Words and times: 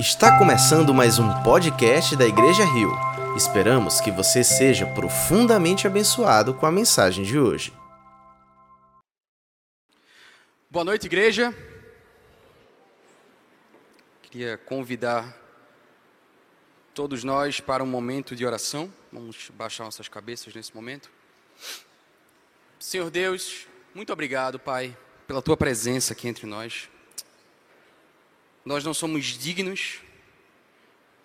Está 0.00 0.38
começando 0.38 0.94
mais 0.94 1.18
um 1.18 1.42
podcast 1.42 2.16
da 2.16 2.24
Igreja 2.24 2.64
Rio. 2.64 2.90
Esperamos 3.36 4.00
que 4.00 4.10
você 4.10 4.42
seja 4.42 4.86
profundamente 4.86 5.86
abençoado 5.86 6.54
com 6.54 6.64
a 6.64 6.72
mensagem 6.72 7.22
de 7.22 7.38
hoje. 7.38 7.70
Boa 10.70 10.86
noite, 10.86 11.04
igreja. 11.04 11.54
Queria 14.22 14.56
convidar 14.56 15.36
todos 16.94 17.22
nós 17.22 17.60
para 17.60 17.84
um 17.84 17.86
momento 17.86 18.34
de 18.34 18.46
oração. 18.46 18.90
Vamos 19.12 19.50
baixar 19.52 19.84
nossas 19.84 20.08
cabeças 20.08 20.54
nesse 20.54 20.74
momento. 20.74 21.10
Senhor 22.78 23.10
Deus, 23.10 23.66
muito 23.94 24.14
obrigado, 24.14 24.58
Pai, 24.58 24.96
pela 25.26 25.42
tua 25.42 25.58
presença 25.58 26.14
aqui 26.14 26.26
entre 26.26 26.46
nós. 26.46 26.88
Nós 28.64 28.84
não 28.84 28.92
somos 28.92 29.24
dignos 29.38 30.00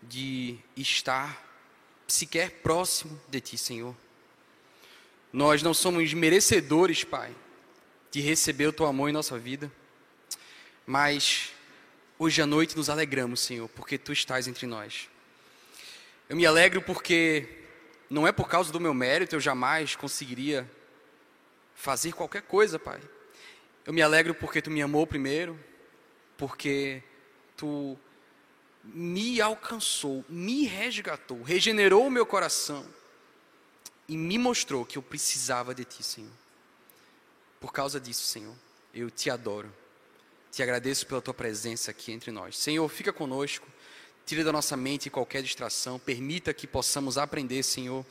de 0.01 0.57
estar 0.77 1.43
sequer 2.07 2.61
próximo 2.61 3.19
de 3.27 3.41
Ti, 3.41 3.57
Senhor. 3.57 3.95
Nós 5.33 5.61
não 5.61 5.73
somos 5.73 6.13
merecedores, 6.13 7.03
Pai, 7.03 7.35
de 8.09 8.21
receber 8.21 8.67
o 8.67 8.73
Teu 8.73 8.85
amor 8.85 9.09
em 9.09 9.13
nossa 9.13 9.37
vida. 9.37 9.69
Mas 10.85 11.51
hoje 12.17 12.41
à 12.41 12.45
noite 12.45 12.77
nos 12.77 12.89
alegramos, 12.89 13.41
Senhor, 13.41 13.67
porque 13.69 13.97
Tu 13.97 14.13
estás 14.13 14.47
entre 14.47 14.65
nós. 14.65 15.09
Eu 16.29 16.37
me 16.37 16.45
alegro 16.45 16.81
porque 16.81 17.63
não 18.09 18.25
é 18.25 18.31
por 18.31 18.47
causa 18.47 18.71
do 18.71 18.79
meu 18.79 18.93
mérito, 18.93 19.35
eu 19.35 19.41
jamais 19.41 19.95
conseguiria 19.95 20.69
fazer 21.75 22.13
qualquer 22.13 22.43
coisa, 22.43 22.79
Pai. 22.79 23.01
Eu 23.85 23.93
me 23.93 24.01
alegro 24.01 24.33
porque 24.33 24.61
Tu 24.61 24.71
me 24.71 24.81
amou 24.81 25.05
primeiro, 25.05 25.59
porque 26.37 27.03
tu 27.55 27.97
me 28.83 29.41
alcançou, 29.41 30.23
me 30.29 30.65
resgatou, 30.65 31.41
regenerou 31.41 32.05
o 32.05 32.11
meu 32.11 32.25
coração 32.25 32.85
e 34.07 34.15
me 34.15 34.37
mostrou 34.37 34.85
que 34.85 34.97
eu 34.97 35.01
precisava 35.01 35.73
de 35.73 35.83
ti, 35.83 36.03
Senhor. 36.03 36.31
Por 37.59 37.73
causa 37.73 37.99
disso, 37.99 38.23
Senhor, 38.23 38.53
eu 38.93 39.09
te 39.09 39.29
adoro. 39.29 39.73
Te 40.51 40.61
agradeço 40.61 41.07
pela 41.07 41.21
tua 41.21 41.33
presença 41.33 41.91
aqui 41.91 42.11
entre 42.11 42.31
nós. 42.31 42.57
Senhor, 42.57 42.87
fica 42.87 43.11
conosco. 43.11 43.67
Tira 44.25 44.43
da 44.43 44.51
nossa 44.51 44.77
mente 44.77 45.09
qualquer 45.09 45.41
distração. 45.41 45.99
Permita 45.99 46.53
que 46.53 46.67
possamos 46.67 47.17
aprender, 47.17 47.63
Senhor, 47.63 48.05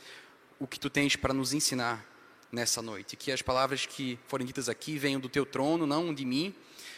o 0.59 0.67
que 0.67 0.79
tu 0.79 0.89
tens 0.89 1.15
para 1.15 1.33
nos 1.33 1.53
ensinar 1.53 2.05
nessa 2.51 2.81
noite. 2.81 3.15
Que 3.15 3.31
as 3.31 3.41
palavras 3.41 3.85
que 3.85 4.19
forem 4.27 4.45
ditas 4.45 4.69
aqui 4.69 4.97
venham 4.97 5.19
do 5.19 5.29
teu 5.29 5.45
trono, 5.45 5.87
não 5.87 6.13
de 6.13 6.25
mim 6.25 6.53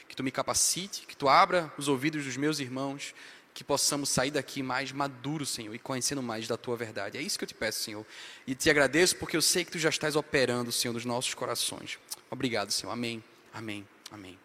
que 0.07 0.15
tu 0.15 0.23
me 0.23 0.31
capacite, 0.31 1.05
que 1.05 1.15
tu 1.15 1.27
abra 1.27 1.71
os 1.77 1.87
ouvidos 1.87 2.25
dos 2.25 2.37
meus 2.37 2.59
irmãos, 2.59 3.13
que 3.53 3.63
possamos 3.63 4.09
sair 4.09 4.29
daqui 4.29 4.61
mais 4.61 4.91
maduros, 4.91 5.49
Senhor, 5.49 5.73
e 5.73 5.79
conhecendo 5.79 6.21
mais 6.21 6.47
da 6.47 6.55
tua 6.55 6.77
verdade. 6.77 7.17
É 7.17 7.21
isso 7.21 7.37
que 7.39 7.43
eu 7.43 7.47
te 7.47 7.55
peço, 7.55 7.81
Senhor. 7.81 8.05
E 8.45 8.53
te 8.53 8.69
agradeço 8.69 9.15
porque 9.15 9.35
eu 9.35 9.41
sei 9.41 9.65
que 9.65 9.71
tu 9.71 9.79
já 9.79 9.89
estás 9.89 10.15
operando, 10.15 10.71
Senhor, 10.71 10.93
nos 10.93 11.05
nossos 11.05 11.33
corações. 11.33 11.97
Obrigado, 12.29 12.71
Senhor. 12.71 12.91
Amém. 12.91 13.23
Amém. 13.51 13.87
Amém. 14.11 14.37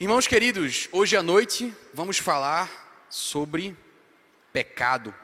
Irmãos 0.00 0.26
queridos, 0.26 0.88
hoje 0.90 1.16
à 1.16 1.22
noite 1.22 1.72
vamos 1.92 2.18
falar 2.18 3.06
sobre 3.08 3.76
pecado. 4.52 5.14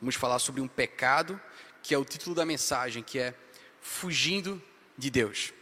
Vamos 0.00 0.16
falar 0.16 0.40
sobre 0.40 0.60
um 0.60 0.66
pecado 0.66 1.40
que 1.80 1.94
é 1.94 1.98
o 1.98 2.04
título 2.04 2.34
da 2.34 2.44
mensagem, 2.44 3.02
que 3.02 3.20
é 3.20 3.34
fugindo 3.80 4.60
de 4.98 5.10
Deus. 5.10 5.52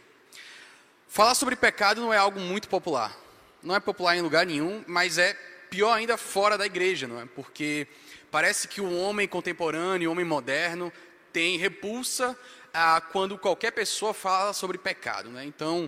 Falar 1.13 1.35
sobre 1.35 1.55
pecado 1.55 2.01
não 2.01 2.11
é 2.11 2.17
algo 2.17 2.39
muito 2.39 2.67
popular. 2.67 3.15
Não 3.61 3.75
é 3.75 3.79
popular 3.79 4.17
em 4.17 4.21
lugar 4.21 4.47
nenhum, 4.47 4.83
mas 4.87 5.19
é 5.19 5.35
pior 5.69 5.93
ainda 5.93 6.17
fora 6.17 6.57
da 6.57 6.65
igreja, 6.65 7.07
não 7.07 7.21
é? 7.21 7.27
Porque 7.35 7.87
parece 8.31 8.67
que 8.67 8.81
o 8.81 8.91
homem 8.97 9.27
contemporâneo, 9.27 10.09
o 10.09 10.11
homem 10.11 10.25
moderno, 10.25 10.91
tem 11.31 11.55
repulsa 11.55 12.35
a 12.73 12.99
quando 12.99 13.37
qualquer 13.37 13.69
pessoa 13.73 14.11
fala 14.11 14.53
sobre 14.53 14.79
pecado, 14.79 15.29
né? 15.29 15.45
Então, 15.45 15.87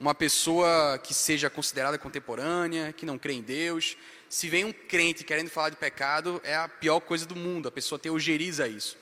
uma 0.00 0.14
pessoa 0.14 0.98
que 1.04 1.12
seja 1.12 1.50
considerada 1.50 1.98
contemporânea, 1.98 2.94
que 2.94 3.04
não 3.04 3.18
crê 3.18 3.34
em 3.34 3.42
Deus, 3.42 3.98
se 4.26 4.48
vem 4.48 4.64
um 4.64 4.72
crente 4.72 5.22
querendo 5.22 5.50
falar 5.50 5.68
de 5.68 5.76
pecado, 5.76 6.40
é 6.42 6.56
a 6.56 6.66
pior 6.66 7.00
coisa 7.00 7.26
do 7.26 7.36
mundo. 7.36 7.68
A 7.68 7.70
pessoa 7.70 7.98
teogeriza 7.98 8.66
isso. 8.66 8.96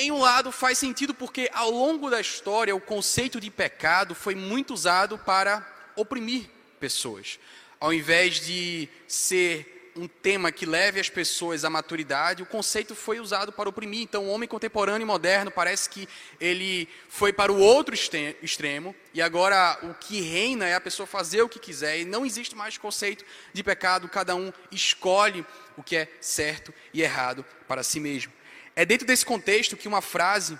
Em 0.00 0.10
um 0.10 0.18
lado 0.18 0.50
faz 0.50 0.78
sentido 0.78 1.12
porque 1.12 1.50
ao 1.52 1.70
longo 1.70 2.08
da 2.08 2.22
história 2.22 2.74
o 2.74 2.80
conceito 2.80 3.38
de 3.38 3.50
pecado 3.50 4.14
foi 4.14 4.34
muito 4.34 4.72
usado 4.72 5.18
para 5.18 5.62
oprimir 5.94 6.48
pessoas. 6.80 7.38
Ao 7.78 7.92
invés 7.92 8.40
de 8.40 8.88
ser 9.06 9.92
um 9.94 10.08
tema 10.08 10.50
que 10.50 10.64
leve 10.64 10.98
as 10.98 11.10
pessoas 11.10 11.66
à 11.66 11.68
maturidade, 11.68 12.42
o 12.42 12.46
conceito 12.46 12.94
foi 12.94 13.20
usado 13.20 13.52
para 13.52 13.68
oprimir. 13.68 14.00
Então, 14.00 14.24
o 14.24 14.30
homem 14.30 14.48
contemporâneo 14.48 15.04
e 15.04 15.06
moderno 15.06 15.50
parece 15.50 15.90
que 15.90 16.08
ele 16.40 16.88
foi 17.10 17.30
para 17.30 17.52
o 17.52 17.60
outro 17.60 17.94
extremo 17.94 18.96
e 19.12 19.20
agora 19.20 19.78
o 19.82 19.92
que 19.92 20.22
reina 20.22 20.66
é 20.66 20.74
a 20.74 20.80
pessoa 20.80 21.06
fazer 21.06 21.42
o 21.42 21.48
que 21.48 21.58
quiser 21.58 22.00
e 22.00 22.04
não 22.06 22.24
existe 22.24 22.56
mais 22.56 22.78
conceito 22.78 23.22
de 23.52 23.62
pecado, 23.62 24.08
cada 24.08 24.34
um 24.34 24.50
escolhe 24.72 25.44
o 25.76 25.82
que 25.82 25.94
é 25.94 26.08
certo 26.22 26.72
e 26.94 27.02
errado 27.02 27.44
para 27.68 27.82
si 27.82 28.00
mesmo. 28.00 28.39
É 28.74 28.84
dentro 28.84 29.06
desse 29.06 29.24
contexto 29.24 29.76
que 29.76 29.88
uma 29.88 30.00
frase 30.00 30.58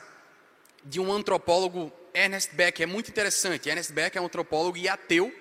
de 0.84 1.00
um 1.00 1.12
antropólogo, 1.12 1.92
Ernest 2.12 2.54
Beck, 2.54 2.82
é 2.82 2.86
muito 2.86 3.10
interessante. 3.10 3.68
Ernest 3.68 3.92
Beck 3.92 4.16
é 4.16 4.20
um 4.20 4.26
antropólogo 4.26 4.76
e 4.76 4.88
ateu. 4.88 5.34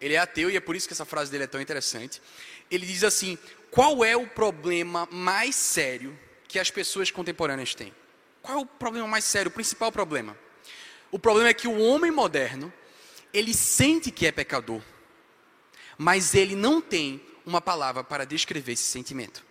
Ele 0.00 0.14
é 0.14 0.18
ateu 0.18 0.50
e 0.50 0.56
é 0.56 0.60
por 0.60 0.76
isso 0.76 0.86
que 0.86 0.94
essa 0.94 1.04
frase 1.04 1.30
dele 1.30 1.44
é 1.44 1.48
tão 1.48 1.60
interessante. 1.60 2.22
Ele 2.70 2.86
diz 2.86 3.04
assim: 3.04 3.36
qual 3.70 4.04
é 4.04 4.16
o 4.16 4.26
problema 4.26 5.08
mais 5.10 5.54
sério 5.54 6.18
que 6.46 6.58
as 6.58 6.70
pessoas 6.70 7.10
contemporâneas 7.10 7.74
têm? 7.74 7.94
Qual 8.40 8.58
é 8.58 8.60
o 8.60 8.66
problema 8.66 9.06
mais 9.06 9.24
sério, 9.24 9.50
o 9.50 9.52
principal 9.52 9.92
problema? 9.92 10.36
O 11.10 11.18
problema 11.18 11.48
é 11.48 11.54
que 11.54 11.68
o 11.68 11.78
homem 11.78 12.10
moderno, 12.10 12.72
ele 13.32 13.52
sente 13.52 14.10
que 14.10 14.26
é 14.26 14.32
pecador, 14.32 14.82
mas 15.96 16.34
ele 16.34 16.54
não 16.54 16.80
tem 16.80 17.20
uma 17.44 17.60
palavra 17.60 18.04
para 18.04 18.24
descrever 18.24 18.72
esse 18.72 18.84
sentimento. 18.84 19.44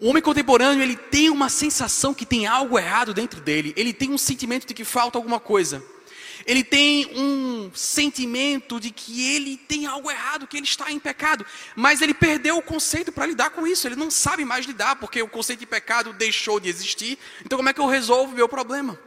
O 0.00 0.08
homem 0.08 0.22
contemporâneo, 0.22 0.82
ele 0.82 0.96
tem 0.96 1.28
uma 1.28 1.50
sensação 1.50 2.14
que 2.14 2.24
tem 2.24 2.46
algo 2.46 2.78
errado 2.78 3.12
dentro 3.12 3.38
dele. 3.38 3.74
Ele 3.76 3.92
tem 3.92 4.10
um 4.10 4.16
sentimento 4.16 4.66
de 4.66 4.72
que 4.72 4.82
falta 4.82 5.18
alguma 5.18 5.38
coisa. 5.38 5.84
Ele 6.46 6.64
tem 6.64 7.06
um 7.14 7.70
sentimento 7.74 8.80
de 8.80 8.90
que 8.90 9.34
ele 9.34 9.58
tem 9.58 9.84
algo 9.84 10.10
errado, 10.10 10.46
que 10.46 10.56
ele 10.56 10.64
está 10.64 10.90
em 10.90 10.98
pecado. 10.98 11.44
Mas 11.76 12.00
ele 12.00 12.14
perdeu 12.14 12.56
o 12.56 12.62
conceito 12.62 13.12
para 13.12 13.26
lidar 13.26 13.50
com 13.50 13.66
isso. 13.66 13.86
Ele 13.86 13.94
não 13.94 14.10
sabe 14.10 14.42
mais 14.42 14.64
lidar, 14.64 14.96
porque 14.96 15.20
o 15.20 15.28
conceito 15.28 15.60
de 15.60 15.66
pecado 15.66 16.14
deixou 16.14 16.58
de 16.58 16.70
existir. 16.70 17.18
Então, 17.44 17.58
como 17.58 17.68
é 17.68 17.74
que 17.74 17.80
eu 17.80 17.86
resolvo 17.86 18.32
o 18.32 18.36
meu 18.36 18.48
problema? 18.48 18.98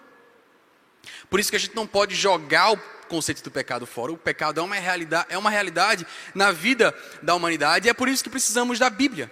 Por 1.28 1.40
isso 1.40 1.50
que 1.50 1.56
a 1.56 1.60
gente 1.60 1.76
não 1.76 1.88
pode 1.88 2.14
jogar 2.14 2.72
o 2.72 2.78
conceito 3.08 3.44
do 3.44 3.50
pecado 3.50 3.88
fora. 3.88 4.12
O 4.12 4.18
pecado 4.18 4.60
é 4.60 4.64
uma 4.64 4.76
realidade, 4.76 5.26
é 5.30 5.38
uma 5.40 5.50
realidade 5.50 6.06
na 6.36 6.52
vida 6.52 6.96
da 7.24 7.34
humanidade. 7.34 7.88
E 7.88 7.90
é 7.90 7.94
por 7.96 8.08
isso 8.08 8.24
que 8.24 8.30
precisamos 8.30 8.78
da 8.78 8.92
Bíblia. 8.92 9.32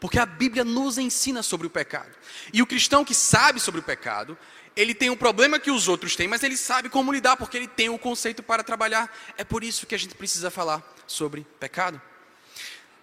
Porque 0.00 0.18
a 0.18 0.26
Bíblia 0.26 0.64
nos 0.64 0.96
ensina 0.98 1.42
sobre 1.42 1.66
o 1.66 1.70
pecado. 1.70 2.10
E 2.52 2.62
o 2.62 2.66
cristão 2.66 3.04
que 3.04 3.14
sabe 3.14 3.58
sobre 3.58 3.80
o 3.80 3.82
pecado, 3.82 4.38
ele 4.76 4.94
tem 4.94 5.10
um 5.10 5.16
problema 5.16 5.58
que 5.58 5.70
os 5.70 5.88
outros 5.88 6.14
têm, 6.14 6.28
mas 6.28 6.42
ele 6.42 6.56
sabe 6.56 6.88
como 6.88 7.12
lidar, 7.12 7.36
porque 7.36 7.56
ele 7.56 7.66
tem 7.66 7.88
o 7.88 7.98
conceito 7.98 8.42
para 8.42 8.62
trabalhar. 8.62 9.12
É 9.36 9.42
por 9.42 9.64
isso 9.64 9.86
que 9.86 9.94
a 9.94 9.98
gente 9.98 10.14
precisa 10.14 10.50
falar 10.50 10.82
sobre 11.06 11.44
pecado. 11.58 12.00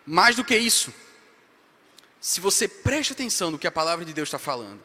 Mais 0.06 0.36
do 0.36 0.44
que 0.44 0.56
isso, 0.56 0.94
se 2.22 2.40
você 2.40 2.68
presta 2.68 3.14
atenção 3.14 3.52
no 3.52 3.60
que 3.60 3.68
a 3.68 3.72
palavra 3.72 4.06
de 4.06 4.14
Deus 4.14 4.30
está 4.30 4.40
falando, 4.40 4.82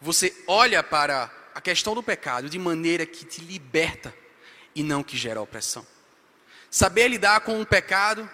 você 0.00 0.34
olha 0.46 0.82
para 0.82 1.30
a 1.54 1.60
questão 1.60 1.94
do 1.94 2.02
pecado 2.02 2.48
de 2.48 2.58
maneira 2.58 3.04
que 3.04 3.26
te 3.26 3.42
liberta 3.42 4.14
e 4.74 4.82
não 4.82 5.02
que 5.02 5.18
gera 5.18 5.40
opressão. 5.40 5.86
Saber 6.70 7.08
lidar 7.08 7.40
com 7.40 7.60
o 7.60 7.66
pecado 7.66 8.28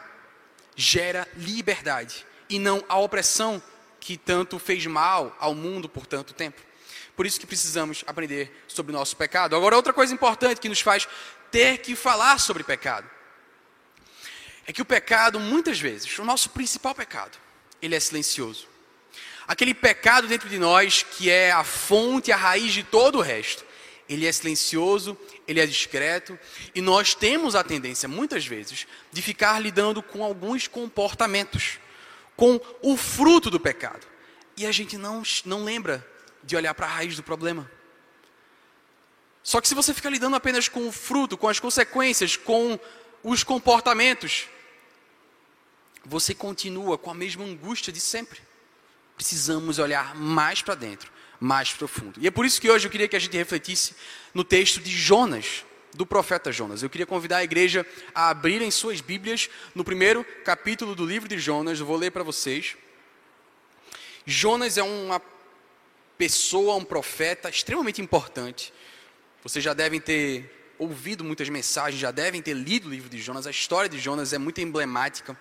gera 0.77 1.27
liberdade 1.37 2.25
e 2.49 2.59
não 2.59 2.85
a 2.89 2.99
opressão 2.99 3.63
que 4.01 4.17
tanto 4.17 4.59
fez 4.59 4.87
mal 4.87 5.37
ao 5.39 5.55
mundo 5.55 5.89
por 5.89 6.07
tanto 6.07 6.33
tempo. 6.33 6.61
Por 7.17 7.27
isso 7.27 7.41
que 7.41 7.47
precisamos 7.47 8.05
aprender 8.07 8.65
sobre 8.69 8.93
o 8.93 8.99
nosso 8.99 9.17
pecado. 9.17 9.57
Agora, 9.57 9.77
outra 9.77 9.93
coisa 9.93 10.15
importante 10.15 10.61
que 10.61 10.69
nos 10.69 10.81
faz 10.81 11.09
ter 11.51 11.79
que 11.79 11.97
falar 11.97 12.39
sobre 12.39 12.63
pecado 12.63 13.11
é 14.67 14.73
que 14.73 14.83
o 14.83 14.85
pecado, 14.85 15.41
muitas 15.41 15.81
vezes, 15.81 16.19
o 16.19 16.25
nosso 16.25 16.51
principal 16.51 16.95
pecado, 16.95 17.37
ele 17.81 17.97
é 17.97 18.01
silencioso. 18.01 18.69
Aquele 19.47 19.73
pecado 19.73 20.29
dentro 20.29 20.49
de 20.49 20.59
nós 20.59 21.03
que 21.03 21.31
é 21.31 21.51
a 21.51 21.65
fonte, 21.65 22.31
a 22.31 22.37
raiz 22.37 22.73
de 22.73 22.83
todo 22.83 23.19
o 23.19 23.23
resto. 23.23 23.65
Ele 24.09 24.27
é 24.27 24.33
silencioso, 24.33 25.19
ele 25.47 25.61
é 25.61 25.67
discreto, 25.67 26.39
e 26.75 26.81
nós 26.81 27.15
temos 27.15 27.55
a 27.55 27.65
tendência, 27.65 28.09
muitas 28.09 28.47
vezes, 28.47 28.87
de 29.13 29.21
ficar 29.21 29.59
lidando 29.59 30.03
com 30.03 30.23
alguns 30.23 30.67
comportamentos 30.67 31.79
com 32.39 32.61
o 32.81 32.97
fruto 32.97 33.51
do 33.51 33.59
pecado. 33.59 34.07
E 34.57 34.65
a 34.65 34.71
gente 34.71 34.97
não, 34.97 35.25
não 35.45 35.65
lembra 35.65 36.07
de 36.45 36.55
olhar 36.55 36.73
para 36.73 36.87
a 36.87 36.89
raiz 36.89 37.17
do 37.17 37.23
problema. 37.23 37.69
Só 39.43 39.61
que 39.61 39.67
se 39.67 39.75
você 39.75 39.93
fica 39.93 40.09
lidando 40.09 40.37
apenas 40.37 40.69
com 40.69 40.87
o 40.87 40.93
fruto, 40.93 41.37
com 41.37 41.49
as 41.49 41.59
consequências, 41.59 42.37
com 42.37 42.79
os 43.25 43.43
comportamentos, 43.43 44.47
você 46.05 46.33
continua 46.33 46.97
com 46.97 47.11
a 47.11 47.15
mesma 47.15 47.45
angústia 47.45 47.93
de 47.93 48.01
sempre. 48.01 48.41
Precisamos 49.17 49.81
olhar 49.81 50.15
mais 50.15 50.63
para 50.63 50.77
dentro, 50.77 51.11
mais 51.41 51.73
profundo. 51.73 52.21
E 52.21 52.29
é 52.29 52.31
por 52.31 52.47
isso 52.47 52.61
que 52.61 52.71
hoje 52.71 52.87
eu 52.87 52.91
queria 52.91 53.09
que 53.09 53.17
a 53.17 53.21
gente 53.21 53.37
refletisse 53.37 53.97
no 54.33 54.45
texto 54.45 54.81
de 54.81 54.93
Jonas, 54.93 55.65
do 55.95 56.07
profeta 56.07 56.53
Jonas. 56.53 56.83
Eu 56.83 56.91
queria 56.91 57.07
convidar 57.07 57.39
a 57.39 57.45
igreja 57.45 57.87
a 58.15 58.31
abrirem 58.31 58.71
suas 58.71 59.01
Bíblias 59.01 59.49
no 59.75 59.85
primeiro 59.85 60.25
capítulo 60.45 60.95
do 60.95 61.05
livro 61.05 61.29
de 61.29 61.39
Jonas. 61.39 61.81
Eu 61.81 61.87
vou 61.87 61.97
ler 61.97 62.11
para 62.11 62.23
vocês. 62.23 62.77
Jonas 64.27 64.77
é 64.77 64.83
uma 64.83 65.23
pessoa, 66.19 66.77
um 66.77 66.85
profeta 66.85 67.49
extremamente 67.49 68.03
importante. 68.03 68.73
Vocês 69.43 69.65
já 69.65 69.73
devem 69.73 70.01
ter 70.01 70.75
ouvido 70.79 71.25
muitas 71.25 71.49
mensagens, 71.49 72.01
já 72.01 72.11
devem 72.11 72.43
ter 72.43 72.55
lido 72.55 72.89
o 72.89 72.91
livro 72.91 73.09
de 73.09 73.19
Jonas. 73.21 73.47
A 73.47 73.51
história 73.51 73.89
de 73.89 73.99
Jonas 73.99 74.33
é 74.33 74.39
muito 74.39 74.61
emblemática. 74.61 75.39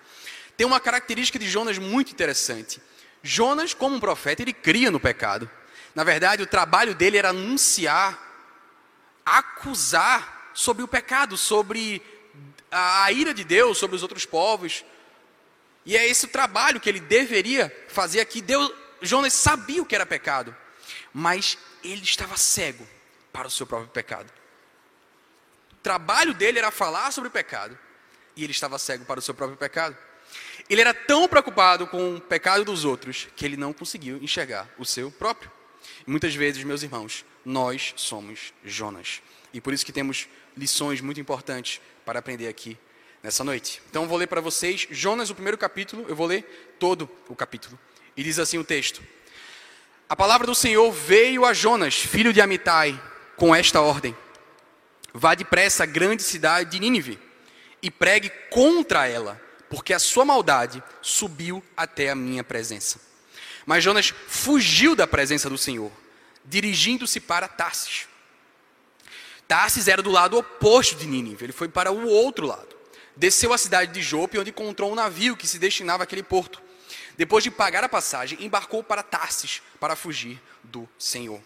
Tem 0.56 0.66
uma 0.66 0.80
característica 0.80 1.38
de 1.38 1.48
Jonas 1.48 1.78
muito 1.78 2.12
interessante. 2.12 2.80
Jonas, 3.22 3.74
como 3.74 3.96
um 3.96 4.00
profeta, 4.00 4.42
ele 4.42 4.52
cria 4.52 4.90
no 4.90 4.98
pecado. 4.98 5.50
Na 5.94 6.04
verdade, 6.04 6.42
o 6.42 6.46
trabalho 6.46 6.94
dele 6.94 7.18
era 7.18 7.30
anunciar, 7.30 8.18
acusar 9.24 10.37
sobre 10.58 10.82
o 10.82 10.88
pecado, 10.88 11.36
sobre 11.36 12.02
a 12.68 13.12
ira 13.12 13.32
de 13.32 13.44
Deus, 13.44 13.78
sobre 13.78 13.94
os 13.94 14.02
outros 14.02 14.26
povos. 14.26 14.84
E 15.86 15.96
é 15.96 16.04
esse 16.04 16.24
o 16.24 16.28
trabalho 16.28 16.80
que 16.80 16.88
ele 16.88 16.98
deveria 16.98 17.72
fazer 17.86 18.18
aqui. 18.18 18.42
Deus, 18.42 18.72
Jonas 19.00 19.34
sabia 19.34 19.80
o 19.80 19.86
que 19.86 19.94
era 19.94 20.04
pecado, 20.04 20.54
mas 21.14 21.56
ele 21.84 22.02
estava 22.02 22.36
cego 22.36 22.84
para 23.32 23.46
o 23.46 23.50
seu 23.52 23.68
próprio 23.68 23.88
pecado. 23.90 24.32
O 25.74 25.76
trabalho 25.76 26.34
dele 26.34 26.58
era 26.58 26.72
falar 26.72 27.12
sobre 27.12 27.28
o 27.28 27.32
pecado, 27.32 27.78
e 28.34 28.42
ele 28.42 28.50
estava 28.50 28.80
cego 28.80 29.04
para 29.04 29.20
o 29.20 29.22
seu 29.22 29.34
próprio 29.34 29.56
pecado. 29.56 29.96
Ele 30.68 30.80
era 30.80 30.92
tão 30.92 31.28
preocupado 31.28 31.86
com 31.86 32.16
o 32.16 32.20
pecado 32.20 32.64
dos 32.64 32.84
outros 32.84 33.28
que 33.36 33.44
ele 33.44 33.56
não 33.56 33.72
conseguiu 33.72 34.16
enxergar 34.20 34.68
o 34.76 34.84
seu 34.84 35.08
próprio. 35.08 35.52
Muitas 36.04 36.34
vezes, 36.34 36.64
meus 36.64 36.82
irmãos, 36.82 37.24
nós 37.44 37.94
somos 37.94 38.52
Jonas. 38.64 39.22
E 39.52 39.60
por 39.60 39.72
isso 39.72 39.86
que 39.86 39.92
temos 39.92 40.28
lições 40.58 41.00
muito 41.00 41.20
importantes 41.20 41.80
para 42.04 42.18
aprender 42.18 42.48
aqui 42.48 42.76
nessa 43.22 43.44
noite. 43.44 43.80
Então 43.88 44.02
eu 44.02 44.08
vou 44.08 44.18
ler 44.18 44.26
para 44.26 44.40
vocês 44.40 44.86
Jonas, 44.90 45.30
o 45.30 45.34
primeiro 45.34 45.56
capítulo, 45.56 46.04
eu 46.08 46.16
vou 46.16 46.26
ler 46.26 46.76
todo 46.78 47.08
o 47.28 47.36
capítulo. 47.36 47.78
E 48.16 48.22
diz 48.22 48.38
assim 48.38 48.58
o 48.58 48.64
texto: 48.64 49.02
A 50.08 50.16
palavra 50.16 50.46
do 50.46 50.54
Senhor 50.54 50.90
veio 50.90 51.44
a 51.44 51.54
Jonas, 51.54 51.94
filho 51.94 52.32
de 52.32 52.40
Amitai, 52.40 53.00
com 53.36 53.54
esta 53.54 53.80
ordem: 53.80 54.16
Vá 55.14 55.34
depressa 55.34 55.84
à 55.84 55.86
grande 55.86 56.22
cidade 56.22 56.70
de 56.70 56.80
Nínive 56.80 57.18
e 57.80 57.90
pregue 57.90 58.30
contra 58.50 59.06
ela, 59.06 59.40
porque 59.70 59.94
a 59.94 59.98
sua 59.98 60.24
maldade 60.24 60.82
subiu 61.00 61.62
até 61.76 62.10
a 62.10 62.14
minha 62.14 62.42
presença. 62.42 63.00
Mas 63.64 63.84
Jonas 63.84 64.12
fugiu 64.26 64.96
da 64.96 65.06
presença 65.06 65.48
do 65.48 65.58
Senhor, 65.58 65.92
dirigindo-se 66.44 67.20
para 67.20 67.46
Tarsis. 67.46 68.07
Tarsis 69.48 69.88
era 69.88 70.02
do 70.02 70.10
lado 70.10 70.38
oposto 70.38 70.94
de 70.94 71.06
Nínive, 71.06 71.46
ele 71.46 71.52
foi 71.52 71.68
para 71.68 71.90
o 71.90 72.06
outro 72.06 72.46
lado 72.46 72.78
desceu 73.18 73.52
à 73.52 73.58
cidade 73.58 73.92
de 73.92 74.00
Jope, 74.00 74.38
onde 74.38 74.50
encontrou 74.50 74.92
um 74.92 74.94
navio 74.94 75.36
que 75.36 75.46
se 75.46 75.58
destinava 75.58 76.04
àquele 76.04 76.22
porto. 76.22 76.62
Depois 77.16 77.42
de 77.42 77.50
pagar 77.50 77.82
a 77.82 77.88
passagem, 77.88 78.38
embarcou 78.40 78.82
para 78.82 79.02
Tarsis 79.02 79.60
para 79.80 79.96
fugir 79.96 80.40
do 80.62 80.88
Senhor. 80.96 81.40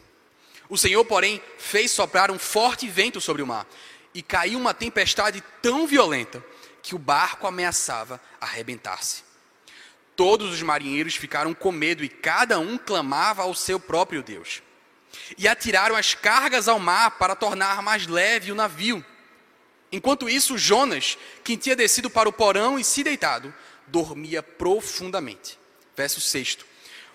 O 0.69 0.76
Senhor, 0.76 1.02
porém, 1.04 1.43
fez 1.58 1.90
soprar 1.90 2.31
um 2.31 2.38
forte 2.38 2.87
vento 2.88 3.20
sobre 3.20 3.43
o 3.43 3.46
mar 3.46 3.66
e 4.14 4.22
caiu 4.22 4.58
uma 4.58 4.75
tempestade 4.75 5.43
tão 5.62 5.87
violenta 5.87 6.44
que 6.82 6.94
o 6.94 6.99
barco 6.99 7.46
ameaçava 7.46 8.20
arrebentar-se. 8.38 9.25
Todos 10.14 10.52
os 10.52 10.62
marinheiros 10.62 11.16
ficaram 11.16 11.54
com 11.54 11.72
medo 11.72 12.04
e 12.04 12.08
cada 12.08 12.58
um 12.58 12.76
clamava 12.76 13.43
ao 13.43 13.54
seu 13.54 13.81
próprio 13.81 14.22
Deus. 14.22 14.62
E 15.38 15.49
atiraram 15.49 15.96
as 15.96 16.14
cargas 16.14 16.69
ao 16.69 16.79
mar 16.79 17.12
para 17.12 17.34
tornar 17.34 17.82
mais 17.82 18.06
leve 18.06 18.52
o 18.52 18.55
navio. 18.55 19.05
Enquanto 19.90 20.29
isso, 20.29 20.56
Jonas, 20.56 21.19
que 21.44 21.56
tinha 21.56 21.76
descido 21.76 22.08
para 22.08 22.29
o 22.29 22.32
porão 22.32 22.79
e 22.79 22.84
se 22.84 23.05
deitado, 23.05 23.55
dormia 23.87 24.43
profundamente. 24.43 25.58
Verso 25.94 26.20
6. 26.20 26.58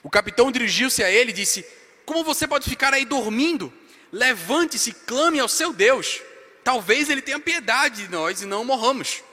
O 0.03 0.09
capitão 0.09 0.51
dirigiu-se 0.51 1.03
a 1.03 1.09
ele 1.09 1.31
e 1.31 1.33
disse: 1.33 1.65
Como 2.05 2.23
você 2.23 2.47
pode 2.47 2.69
ficar 2.69 2.93
aí 2.93 3.03
dormindo? 3.03 3.73
Levante-se, 4.11 4.93
clame 4.93 5.39
ao 5.39 5.47
seu 5.47 5.73
Deus. 5.73 6.21
Talvez 6.63 7.09
ele 7.09 7.21
tenha 7.21 7.39
piedade 7.39 8.03
de 8.03 8.09
nós 8.09 8.41
e 8.41 8.45
não 8.45 8.63
morramos. 8.63 9.23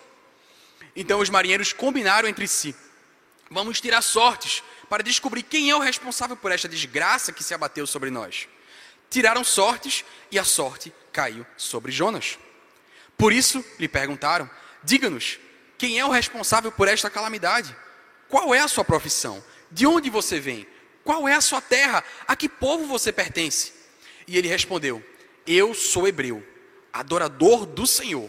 Então 0.97 1.21
os 1.21 1.29
marinheiros 1.29 1.73
combinaram 1.73 2.29
entre 2.29 2.49
si: 2.49 2.75
Vamos 3.51 3.81
tirar 3.81 4.03
sortes 4.03 4.63
para 4.89 5.03
descobrir 5.03 5.43
quem 5.43 5.71
é 5.71 5.77
o 5.77 5.81
responsável 5.81 6.37
por 6.37 6.51
esta 6.51 6.69
desgraça 6.69 7.33
que 7.33 7.45
se 7.45 7.53
abateu 7.53 7.87
sobre 7.87 8.11
nós. 8.11 8.49
Tiraram 9.15 9.45
sortes 9.45 10.05
e 10.29 10.41
a 10.41 10.43
sorte 10.43 10.93
caiu 11.13 11.47
sobre 11.57 11.93
Jonas. 11.93 12.37
Por 13.17 13.33
isso 13.33 13.65
lhe 13.79 13.87
perguntaram: 13.87 14.51
Diga-nos, 14.83 15.39
quem 15.79 16.01
é 16.01 16.05
o 16.05 16.11
responsável 16.11 16.73
por 16.73 16.89
esta 16.89 17.09
calamidade? 17.09 17.77
Qual 18.29 18.53
é 18.53 18.59
a 18.59 18.67
sua 18.67 18.85
profissão? 18.85 19.41
De 19.71 19.87
onde 19.87 20.11
você 20.11 20.41
vem? 20.41 20.67
Qual 21.05 21.29
é 21.29 21.35
a 21.35 21.41
sua 21.41 21.61
terra? 21.61 22.03
A 22.27 22.35
que 22.35 22.49
povo 22.49 22.87
você 22.87 23.13
pertence? 23.13 23.73
E 24.27 24.37
ele 24.37 24.49
respondeu: 24.49 25.01
Eu 25.47 25.75
sou 25.75 26.09
hebreu, 26.09 26.45
adorador 26.93 27.67
do 27.67 27.87
Senhor, 27.87 28.29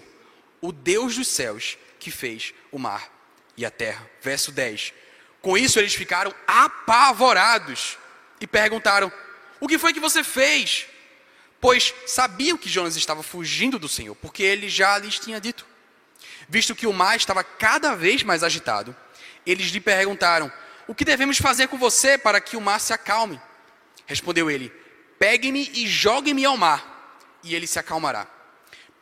o 0.62 0.72
Deus 0.72 1.16
dos 1.16 1.28
céus, 1.28 1.80
que 1.98 2.12
fez 2.12 2.54
o 2.72 2.78
mar 2.78 3.12
e 3.58 3.66
a 3.66 3.72
terra. 3.72 4.08
Verso 4.22 4.52
10. 4.52 4.94
Com 5.42 5.58
isso 5.58 5.80
eles 5.80 5.96
ficaram 5.96 6.32
apavorados 6.46 7.98
e 8.40 8.46
perguntaram: 8.46 9.12
O 9.60 9.68
que 9.68 9.78
foi 9.78 9.94
que 9.94 10.00
você 10.00 10.24
fez? 10.24 10.88
pois 11.66 11.96
sabiam 12.06 12.60
que 12.60 12.70
Jonas 12.70 12.96
estava 12.96 13.24
fugindo 13.24 13.80
do 13.80 13.90
Senhor, 13.90 14.14
porque 14.16 14.44
ele 14.44 14.70
já 14.70 15.00
lhes 15.00 15.18
tinha 15.18 15.42
dito. 15.42 15.66
Visto 16.48 16.76
que 16.76 16.86
o 16.86 16.94
mar 16.94 17.18
estava 17.18 17.44
cada 17.44 17.96
vez 17.96 18.22
mais 18.22 18.44
agitado, 18.44 18.96
eles 19.44 19.70
lhe 19.70 19.80
perguntaram: 19.80 20.52
O 20.88 20.94
que 20.94 21.04
devemos 21.04 21.40
fazer 21.40 21.68
com 21.68 21.76
você 21.76 22.20
para 22.20 22.40
que 22.40 22.56
o 22.56 22.62
mar 22.62 22.80
se 22.80 22.94
acalme? 22.94 23.42
Respondeu 24.06 24.52
ele: 24.52 24.72
Pegue-me 25.18 25.72
e 25.74 25.88
jogue-me 25.88 26.46
ao 26.46 26.56
mar, 26.56 27.20
e 27.44 27.56
ele 27.56 27.66
se 27.66 27.80
acalmará. 27.80 28.28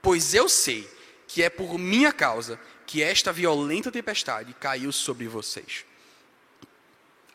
Pois 0.01 0.33
eu 0.33 0.47
sei 0.47 0.89
que 1.27 1.44
é 1.44 1.49
por 1.49 1.77
minha 1.77 2.13
causa 2.13 2.57
que 2.85 3.03
esta 3.03 3.33
violenta 3.33 3.91
tempestade 3.91 4.56
caiu 4.57 4.94
sobre 4.94 5.28
vocês. 5.28 5.83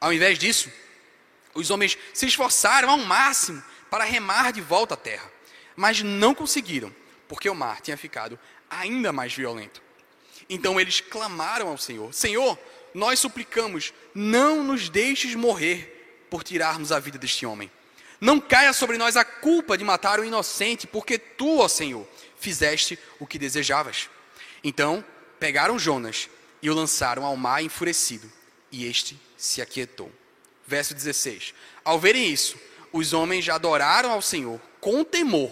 Ao 0.00 0.11
invés 0.11 0.38
disso, 0.38 0.73
os 1.55 1.71
homens 1.71 1.99
se 2.12 2.26
esforçaram 2.26 2.90
ao 2.90 2.99
máximo 2.99 3.62
para 3.90 4.05
remar 4.05 4.52
de 4.52 4.61
volta 4.61 4.95
à 4.95 4.97
terra, 4.97 5.31
mas 5.75 6.02
não 6.02 6.35
conseguiram, 6.35 6.95
porque 7.26 7.49
o 7.49 7.55
mar 7.55 7.81
tinha 7.81 7.97
ficado 7.97 8.38
ainda 8.71 9.12
mais 9.12 9.33
violento. 9.33 9.83
Então 10.49 10.81
eles 10.81 11.00
clamaram 11.00 11.69
ao 11.69 11.78
Senhor: 11.78 12.12
Senhor, 12.12 12.59
nós 12.95 13.19
suplicamos, 13.19 13.93
não 14.14 14.62
nos 14.62 14.88
deixes 14.88 15.35
morrer 15.35 16.26
por 16.31 16.43
tirarmos 16.43 16.93
a 16.93 16.99
vida 16.99 17.19
deste 17.19 17.47
homem. 17.47 17.71
Não 18.21 18.40
caia 18.40 18.73
sobre 18.73 18.99
nós 18.99 19.17
a 19.17 19.25
culpa 19.25 19.78
de 19.78 19.85
matar 19.85 20.19
o 20.19 20.25
inocente, 20.25 20.87
porque 20.87 21.19
tu, 21.19 21.59
ó 21.59 21.69
Senhor, 21.69 22.07
fizeste 22.38 22.99
o 23.19 23.26
que 23.26 23.38
desejavas. 23.38 24.11
Então 24.64 25.05
pegaram 25.38 25.78
Jonas 25.78 26.28
e 26.61 26.69
o 26.69 26.75
lançaram 26.75 27.25
ao 27.25 27.37
mar 27.37 27.62
enfurecido, 27.62 28.31
e 28.73 28.85
este 28.87 29.19
se 29.37 29.62
aquietou. 29.62 30.11
Verso 30.69 30.95
16: 30.95 31.55
Ao 31.83 31.99
verem 31.99 32.31
isso, 32.31 32.59
os 32.93 33.15
homens 33.15 33.49
adoraram 33.49 34.11
ao 34.11 34.21
Senhor 34.21 34.61
com 34.83 35.03
temor, 35.03 35.51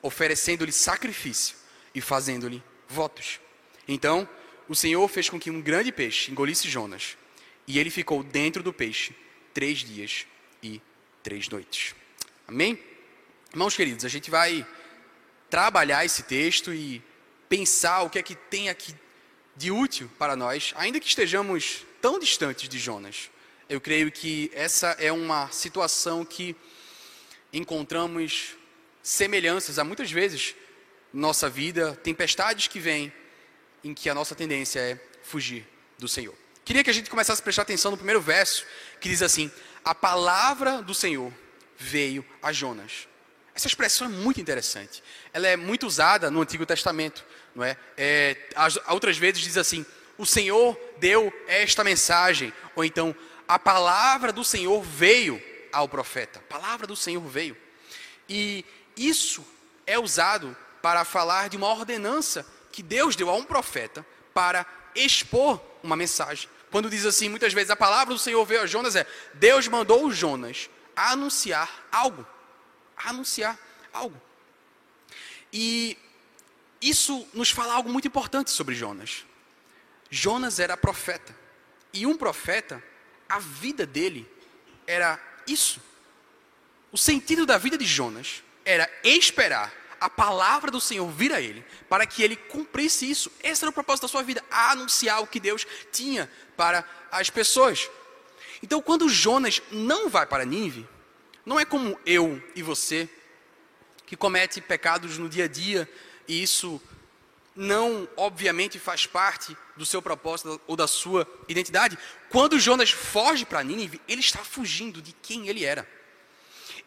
oferecendo-lhe 0.00 0.70
sacrifício 0.70 1.56
e 1.92 2.00
fazendo-lhe 2.00 2.62
votos. 2.88 3.40
Então, 3.88 4.26
o 4.68 4.74
Senhor 4.76 5.06
fez 5.08 5.28
com 5.28 5.40
que 5.40 5.50
um 5.50 5.60
grande 5.60 5.90
peixe 5.90 6.30
engolisse 6.30 6.70
Jonas, 6.70 7.18
e 7.66 7.80
ele 7.80 7.90
ficou 7.90 8.22
dentro 8.22 8.62
do 8.62 8.72
peixe 8.72 9.16
três 9.52 9.80
dias 9.80 10.26
e 10.62 10.80
três 11.24 11.48
noites. 11.48 11.96
Amém? 12.46 12.78
Irmãos 13.50 13.74
queridos, 13.74 14.04
a 14.04 14.08
gente 14.08 14.30
vai 14.30 14.64
trabalhar 15.50 16.04
esse 16.04 16.22
texto 16.22 16.72
e 16.72 17.02
pensar 17.48 18.02
o 18.02 18.10
que 18.10 18.20
é 18.20 18.22
que 18.22 18.36
tem 18.36 18.68
aqui 18.68 18.94
de 19.56 19.72
útil 19.72 20.08
para 20.16 20.36
nós, 20.36 20.72
ainda 20.76 21.00
que 21.00 21.08
estejamos 21.08 21.84
tão 22.00 22.20
distantes 22.20 22.68
de 22.68 22.78
Jonas. 22.78 23.28
Eu 23.68 23.80
creio 23.80 24.12
que 24.12 24.48
essa 24.54 24.90
é 24.98 25.10
uma 25.10 25.50
situação 25.50 26.24
que 26.24 26.54
encontramos 27.52 28.54
semelhanças 29.02 29.76
a 29.78 29.82
muitas 29.82 30.10
vezes 30.10 30.54
nossa 31.12 31.50
vida, 31.50 31.98
tempestades 32.02 32.68
que 32.68 32.78
vêm 32.78 33.12
em 33.82 33.92
que 33.92 34.08
a 34.08 34.14
nossa 34.14 34.36
tendência 34.36 34.78
é 34.78 35.00
fugir 35.22 35.66
do 35.98 36.06
Senhor. 36.06 36.34
Queria 36.64 36.84
que 36.84 36.90
a 36.90 36.92
gente 36.92 37.10
começasse 37.10 37.40
a 37.40 37.44
prestar 37.44 37.62
atenção 37.62 37.90
no 37.90 37.96
primeiro 37.96 38.20
verso, 38.20 38.64
que 39.00 39.08
diz 39.08 39.20
assim: 39.20 39.50
A 39.84 39.94
palavra 39.94 40.80
do 40.80 40.94
Senhor 40.94 41.32
veio 41.76 42.24
a 42.40 42.52
Jonas. 42.52 43.08
Essa 43.52 43.66
expressão 43.66 44.06
é 44.06 44.10
muito 44.10 44.40
interessante. 44.40 45.02
Ela 45.32 45.48
é 45.48 45.56
muito 45.56 45.88
usada 45.88 46.30
no 46.30 46.40
Antigo 46.40 46.64
Testamento, 46.64 47.24
não 47.52 47.64
é? 47.64 47.76
é 47.96 48.36
outras 48.88 49.18
vezes 49.18 49.42
diz 49.42 49.56
assim: 49.56 49.84
o 50.18 50.24
Senhor 50.24 50.78
deu 50.98 51.32
esta 51.46 51.82
mensagem, 51.82 52.52
ou 52.74 52.84
então 52.84 53.14
a 53.48 53.58
palavra 53.58 54.32
do 54.32 54.44
Senhor 54.44 54.82
veio 54.82 55.42
ao 55.72 55.88
profeta. 55.88 56.38
A 56.38 56.42
palavra 56.42 56.86
do 56.86 56.96
Senhor 56.96 57.22
veio. 57.22 57.56
E 58.28 58.64
isso 58.96 59.46
é 59.86 59.98
usado 59.98 60.56
para 60.82 61.04
falar 61.04 61.48
de 61.48 61.56
uma 61.56 61.68
ordenança 61.68 62.46
que 62.72 62.82
Deus 62.82 63.16
deu 63.16 63.30
a 63.30 63.34
um 63.34 63.44
profeta 63.44 64.04
para 64.34 64.66
expor 64.94 65.60
uma 65.82 65.96
mensagem. 65.96 66.48
Quando 66.70 66.90
diz 66.90 67.06
assim, 67.06 67.28
muitas 67.28 67.52
vezes 67.52 67.70
a 67.70 67.76
palavra 67.76 68.12
do 68.12 68.18
Senhor 68.18 68.44
veio 68.44 68.62
a 68.62 68.66
Jonas 68.66 68.96
é: 68.96 69.06
Deus 69.34 69.68
mandou 69.68 70.10
Jonas 70.10 70.68
anunciar 70.94 71.86
algo. 71.92 72.26
Anunciar 72.96 73.58
algo. 73.92 74.20
E 75.52 75.96
isso 76.80 77.26
nos 77.32 77.50
fala 77.50 77.74
algo 77.74 77.90
muito 77.90 78.08
importante 78.08 78.50
sobre 78.50 78.74
Jonas. 78.74 79.24
Jonas 80.10 80.58
era 80.58 80.76
profeta. 80.76 81.34
E 81.92 82.06
um 82.06 82.16
profeta, 82.16 82.82
a 83.28 83.38
vida 83.38 83.86
dele 83.86 84.28
era 84.86 85.20
isso. 85.46 85.80
O 86.92 86.98
sentido 86.98 87.44
da 87.44 87.58
vida 87.58 87.76
de 87.76 87.84
Jonas 87.84 88.42
era 88.64 88.90
esperar 89.02 89.72
a 90.00 90.10
palavra 90.10 90.70
do 90.70 90.80
Senhor 90.80 91.08
vir 91.10 91.32
a 91.32 91.40
ele, 91.40 91.64
para 91.88 92.06
que 92.06 92.22
ele 92.22 92.36
cumprisse 92.36 93.10
isso. 93.10 93.30
Esse 93.42 93.64
era 93.64 93.70
o 93.70 93.74
propósito 93.74 94.02
da 94.02 94.08
sua 94.08 94.22
vida, 94.22 94.44
anunciar 94.50 95.22
o 95.22 95.26
que 95.26 95.40
Deus 95.40 95.66
tinha 95.90 96.30
para 96.56 96.84
as 97.10 97.30
pessoas. 97.30 97.90
Então, 98.62 98.80
quando 98.80 99.08
Jonas 99.08 99.62
não 99.70 100.08
vai 100.08 100.26
para 100.26 100.44
Nínive, 100.44 100.86
não 101.44 101.58
é 101.58 101.64
como 101.64 101.98
eu 102.04 102.42
e 102.54 102.62
você, 102.62 103.08
que 104.04 104.16
comete 104.16 104.60
pecados 104.60 105.18
no 105.18 105.28
dia 105.28 105.44
a 105.44 105.48
dia, 105.48 105.88
e 106.28 106.42
isso 106.42 106.80
não, 107.56 108.08
obviamente, 108.16 108.78
faz 108.78 109.06
parte 109.06 109.56
do 109.76 109.86
seu 109.86 110.02
propósito 110.02 110.60
ou 110.66 110.76
da 110.76 110.86
sua 110.86 111.26
identidade. 111.48 111.98
Quando 112.28 112.60
Jonas 112.60 112.90
foge 112.90 113.46
para 113.46 113.62
Nínive, 113.62 114.00
ele 114.06 114.20
está 114.20 114.40
fugindo 114.40 115.00
de 115.00 115.12
quem 115.12 115.48
ele 115.48 115.64
era. 115.64 115.88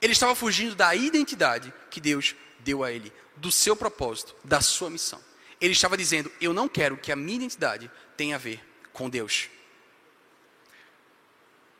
Ele 0.01 0.13
estava 0.13 0.35
fugindo 0.35 0.75
da 0.75 0.93
identidade 0.95 1.73
que 1.89 1.99
Deus 1.99 2.35
deu 2.59 2.83
a 2.83 2.91
ele, 2.91 3.11
do 3.35 3.51
seu 3.51 3.75
propósito, 3.75 4.35
da 4.43 4.61
sua 4.61 4.89
missão. 4.89 5.19
Ele 5.59 5.73
estava 5.73 5.97
dizendo: 5.97 6.31
Eu 6.39 6.53
não 6.53 6.69
quero 6.69 6.97
que 6.97 7.11
a 7.11 7.15
minha 7.15 7.37
identidade 7.37 7.91
tenha 8.15 8.35
a 8.35 8.39
ver 8.39 8.63
com 8.93 9.09
Deus. 9.09 9.49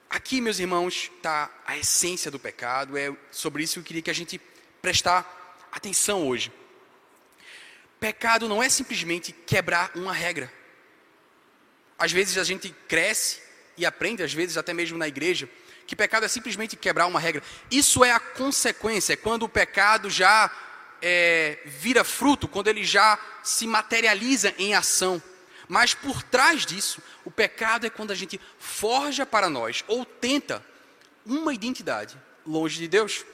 Aqui, 0.09 0.41
meus 0.41 0.57
irmãos, 0.57 1.11
está 1.15 1.51
a 1.65 1.77
essência 1.77 2.31
do 2.31 2.39
pecado. 2.39 2.97
É 2.97 3.15
sobre 3.29 3.63
isso 3.63 3.73
que 3.75 3.79
eu 3.79 3.83
queria 3.83 4.01
que 4.01 4.09
a 4.09 4.15
gente 4.15 4.41
prestar 4.81 5.67
atenção 5.71 6.27
hoje. 6.27 6.51
Pecado 7.99 8.47
não 8.47 8.63
é 8.63 8.69
simplesmente 8.69 9.31
quebrar 9.31 9.91
uma 9.95 10.13
regra. 10.13 10.51
Às 11.97 12.11
vezes 12.11 12.37
a 12.37 12.43
gente 12.43 12.73
cresce 12.87 13.41
e 13.77 13.85
aprende, 13.85 14.23
às 14.23 14.33
vezes 14.33 14.57
até 14.57 14.73
mesmo 14.73 14.97
na 14.97 15.07
igreja, 15.07 15.49
que 15.85 15.95
pecado 15.95 16.25
é 16.25 16.29
simplesmente 16.29 16.75
quebrar 16.75 17.07
uma 17.07 17.19
regra. 17.19 17.41
Isso 17.69 18.03
é 18.03 18.11
a 18.11 18.19
consequência, 18.19 19.13
é 19.13 19.17
quando 19.17 19.43
o 19.43 19.49
pecado 19.49 20.09
já 20.09 20.51
é, 21.01 21.57
vira 21.65 22.03
fruto, 22.03 22.47
quando 22.47 22.67
ele 22.67 22.83
já 22.83 23.19
se 23.43 23.65
materializa 23.65 24.53
em 24.57 24.73
ação. 24.73 25.21
Mas 25.67 25.93
por 25.93 26.23
trás 26.23 26.65
disso, 26.65 27.01
o 27.25 27.31
pecado 27.31 27.85
é 27.85 27.89
quando 27.89 28.11
a 28.11 28.15
gente 28.15 28.39
forja 28.57 29.25
para 29.25 29.49
nós 29.49 29.83
ou 29.87 30.05
tenta 30.05 30.63
uma 31.25 31.53
identidade 31.53 32.17
longe 32.45 32.77
de 32.77 32.87
Deus. 32.87 33.25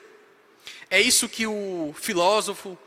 É 0.89 0.99
isso 0.99 1.29
que 1.29 1.45
o 1.45 1.93
filósofo 1.97 2.77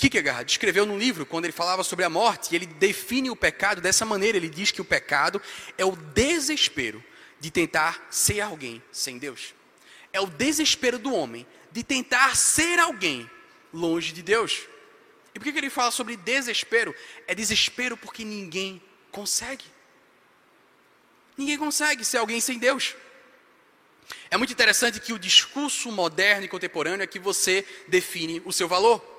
Kierkegaard 0.00 0.50
escreveu 0.50 0.86
num 0.86 0.98
livro, 0.98 1.26
quando 1.26 1.44
ele 1.44 1.52
falava 1.52 1.84
sobre 1.84 2.04
a 2.04 2.10
morte, 2.10 2.54
ele 2.54 2.64
define 2.64 3.30
o 3.30 3.36
pecado 3.36 3.80
dessa 3.80 4.06
maneira. 4.06 4.38
Ele 4.38 4.48
diz 4.48 4.70
que 4.70 4.80
o 4.80 4.84
pecado 4.84 5.40
é 5.76 5.84
o 5.84 5.94
desespero 5.94 7.04
de 7.38 7.50
tentar 7.50 8.06
ser 8.10 8.40
alguém 8.40 8.82
sem 8.90 9.18
Deus. 9.18 9.54
É 10.12 10.20
o 10.20 10.26
desespero 10.26 10.98
do 10.98 11.14
homem 11.14 11.46
de 11.70 11.82
tentar 11.82 12.34
ser 12.34 12.78
alguém 12.78 13.30
longe 13.72 14.12
de 14.12 14.22
Deus. 14.22 14.62
E 15.34 15.38
por 15.38 15.52
que 15.52 15.58
ele 15.58 15.70
fala 15.70 15.90
sobre 15.90 16.16
desespero? 16.16 16.94
É 17.26 17.34
desespero 17.34 17.96
porque 17.96 18.24
ninguém 18.24 18.82
consegue. 19.10 19.64
Ninguém 21.36 21.58
consegue 21.58 22.04
ser 22.04 22.18
alguém 22.18 22.40
sem 22.40 22.58
Deus. 22.58 22.96
É 24.30 24.36
muito 24.36 24.52
interessante 24.52 25.00
que 25.00 25.12
o 25.12 25.18
discurso 25.18 25.90
moderno 25.92 26.44
e 26.44 26.48
contemporâneo 26.48 27.04
é 27.04 27.06
que 27.06 27.18
você 27.18 27.66
define 27.86 28.42
o 28.44 28.52
seu 28.52 28.66
valor. 28.66 29.09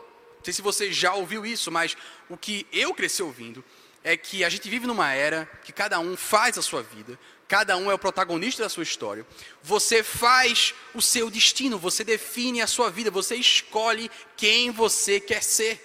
Não 0.41 0.45
sei 0.45 0.55
se 0.55 0.61
você 0.63 0.91
já 0.91 1.13
ouviu 1.13 1.45
isso, 1.45 1.71
mas 1.71 1.95
o 2.27 2.35
que 2.35 2.65
eu 2.73 2.95
cresci 2.95 3.21
ouvindo 3.21 3.63
é 4.03 4.17
que 4.17 4.43
a 4.43 4.49
gente 4.49 4.67
vive 4.67 4.87
numa 4.87 5.13
era 5.13 5.47
que 5.63 5.71
cada 5.71 5.99
um 5.99 6.17
faz 6.17 6.57
a 6.57 6.63
sua 6.63 6.81
vida, 6.81 7.19
cada 7.47 7.77
um 7.77 7.91
é 7.91 7.93
o 7.93 7.99
protagonista 7.99 8.63
da 8.63 8.69
sua 8.69 8.81
história. 8.81 9.23
Você 9.61 10.01
faz 10.01 10.73
o 10.95 11.01
seu 11.01 11.29
destino, 11.29 11.77
você 11.77 12.03
define 12.03 12.59
a 12.59 12.65
sua 12.65 12.89
vida, 12.89 13.11
você 13.11 13.35
escolhe 13.35 14.09
quem 14.35 14.71
você 14.71 15.19
quer 15.19 15.43
ser. 15.43 15.79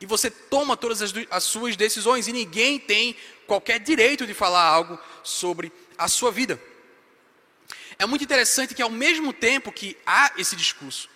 E 0.00 0.06
você 0.06 0.30
toma 0.30 0.74
todas 0.74 1.02
as, 1.02 1.12
as 1.30 1.44
suas 1.44 1.76
decisões 1.76 2.28
e 2.28 2.32
ninguém 2.32 2.78
tem 2.78 3.14
qualquer 3.46 3.78
direito 3.78 4.26
de 4.26 4.32
falar 4.32 4.62
algo 4.62 4.98
sobre 5.22 5.70
a 5.98 6.08
sua 6.08 6.32
vida. 6.32 6.58
É 7.98 8.06
muito 8.06 8.24
interessante 8.24 8.74
que, 8.74 8.80
ao 8.80 8.88
mesmo 8.88 9.34
tempo 9.34 9.70
que 9.70 9.98
há 10.06 10.32
esse 10.38 10.56
discurso, 10.56 11.10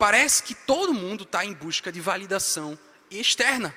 parece 0.00 0.42
que 0.42 0.54
todo 0.54 0.94
mundo 0.94 1.24
está 1.24 1.44
em 1.44 1.52
busca 1.52 1.92
de 1.92 2.00
validação 2.00 2.78
externa. 3.10 3.74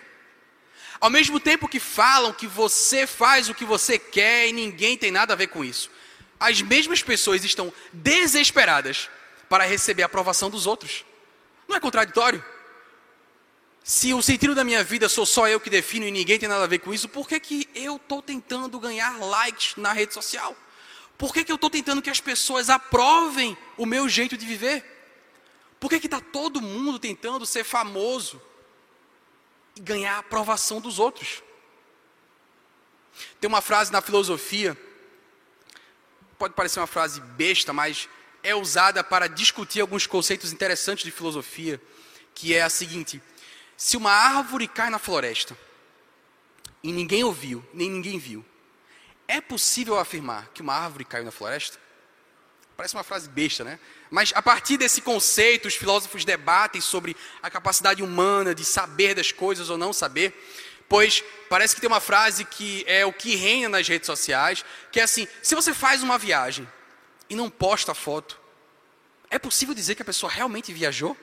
Ao 1.02 1.10
mesmo 1.10 1.38
tempo 1.38 1.68
que 1.68 1.82
falam 1.82 2.32
que 2.32 2.48
você 2.48 3.06
faz 3.06 3.50
o 3.50 3.54
que 3.54 3.66
você 3.66 4.00
quer 4.00 4.48
e 4.48 4.54
ninguém 4.54 4.98
tem 4.98 5.12
nada 5.12 5.34
a 5.34 5.36
ver 5.36 5.48
com 5.48 5.66
isso, 5.66 5.92
as 6.40 6.62
mesmas 6.62 7.04
pessoas 7.04 7.44
estão 7.44 7.74
desesperadas 7.92 9.10
para 9.50 9.66
receber 9.66 10.04
a 10.04 10.06
aprovação 10.06 10.50
dos 10.50 10.66
outros. 10.66 11.04
Não 11.68 11.76
é 11.76 11.80
contraditório? 11.82 12.42
Se 13.84 14.14
o 14.14 14.22
sentido 14.22 14.56
da 14.56 14.64
minha 14.64 14.82
vida 14.82 15.10
sou 15.10 15.26
só 15.26 15.46
eu 15.50 15.60
que 15.60 15.70
defino 15.70 16.08
e 16.08 16.12
ninguém 16.12 16.40
tem 16.40 16.48
nada 16.48 16.64
a 16.64 16.68
ver 16.68 16.80
com 16.80 16.94
isso, 16.94 17.10
por 17.10 17.28
que, 17.28 17.38
que 17.38 17.70
eu 17.76 17.98
estou 17.98 18.22
tentando 18.22 18.80
ganhar 18.80 19.20
likes 19.20 19.76
na 19.76 19.92
rede 19.92 20.14
social? 20.14 20.56
Por 21.18 21.34
que, 21.34 21.44
que 21.44 21.52
eu 21.52 21.56
estou 21.56 21.70
tentando 21.70 22.02
que 22.02 22.10
as 22.10 22.22
pessoas 22.22 22.70
aprovem 22.70 23.58
o 23.76 23.86
meu 23.86 24.08
jeito 24.08 24.38
de 24.38 24.46
viver? 24.46 24.93
Por 25.84 25.90
que 25.90 25.98
está 25.98 26.22
todo 26.22 26.62
mundo 26.62 26.98
tentando 26.98 27.46
ser 27.46 27.66
famoso 27.66 28.42
e 29.76 29.82
ganhar 29.82 30.16
a 30.16 30.20
aprovação 30.20 30.80
dos 30.80 30.98
outros? 30.98 31.44
Tem 33.38 33.50
uma 33.50 33.60
frase 33.60 33.92
na 33.92 34.02
filosofia, 34.02 34.78
pode 36.40 36.54
parecer 36.54 36.80
uma 36.80 36.88
frase 36.88 37.20
besta, 37.20 37.74
mas 37.74 38.08
é 38.42 38.56
usada 38.56 39.04
para 39.04 39.28
discutir 39.28 39.82
alguns 39.82 40.08
conceitos 40.08 40.54
interessantes 40.54 41.04
de 41.04 41.12
filosofia, 41.12 41.82
que 42.34 42.56
é 42.56 42.62
a 42.62 42.70
seguinte: 42.70 43.22
se 43.76 43.98
uma 43.98 44.14
árvore 44.14 44.70
cai 44.70 44.90
na 44.90 45.00
floresta 45.00 45.54
e 46.82 46.94
ninguém 46.94 47.26
ouviu, 47.26 47.62
nem 47.74 47.90
ninguém 47.92 48.18
viu, 48.18 48.46
é 49.28 49.42
possível 49.42 50.00
afirmar 50.00 50.48
que 50.54 50.62
uma 50.62 50.76
árvore 50.76 51.04
caiu 51.04 51.26
na 51.26 51.32
floresta? 51.32 51.83
Parece 52.76 52.96
uma 52.96 53.04
frase 53.04 53.30
besta, 53.30 53.64
né? 53.64 53.80
Mas 54.10 54.32
a 54.36 54.42
partir 54.42 54.78
desse 54.78 55.02
conceito, 55.02 55.68
os 55.68 55.76
filósofos 55.76 56.26
debatem 56.26 56.82
sobre 56.82 57.16
a 57.42 57.50
capacidade 57.50 58.02
humana 58.02 58.56
de 58.56 58.66
saber 58.66 59.14
das 59.14 59.32
coisas 59.32 59.70
ou 59.70 59.78
não 59.78 59.94
saber. 59.94 60.34
Pois 60.90 61.24
parece 61.50 61.76
que 61.76 61.82
tem 61.82 61.88
uma 61.88 62.00
frase 62.00 62.46
que 62.46 62.84
é 62.88 63.06
o 63.06 63.14
que 63.14 63.36
reina 63.36 63.70
nas 63.70 63.88
redes 63.88 64.08
sociais, 64.08 64.66
que 64.92 65.00
é 65.00 65.04
assim: 65.04 65.28
se 65.42 65.56
você 65.56 65.74
faz 65.74 66.02
uma 66.02 66.18
viagem 66.18 66.68
e 67.30 67.36
não 67.36 67.50
posta 67.50 67.94
foto, 67.94 68.40
é 69.30 69.38
possível 69.40 69.74
dizer 69.74 69.96
que 69.96 70.02
a 70.02 70.06
pessoa 70.06 70.32
realmente 70.32 70.74
viajou? 70.74 71.16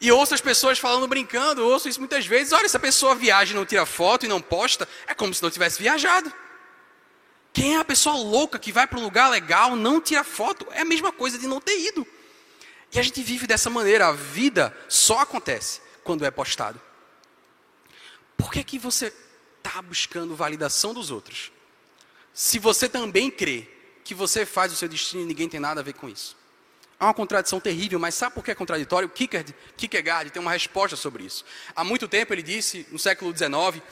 E 0.00 0.12
ouço 0.12 0.34
as 0.34 0.40
pessoas 0.40 0.78
falando 0.78 1.08
brincando, 1.08 1.64
ouço 1.64 1.88
isso 1.88 2.00
muitas 2.00 2.26
vezes. 2.26 2.52
Olha, 2.52 2.68
se 2.68 2.76
a 2.76 2.80
pessoa 2.80 3.14
viaja 3.14 3.52
e 3.52 3.56
não 3.56 3.64
tira 3.64 3.86
foto 3.86 4.26
e 4.26 4.28
não 4.28 4.40
posta, 4.40 4.88
é 5.06 5.14
como 5.14 5.32
se 5.32 5.42
não 5.42 5.50
tivesse 5.50 5.82
viajado. 5.82 6.32
Quem 7.56 7.74
é 7.74 7.78
a 7.78 7.84
pessoa 7.86 8.14
louca 8.14 8.58
que 8.58 8.70
vai 8.70 8.86
para 8.86 8.98
um 8.98 9.02
lugar 9.02 9.30
legal, 9.30 9.74
não 9.74 9.98
tira 9.98 10.22
foto? 10.22 10.66
É 10.72 10.82
a 10.82 10.84
mesma 10.84 11.10
coisa 11.10 11.38
de 11.38 11.46
não 11.46 11.58
ter 11.58 11.88
ido. 11.88 12.06
E 12.92 12.98
a 12.98 13.02
gente 13.02 13.22
vive 13.22 13.46
dessa 13.46 13.70
maneira. 13.70 14.08
A 14.08 14.12
vida 14.12 14.76
só 14.90 15.20
acontece 15.20 15.80
quando 16.04 16.22
é 16.26 16.30
postado. 16.30 16.78
Por 18.36 18.52
que, 18.52 18.62
que 18.62 18.78
você 18.78 19.10
está 19.56 19.80
buscando 19.80 20.36
validação 20.36 20.92
dos 20.92 21.10
outros? 21.10 21.50
Se 22.34 22.58
você 22.58 22.90
também 22.90 23.30
crê 23.30 23.66
que 24.04 24.12
você 24.14 24.44
faz 24.44 24.70
o 24.70 24.76
seu 24.76 24.86
destino 24.86 25.22
e 25.22 25.24
ninguém 25.24 25.48
tem 25.48 25.58
nada 25.58 25.80
a 25.80 25.82
ver 25.82 25.94
com 25.94 26.10
isso. 26.10 26.36
É 27.00 27.04
uma 27.04 27.14
contradição 27.14 27.58
terrível, 27.58 27.98
mas 27.98 28.14
sabe 28.14 28.34
por 28.34 28.44
que 28.44 28.50
é 28.50 28.54
contraditório? 28.54 29.08
Kierkegaard 29.08 30.30
tem 30.30 30.42
uma 30.42 30.52
resposta 30.52 30.94
sobre 30.94 31.24
isso. 31.24 31.42
Há 31.74 31.82
muito 31.82 32.06
tempo 32.06 32.34
ele 32.34 32.42
disse, 32.42 32.86
no 32.92 32.98
século 32.98 33.34
XIX, 33.34 33.82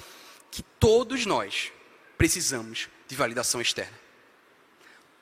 que 0.50 0.62
todos 0.62 1.24
nós 1.24 1.72
precisamos 2.18 2.92
de 3.06 3.14
validação 3.14 3.60
externa. 3.60 3.98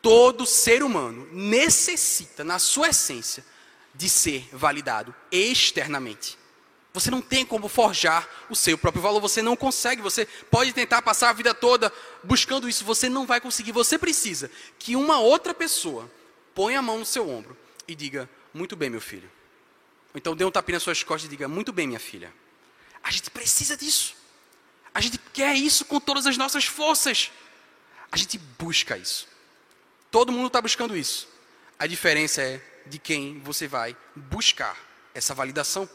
Todo 0.00 0.46
ser 0.46 0.82
humano 0.82 1.28
necessita, 1.32 2.42
na 2.42 2.58
sua 2.58 2.88
essência, 2.88 3.44
de 3.94 4.08
ser 4.08 4.48
validado 4.52 5.14
externamente. 5.30 6.38
Você 6.92 7.10
não 7.10 7.22
tem 7.22 7.44
como 7.46 7.68
forjar 7.68 8.28
o 8.50 8.56
seu 8.56 8.76
próprio 8.76 9.02
valor, 9.02 9.20
você 9.20 9.40
não 9.40 9.56
consegue. 9.56 10.02
Você 10.02 10.26
pode 10.50 10.72
tentar 10.72 11.00
passar 11.00 11.30
a 11.30 11.32
vida 11.32 11.54
toda 11.54 11.92
buscando 12.22 12.68
isso, 12.68 12.84
você 12.84 13.08
não 13.08 13.26
vai 13.26 13.40
conseguir. 13.40 13.72
Você 13.72 13.98
precisa 13.98 14.50
que 14.78 14.94
uma 14.94 15.18
outra 15.18 15.54
pessoa 15.54 16.10
ponha 16.54 16.80
a 16.80 16.82
mão 16.82 16.98
no 16.98 17.06
seu 17.06 17.28
ombro 17.28 17.56
e 17.88 17.94
diga: 17.94 18.28
Muito 18.52 18.76
bem, 18.76 18.90
meu 18.90 19.00
filho. 19.00 19.30
Ou 20.12 20.18
então 20.18 20.36
dê 20.36 20.44
um 20.44 20.50
tapinha 20.50 20.76
nas 20.76 20.82
suas 20.82 21.02
costas 21.02 21.26
e 21.26 21.30
diga: 21.30 21.48
Muito 21.48 21.72
bem, 21.72 21.86
minha 21.86 22.00
filha. 22.00 22.32
A 23.02 23.10
gente 23.10 23.30
precisa 23.30 23.74
disso. 23.74 24.14
A 24.94 25.00
gente 25.00 25.18
quer 25.32 25.56
isso 25.56 25.86
com 25.86 25.98
todas 25.98 26.26
as 26.26 26.36
nossas 26.36 26.66
forças. 26.66 27.30
A 28.12 28.16
gente 28.18 28.38
busca 28.38 28.96
isso. 28.96 29.26
Todo 30.10 30.30
mundo 30.30 30.48
está 30.48 30.60
buscando 30.60 30.94
isso. 30.94 31.26
A 31.78 31.86
diferença 31.86 32.42
é 32.42 32.60
de 32.86 32.98
quem 32.98 33.40
você 33.40 33.66
vai 33.66 33.96
buscar 34.14 34.78
essa 35.14 35.34
validação. 35.34 35.88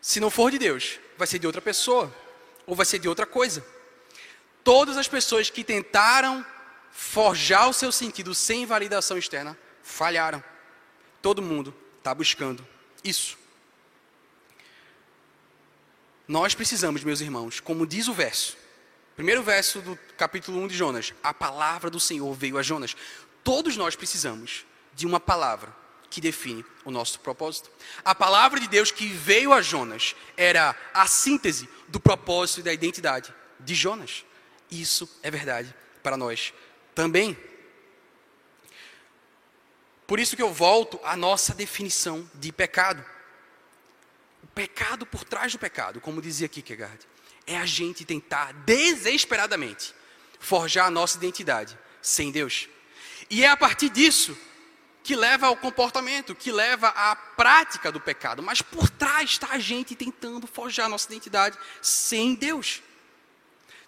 Se 0.00 0.20
não 0.20 0.30
for 0.30 0.52
de 0.52 0.58
Deus, 0.58 1.00
vai 1.18 1.26
ser 1.26 1.40
de 1.40 1.46
outra 1.46 1.60
pessoa 1.60 2.14
ou 2.66 2.76
vai 2.76 2.86
ser 2.86 3.00
de 3.00 3.08
outra 3.08 3.26
coisa. 3.26 3.66
Todas 4.62 4.96
as 4.96 5.08
pessoas 5.08 5.50
que 5.50 5.64
tentaram 5.64 6.46
forjar 6.92 7.68
o 7.68 7.72
seu 7.72 7.90
sentido 7.90 8.34
sem 8.34 8.64
validação 8.64 9.18
externa 9.18 9.58
falharam. 9.82 10.42
Todo 11.20 11.42
mundo 11.42 11.74
está 11.98 12.14
buscando 12.14 12.66
isso. 13.02 13.36
Nós 16.26 16.54
precisamos, 16.54 17.02
meus 17.02 17.20
irmãos, 17.20 17.60
como 17.60 17.86
diz 17.86 18.08
o 18.08 18.14
verso, 18.14 18.56
primeiro 19.16 19.42
verso 19.42 19.80
do 19.80 19.98
capítulo 20.16 20.60
1 20.62 20.68
de 20.68 20.76
Jonas, 20.76 21.14
a 21.22 21.32
palavra 21.32 21.90
do 21.90 22.00
Senhor 22.00 22.32
veio 22.34 22.58
a 22.58 22.62
Jonas. 22.62 22.96
Todos 23.42 23.76
nós 23.76 23.94
precisamos 23.94 24.66
de 24.94 25.06
uma 25.06 25.20
palavra 25.20 25.74
que 26.10 26.20
define 26.20 26.64
o 26.84 26.90
nosso 26.90 27.18
propósito. 27.20 27.70
A 28.04 28.14
palavra 28.14 28.60
de 28.60 28.68
Deus 28.68 28.90
que 28.90 29.06
veio 29.08 29.52
a 29.52 29.60
Jonas 29.60 30.14
era 30.36 30.74
a 30.92 31.06
síntese 31.06 31.68
do 31.88 31.98
propósito 31.98 32.60
e 32.60 32.62
da 32.62 32.72
identidade 32.72 33.34
de 33.58 33.74
Jonas. 33.74 34.24
Isso 34.70 35.10
é 35.22 35.30
verdade 35.30 35.74
para 36.02 36.16
nós 36.16 36.54
também. 36.94 37.36
Por 40.06 40.20
isso 40.20 40.36
que 40.36 40.42
eu 40.42 40.52
volto 40.52 41.00
à 41.02 41.16
nossa 41.16 41.54
definição 41.54 42.28
de 42.34 42.52
pecado. 42.52 43.04
O 44.42 44.46
pecado 44.48 45.06
por 45.06 45.24
trás 45.24 45.52
do 45.52 45.58
pecado, 45.58 46.00
como 46.00 46.22
dizia 46.22 46.48
Kierkegaard, 46.48 47.00
é 47.46 47.56
a 47.56 47.66
gente 47.66 48.04
tentar 48.04 48.52
desesperadamente 48.64 49.94
forjar 50.38 50.86
a 50.86 50.90
nossa 50.90 51.16
identidade 51.16 51.78
sem 52.00 52.30
Deus. 52.30 52.68
E 53.30 53.44
é 53.44 53.48
a 53.48 53.56
partir 53.56 53.88
disso 53.88 54.36
que 55.02 55.14
leva 55.14 55.46
ao 55.46 55.56
comportamento, 55.56 56.34
que 56.34 56.50
leva 56.50 56.88
à 56.88 57.14
prática 57.14 57.92
do 57.92 58.00
pecado. 58.00 58.42
Mas 58.42 58.62
por 58.62 58.88
trás 58.88 59.30
está 59.30 59.48
a 59.50 59.58
gente 59.58 59.94
tentando 59.94 60.46
forjar 60.46 60.86
a 60.86 60.88
nossa 60.88 61.06
identidade 61.06 61.58
sem 61.82 62.34
Deus. 62.34 62.82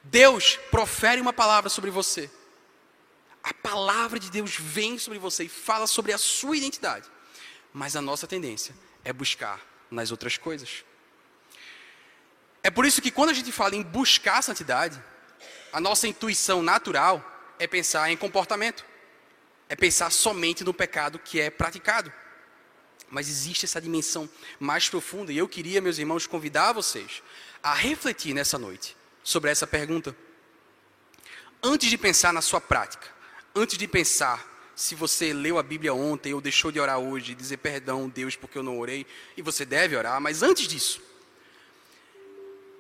Deus 0.03 0.59
profere 0.71 1.21
uma 1.21 1.33
palavra 1.33 1.71
sobre 1.71 1.91
você. 1.91 2.31
A 3.43 3.55
palavra 3.55 4.19
de 4.19 4.31
Deus 4.31 4.57
vem 4.59 4.99
sobre 4.99 5.19
você 5.19 5.45
e 5.45 5.49
fala 5.49 5.87
sobre 5.87 6.13
a 6.13 6.19
sua 6.19 6.57
identidade. 6.57 7.09
Mas 7.73 7.97
a 7.97 8.03
nossa 8.03 8.27
tendência 8.27 8.75
é 9.05 9.13
buscar 9.13 9.61
nas 9.91 10.11
outras 10.11 10.37
coisas. 10.37 10.85
É 12.67 12.71
por 12.71 12.85
isso 12.85 13.01
que 13.01 13.13
quando 13.13 13.31
a 13.31 13.33
gente 13.33 13.53
fala 13.53 13.77
em 13.77 13.83
buscar 13.85 14.39
a 14.39 14.43
santidade, 14.43 15.01
a 15.73 15.81
nossa 15.81 16.09
intuição 16.09 16.65
natural 16.65 17.25
é 17.61 17.67
pensar 17.69 18.11
em 18.11 18.17
comportamento 18.17 18.85
é 19.69 19.77
pensar 19.77 20.11
somente 20.11 20.65
no 20.65 20.75
pecado 20.75 21.17
que 21.17 21.41
é 21.41 21.49
praticado. 21.49 22.13
Mas 23.09 23.29
existe 23.29 23.67
essa 23.67 23.81
dimensão 23.81 24.29
mais 24.59 24.89
profunda, 24.89 25.33
e 25.33 25.39
eu 25.39 25.49
queria, 25.49 25.81
meus 25.81 25.99
irmãos, 25.99 26.27
convidar 26.27 26.73
vocês 26.73 27.23
a 27.63 27.73
refletir 27.73 28.35
nessa 28.35 28.59
noite 28.59 28.97
sobre 29.23 29.49
essa 29.49 29.65
pergunta. 29.65 30.17
Antes 31.63 31.89
de 31.89 31.97
pensar 31.97 32.33
na 32.33 32.43
sua 32.43 32.61
prática, 32.61 33.07
antes 33.55 33.79
de 33.79 33.87
pensar 33.87 34.45
se 34.75 34.97
você 34.97 35.33
leu 35.33 35.57
a 35.57 35.63
Bíblia 35.63 35.95
ontem 35.95 36.35
ou 36.35 36.41
deixou 36.41 36.73
de 36.73 36.81
orar 36.81 36.99
hoje, 36.99 37.33
dizer 37.33 37.59
perdão, 37.59 38.09
Deus, 38.09 38.35
porque 38.35 38.59
eu 38.59 38.65
não 38.65 38.81
orei, 38.81 39.07
e 39.37 39.43
você 39.43 39.65
deve 39.65 39.97
orar, 39.97 40.21
mas 40.21 40.43
antes 40.43 40.67
disso, 40.67 41.06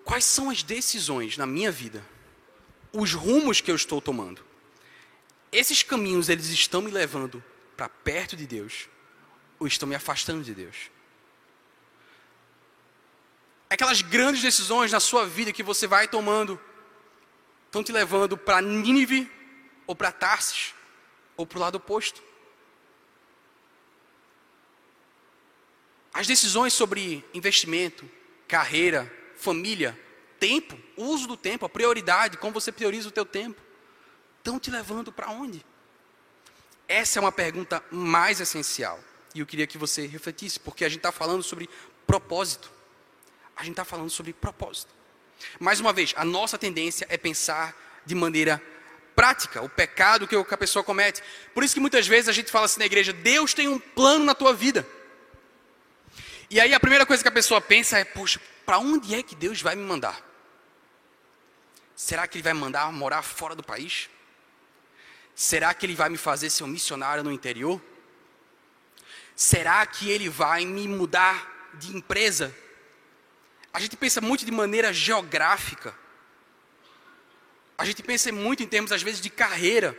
quais 0.07 0.25
são 0.25 0.49
as 0.49 0.62
decisões 0.62 1.37
na 1.37 1.45
minha 1.45 1.71
vida, 1.71 2.03
os 2.90 3.12
rumos 3.12 3.61
que 3.61 3.71
eu 3.71 3.77
estou 3.77 4.01
tomando? 4.01 4.47
esses 5.57 5.83
caminhos 5.83 6.29
eles 6.29 6.47
estão 6.51 6.83
me 6.83 6.90
levando 6.90 7.42
para 7.77 7.88
perto 7.88 8.37
de 8.37 8.47
Deus 8.47 8.88
ou 9.59 9.66
estão 9.66 9.88
me 9.88 9.95
afastando 9.95 10.42
de 10.42 10.55
Deus? 10.55 10.90
Aquelas 13.71 14.03
grandes 14.03 14.42
decisões 14.42 14.92
na 14.92 15.01
sua 15.01 15.27
vida 15.27 15.53
que 15.53 15.62
você 15.62 15.87
vai 15.87 16.07
tomando 16.07 16.61
estão 17.64 17.83
te 17.83 17.90
levando 17.90 18.37
para 18.37 18.61
Nínive 18.61 19.31
ou 19.87 19.97
para 19.97 20.12
Tarsis 20.12 20.75
ou 21.37 21.47
para 21.47 21.59
o 21.59 21.61
lado 21.61 21.77
oposto. 21.77 22.23
As 26.12 26.27
decisões 26.27 26.73
sobre 26.73 27.25
investimento, 27.35 28.09
carreira, 28.47 29.12
família, 29.37 29.99
tempo, 30.40 30.79
uso 30.96 31.27
do 31.27 31.37
tempo, 31.37 31.64
a 31.64 31.68
prioridade, 31.68 32.37
como 32.37 32.53
você 32.53 32.72
prioriza 32.72 33.09
o 33.09 33.12
teu 33.12 33.25
tempo 33.25 33.66
estão 34.46 34.61
te 34.61 34.70
levando 34.70 35.11
para 35.11 35.29
onde? 35.29 35.64
Essa 36.87 37.18
é 37.18 37.20
uma 37.20 37.33
pergunta 37.33 37.83
mais 37.90 38.40
essencial. 38.40 39.01
E 39.35 39.40
eu 39.40 39.46
queria 39.46 39.66
que 39.66 39.77
você 39.77 40.07
refletisse, 40.07 40.61
porque 40.61 40.85
a 40.85 40.88
gente 40.88 40.99
está 40.99 41.11
falando 41.11 41.42
sobre 41.42 41.68
propósito. 42.07 42.70
A 43.57 43.62
gente 43.62 43.72
está 43.72 43.85
falando 43.85 44.09
sobre 44.09 44.33
propósito. 44.33 44.94
Mais 45.59 45.81
uma 45.81 45.92
vez, 45.92 46.14
a 46.16 46.25
nossa 46.25 46.57
tendência 46.57 47.07
é 47.11 47.16
pensar 47.16 47.77
de 48.07 48.14
maneira 48.14 48.62
prática 49.16 49.62
o 49.62 49.68
pecado 49.68 50.29
que 50.29 50.37
a 50.37 50.57
pessoa 50.57 50.85
comete. 50.85 51.22
Por 51.53 51.64
isso 51.64 51.75
que 51.75 51.81
muitas 51.81 52.07
vezes 52.07 52.29
a 52.29 52.33
gente 52.33 52.51
fala 52.51 52.66
assim 52.66 52.79
na 52.79 52.87
igreja: 52.87 53.12
Deus 53.12 53.53
tem 53.53 53.66
um 53.66 53.81
plano 53.81 54.25
na 54.25 54.35
tua 54.35 54.55
vida. 54.55 54.87
E 56.48 56.61
aí 56.61 56.72
a 56.72 56.80
primeira 56.80 57.04
coisa 57.04 57.22
que 57.22 57.28
a 57.28 57.32
pessoa 57.32 57.61
pensa 57.61 57.98
é: 57.98 58.04
Poxa, 58.04 58.40
para 58.64 58.78
onde 58.78 59.14
é 59.14 59.22
que 59.22 59.35
Deus 59.35 59.61
vai 59.61 59.74
me 59.74 59.82
mandar? 59.82 60.24
Será 61.94 62.26
que 62.26 62.37
Ele 62.37 62.42
vai 62.42 62.52
me 62.52 62.61
mandar 62.61 62.92
morar 62.92 63.22
fora 63.22 63.54
do 63.54 63.62
país? 63.62 64.09
Será 65.37 65.74
que 65.74 65.85
ele 65.85 65.94
vai 65.94 66.09
me 66.09 66.16
fazer 66.16 66.48
ser 66.48 66.64
um 66.64 66.66
missionário 66.66 67.22
no 67.22 67.30
interior? 67.30 67.78
Será 69.37 69.85
que 69.85 70.09
ele 70.11 70.30
vai 70.30 70.64
me 70.64 70.88
mudar 70.88 71.70
de 71.74 71.94
empresa? 71.94 72.56
A 73.70 73.78
gente 73.78 73.98
pensa 73.98 74.22
muito 74.22 74.46
de 74.46 74.50
maneira 74.50 74.94
geográfica. 74.94 75.94
A 77.76 77.85
gente 77.85 78.02
pensa 78.02 78.32
muito 78.32 78.62
em 78.62 78.66
termos, 78.66 78.90
às 78.90 79.02
vezes, 79.02 79.20
de 79.20 79.28
carreira. 79.28 79.94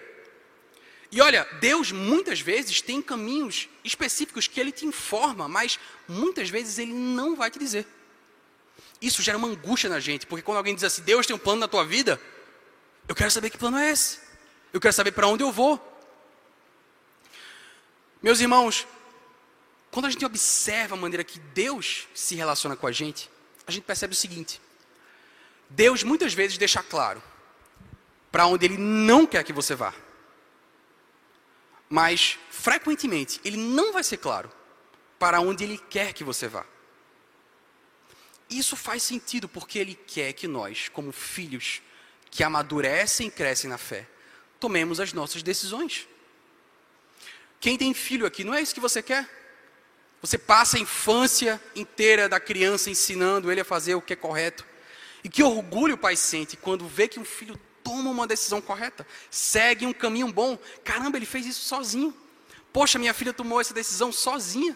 E 1.12 1.22
olha, 1.22 1.48
Deus 1.62 1.92
muitas 1.92 2.42
vezes 2.42 2.82
tem 2.82 3.02
caminhos 3.02 3.70
específicos 3.84 4.48
que 4.48 4.60
Ele 4.60 4.72
te 4.72 4.86
informa, 4.86 5.48
mas 5.48 5.80
muitas 6.08 6.50
vezes 6.50 6.78
Ele 6.78 6.94
não 6.94 7.36
vai 7.36 7.50
te 7.50 7.58
dizer. 7.58 7.88
Isso 9.02 9.22
gera 9.22 9.38
uma 9.38 9.48
angústia 9.48 9.90
na 9.90 10.00
gente, 10.00 10.26
porque 10.26 10.44
quando 10.44 10.58
alguém 10.58 10.76
diz 10.76 10.84
assim, 10.84 11.02
Deus 11.04 11.26
tem 11.26 11.36
um 11.36 11.40
plano 11.40 11.62
na 11.62 11.68
tua 11.68 11.86
vida, 11.86 12.20
eu 13.08 13.16
quero 13.16 13.32
saber 13.32 13.50
que 13.50 13.58
plano 13.58 13.78
é 13.78 13.92
esse. 13.92 14.20
Eu 14.74 14.82
quero 14.82 14.94
saber 14.94 15.12
para 15.12 15.28
onde 15.28 15.44
eu 15.44 15.52
vou. 15.52 15.82
Meus 18.22 18.42
irmãos, 18.42 18.86
quando 19.92 20.08
a 20.08 20.10
gente 20.10 20.26
observa 20.26 20.96
a 20.96 20.98
maneira 20.98 21.24
que 21.24 21.40
Deus 21.40 22.08
se 22.14 22.36
relaciona 22.36 22.76
com 22.76 22.86
a 22.86 22.92
gente, 22.92 23.30
a 23.66 23.72
gente 23.72 23.84
percebe 23.84 24.14
o 24.14 24.18
seguinte: 24.18 24.60
Deus 25.70 26.04
muitas 26.04 26.34
vezes 26.34 26.58
deixa 26.58 26.84
claro 26.84 27.22
para 28.32 28.46
onde 28.46 28.66
Ele 28.66 28.78
não 28.78 29.26
quer 29.26 29.44
que 29.44 29.54
você 29.54 29.74
vá. 29.74 29.94
Mas, 31.90 32.38
frequentemente, 32.50 33.40
Ele 33.44 33.58
não 33.58 33.94
vai 33.94 34.04
ser 34.04 34.18
claro 34.18 34.52
para 35.18 35.40
onde 35.40 35.64
Ele 35.64 35.78
quer 35.78 36.14
que 36.14 36.24
você 36.24 36.48
vá. 36.48 36.66
Isso 38.50 38.76
faz 38.76 39.04
sentido 39.04 39.48
porque 39.48 39.80
Ele 39.80 39.96
quer 39.96 40.34
que 40.34 40.48
nós, 40.48 40.90
como 40.90 41.12
filhos 41.12 41.82
que 42.30 42.44
amadurecem 42.44 43.28
e 43.28 43.32
crescem 43.32 43.70
na 43.70 43.78
fé, 43.78 44.08
tomemos 44.60 45.00
as 45.00 45.14
nossas 45.14 45.44
decisões. 45.44 46.08
Quem 47.60 47.78
tem 47.78 47.94
filho 47.94 48.26
aqui, 48.26 48.44
não 48.44 48.54
é 48.54 48.62
isso 48.62 48.74
que 48.74 48.80
você 48.80 49.02
quer? 49.02 49.28
Você 50.22 50.38
passa 50.38 50.78
a 50.78 50.80
infância 50.80 51.62
inteira 51.76 52.28
da 52.28 52.40
criança 52.40 52.90
ensinando 52.90 53.52
ele 53.52 53.62
a 53.62 53.66
fazer 53.66 53.96
o 53.96 54.02
que 54.02 54.14
é 54.14 54.16
correto. 54.16 54.66
E 55.24 55.30
que 55.30 55.44
orgulho 55.44 55.96
o 55.96 55.98
pai 55.98 56.16
sente 56.16 56.56
quando 56.56 56.88
vê 56.88 57.08
que 57.08 57.20
um 57.20 57.26
filho 57.26 57.60
toma 57.88 58.10
uma 58.10 58.28
decisão 58.28 58.60
correta, 58.60 59.08
segue 59.32 59.86
um 59.86 59.94
caminho 59.94 60.32
bom. 60.32 60.60
Caramba, 60.84 61.18
ele 61.18 61.26
fez 61.26 61.46
isso 61.46 61.64
sozinho. 61.64 62.14
Poxa, 62.74 63.00
minha 63.00 63.14
filha 63.14 63.32
tomou 63.32 63.62
essa 63.62 63.74
decisão 63.74 64.12
sozinha. 64.12 64.76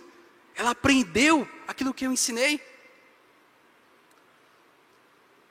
Ela 0.56 0.72
aprendeu 0.72 1.48
aquilo 1.68 1.94
que 1.94 2.06
eu 2.06 2.12
ensinei. 2.14 2.62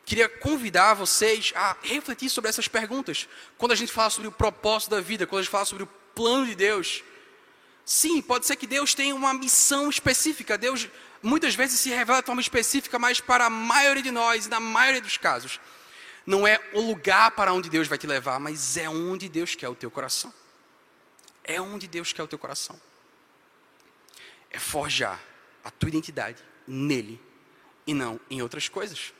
Queria 0.06 0.28
convidar 0.28 0.94
vocês 0.94 1.52
a 1.54 1.76
refletir 1.82 2.30
sobre 2.30 2.48
essas 2.48 2.66
perguntas. 2.66 3.28
Quando 3.58 3.72
a 3.72 3.76
gente 3.76 3.92
fala 3.92 4.08
sobre 4.08 4.28
o 4.28 4.32
propósito 4.32 4.90
da 4.90 5.00
vida, 5.00 5.26
quando 5.26 5.40
a 5.40 5.42
gente 5.42 5.52
fala 5.52 5.66
sobre 5.66 5.84
o 5.84 5.88
plano 6.14 6.46
de 6.46 6.54
Deus. 6.54 7.04
Sim, 7.84 8.22
pode 8.22 8.46
ser 8.46 8.56
que 8.56 8.66
Deus 8.66 8.94
tenha 8.94 9.14
uma 9.14 9.34
missão 9.34 9.90
específica. 9.90 10.56
Deus 10.56 10.88
Muitas 11.22 11.54
vezes 11.54 11.78
se 11.78 11.90
revela 11.90 12.20
de 12.20 12.26
forma 12.26 12.40
específica, 12.40 12.98
mas 12.98 13.20
para 13.20 13.46
a 13.46 13.50
maioria 13.50 14.02
de 14.02 14.10
nós, 14.10 14.46
na 14.46 14.58
maioria 14.58 15.02
dos 15.02 15.18
casos, 15.18 15.60
não 16.26 16.46
é 16.46 16.60
o 16.74 16.80
lugar 16.80 17.30
para 17.32 17.52
onde 17.52 17.70
Deus 17.70 17.88
vai 17.88 17.98
te 17.98 18.06
levar, 18.06 18.38
mas 18.38 18.76
é 18.76 18.88
onde 18.88 19.28
Deus 19.28 19.54
quer 19.54 19.68
o 19.68 19.74
teu 19.74 19.90
coração. 19.90 20.32
É 21.42 21.60
onde 21.60 21.88
Deus 21.88 22.12
quer 22.12 22.22
o 22.22 22.28
teu 22.28 22.38
coração. 22.38 22.80
É 24.50 24.58
forjar 24.58 25.20
a 25.64 25.70
tua 25.70 25.88
identidade 25.88 26.42
nele 26.66 27.20
e 27.86 27.94
não 27.94 28.20
em 28.30 28.42
outras 28.42 28.68
coisas. 28.68 29.12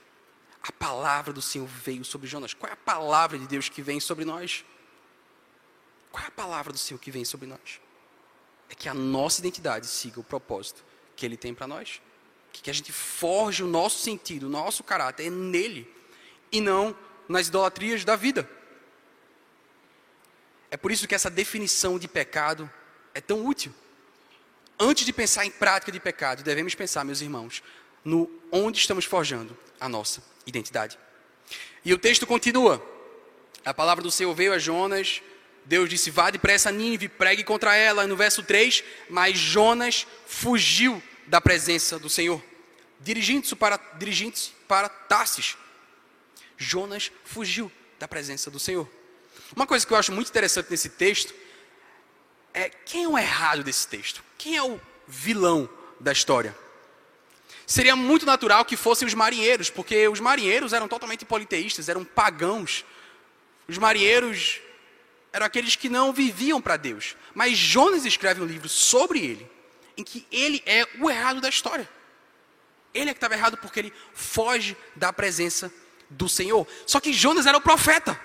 A 0.63 0.71
palavra 0.71 1.33
do 1.33 1.41
Senhor 1.41 1.67
veio 1.67 2.05
sobre 2.05 2.29
Jonas. 2.29 2.53
Qual 2.53 2.69
é 2.69 2.75
a 2.75 2.77
palavra 2.77 3.39
de 3.39 3.47
Deus 3.47 3.69
que 3.69 3.81
vem 3.81 3.99
sobre 3.99 4.25
nós? 4.25 4.65
Qual 6.13 6.23
é 6.23 6.27
a 6.27 6.31
palavra 6.31 6.73
do 6.73 6.79
Senhor 6.79 6.99
que 6.99 7.11
vem 7.11 7.25
sobre 7.25 7.47
nós? 7.47 7.81
É 8.69 8.75
que 8.75 8.89
a 8.89 8.95
nossa 8.95 9.41
identidade 9.41 9.87
siga 9.87 10.21
o 10.21 10.25
propósito 10.25 10.85
que 11.17 11.25
Ele 11.25 11.37
tem 11.37 11.55
para 11.55 11.67
nós. 11.67 12.03
Que 12.53 12.69
a 12.69 12.75
gente 12.75 12.93
forge 12.93 13.63
o 13.63 13.67
nosso 13.67 14.03
sentido, 14.03 14.47
o 14.47 14.51
nosso 14.51 14.85
caráter 14.85 15.29
é 15.29 15.31
nele 15.31 16.00
e 16.53 16.61
não 16.61 16.97
nas 17.29 17.49
idolatrias 17.49 18.05
da 18.05 18.17
vida. 18.17 18.49
É 20.71 20.77
por 20.77 20.93
isso 20.93 21.09
que 21.09 21.15
essa 21.15 21.29
definição 21.29 21.99
de 21.99 22.07
pecado 22.07 22.71
é 23.15 23.21
tão 23.21 23.45
útil. 23.45 23.75
Antes 24.79 25.05
de 25.05 25.13
pensar 25.13 25.45
em 25.45 25.51
prática 25.51 25.93
de 25.93 26.01
pecado, 26.01 26.43
devemos 26.43 26.75
pensar, 26.75 27.05
meus 27.05 27.21
irmãos, 27.21 27.63
no 28.05 28.31
onde 28.51 28.79
estamos 28.79 29.05
forjando 29.05 29.57
a 29.79 29.89
nossa 29.89 30.23
identidade. 30.47 30.99
E 31.85 31.93
o 31.93 31.99
texto 31.99 32.27
continua. 32.27 32.83
A 33.65 33.75
palavra 33.75 34.03
do 34.03 34.11
Senhor 34.11 34.35
veio 34.35 34.53
a 34.53 34.59
Jonas. 34.59 35.23
Deus 35.65 35.89
disse: 35.89 36.11
Vá 36.11 36.31
depressa 36.31 36.69
a 36.69 36.73
Nínive, 36.73 37.09
pregue 37.09 37.45
contra 37.45 37.77
ela. 37.77 38.07
No 38.07 38.17
verso 38.17 38.43
3, 38.43 38.83
mas 39.09 39.39
Jonas 39.39 40.07
fugiu 40.27 41.03
da 41.27 41.41
presença 41.41 41.99
do 41.99 42.09
Senhor, 42.09 42.43
dirigindo-se 42.99 43.55
para, 43.55 43.77
dirigindo 43.99 44.37
para 44.67 44.89
Tarsis. 44.89 45.57
Jonas 46.61 47.11
fugiu 47.25 47.73
da 47.99 48.07
presença 48.07 48.51
do 48.51 48.61
Senhor. 48.61 48.87
Uma 49.57 49.67
coisa 49.67 49.87
que 49.87 49.93
eu 49.95 49.97
acho 49.97 50.13
muito 50.13 50.29
interessante 50.29 50.71
nesse 50.71 50.91
texto 50.91 51.35
é 52.53 52.69
quem 52.69 53.05
é 53.05 53.09
o 53.09 53.17
errado 53.17 53.65
desse 53.65 53.89
texto? 53.89 54.23
Quem 54.37 54.59
é 54.59 54.63
o 54.63 54.79
vilão 55.09 55.69
da 55.99 56.13
história? 56.13 56.55
Seria 57.67 57.97
muito 57.97 58.27
natural 58.27 58.65
que 58.67 58.77
fossem 58.77 59.09
os 59.09 59.15
marinheiros, 59.15 59.71
porque 59.71 60.07
os 60.07 60.21
marinheiros 60.21 60.75
eram 60.75 60.87
totalmente 60.87 61.25
politeístas, 61.25 61.89
eram 61.89 62.05
pagãos. 62.05 62.85
Os 63.67 63.79
marinheiros 63.79 64.61
eram 65.33 65.47
aqueles 65.47 65.77
que 65.77 65.89
não 65.89 66.13
viviam 66.13 66.61
para 66.61 66.77
Deus. 66.77 67.17
Mas 67.35 67.57
Jonas 67.57 68.05
escreve 68.05 68.43
um 68.43 68.47
livro 68.47 68.69
sobre 68.69 69.21
ele, 69.21 69.51
em 69.97 70.05
que 70.05 70.27
ele 70.31 70.63
é 70.67 70.87
o 71.01 71.09
errado 71.09 71.41
da 71.41 71.49
história. 71.49 71.89
Ele 72.93 73.09
é 73.09 73.15
que 73.15 73.19
estava 73.19 73.35
errado 73.35 73.57
porque 73.57 73.79
ele 73.79 73.93
foge 74.13 74.77
da 74.95 75.11
presença 75.11 75.73
do 76.11 76.29
Senhor. 76.29 76.67
Só 76.87 77.01
que 77.01 77.13
Jonas 77.13 77.47
era 77.47 77.57
o 77.57 77.61
profeta. 77.61 78.21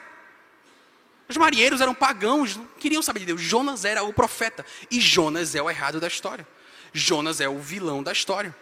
Os 1.30 1.38
marinheiros 1.38 1.82
eram 1.82 1.94
pagãos, 1.94 2.56
não 2.56 2.66
queriam 2.80 3.02
saber 3.02 3.22
de 3.22 3.28
Deus. 3.28 3.42
Jonas 3.42 3.86
era 3.86 4.04
o 4.04 4.12
profeta. 4.12 4.66
E 4.92 5.00
Jonas 5.00 5.56
é 5.56 5.62
o 5.62 5.70
errado 5.70 6.00
da 6.00 6.08
história. 6.08 6.48
Jonas 6.92 7.40
é 7.40 7.48
o 7.48 7.60
vilão 7.60 8.04
da 8.04 8.12
história. 8.12 8.56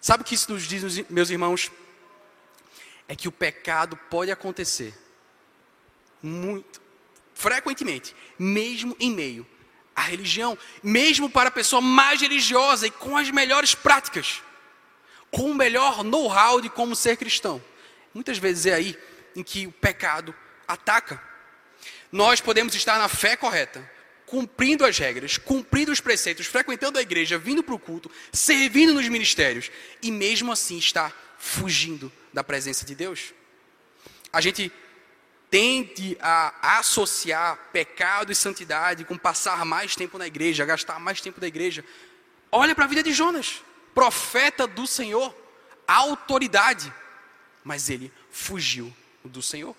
Sabe 0.00 0.22
o 0.22 0.26
que 0.26 0.34
isso 0.34 0.52
nos 0.52 0.64
diz, 0.64 1.04
meus 1.08 1.30
irmãos? 1.30 1.70
É 3.08 3.14
que 3.14 3.28
o 3.28 3.32
pecado 3.32 3.96
pode 4.10 4.30
acontecer 4.30 4.94
muito 6.22 6.80
frequentemente, 7.34 8.14
mesmo 8.38 8.96
em 8.98 9.10
meio 9.10 9.46
à 9.94 10.02
religião, 10.02 10.56
mesmo 10.82 11.28
para 11.28 11.48
a 11.48 11.52
pessoa 11.52 11.80
mais 11.80 12.20
religiosa 12.20 12.86
e 12.86 12.90
com 12.90 13.16
as 13.16 13.30
melhores 13.30 13.74
práticas, 13.74 14.42
com 15.30 15.50
o 15.50 15.54
melhor 15.54 16.02
know-how 16.02 16.60
de 16.60 16.68
como 16.68 16.96
ser 16.96 17.16
cristão. 17.16 17.62
Muitas 18.14 18.38
vezes 18.38 18.66
é 18.66 18.74
aí 18.74 18.98
em 19.36 19.42
que 19.42 19.66
o 19.66 19.72
pecado 19.72 20.34
ataca. 20.66 21.20
Nós 22.10 22.40
podemos 22.40 22.74
estar 22.74 22.98
na 22.98 23.08
fé 23.08 23.36
correta, 23.36 23.90
cumprindo 24.24 24.86
as 24.86 24.96
regras, 24.96 25.36
cumprindo 25.36 25.92
os 25.92 26.00
preceitos, 26.00 26.46
frequentando 26.46 26.98
a 26.98 27.02
igreja, 27.02 27.36
vindo 27.36 27.62
para 27.62 27.74
o 27.74 27.78
culto, 27.78 28.10
servindo 28.32 28.94
nos 28.94 29.08
ministérios, 29.08 29.70
e 30.00 30.10
mesmo 30.10 30.52
assim 30.52 30.78
está 30.78 31.12
fugindo 31.38 32.10
da 32.32 32.44
presença 32.44 32.86
de 32.86 32.94
Deus. 32.94 33.34
A 34.32 34.40
gente 34.40 34.72
tende 35.50 36.16
a 36.20 36.78
associar 36.78 37.56
pecado 37.72 38.32
e 38.32 38.34
santidade 38.34 39.04
com 39.04 39.16
passar 39.16 39.64
mais 39.64 39.94
tempo 39.94 40.18
na 40.18 40.26
igreja, 40.26 40.64
gastar 40.64 40.98
mais 40.98 41.20
tempo 41.20 41.40
na 41.40 41.46
igreja. 41.46 41.84
Olha 42.50 42.74
para 42.74 42.84
a 42.84 42.88
vida 42.88 43.02
de 43.02 43.12
Jonas, 43.12 43.62
profeta 43.94 44.66
do 44.66 44.86
Senhor, 44.86 45.32
autoridade, 45.86 46.92
mas 47.64 47.90
ele 47.90 48.12
fugiu 48.30 48.94
do 49.24 49.42
Senhor 49.42 49.74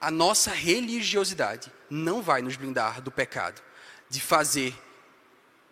a 0.00 0.10
nossa 0.10 0.50
religiosidade 0.50 1.72
não 1.90 2.22
vai 2.22 2.40
nos 2.40 2.56
blindar 2.56 3.00
do 3.00 3.10
pecado, 3.10 3.60
de 4.08 4.20
fazer 4.20 4.76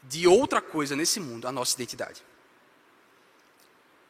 de 0.02 0.26
outra 0.26 0.61
coisa 0.61 0.96
nesse 0.96 1.20
mundo 1.20 1.46
a 1.46 1.52
nossa 1.52 1.74
identidade. 1.74 2.22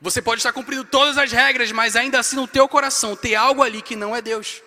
Você 0.01 0.21
pode 0.21 0.41
estar 0.41 0.53
cumprindo 0.53 0.85
todas 0.85 1.17
as 1.17 1.33
regras, 1.33 1.73
mas 1.73 1.97
ainda 1.97 2.19
assim 2.19 2.37
no 2.37 2.47
teu 2.47 2.69
coração 2.69 3.17
tem 3.17 3.35
algo 3.35 3.63
ali 3.63 3.81
que 3.81 3.97
não 3.97 4.15
é 4.15 4.21
Deus. 4.21 4.63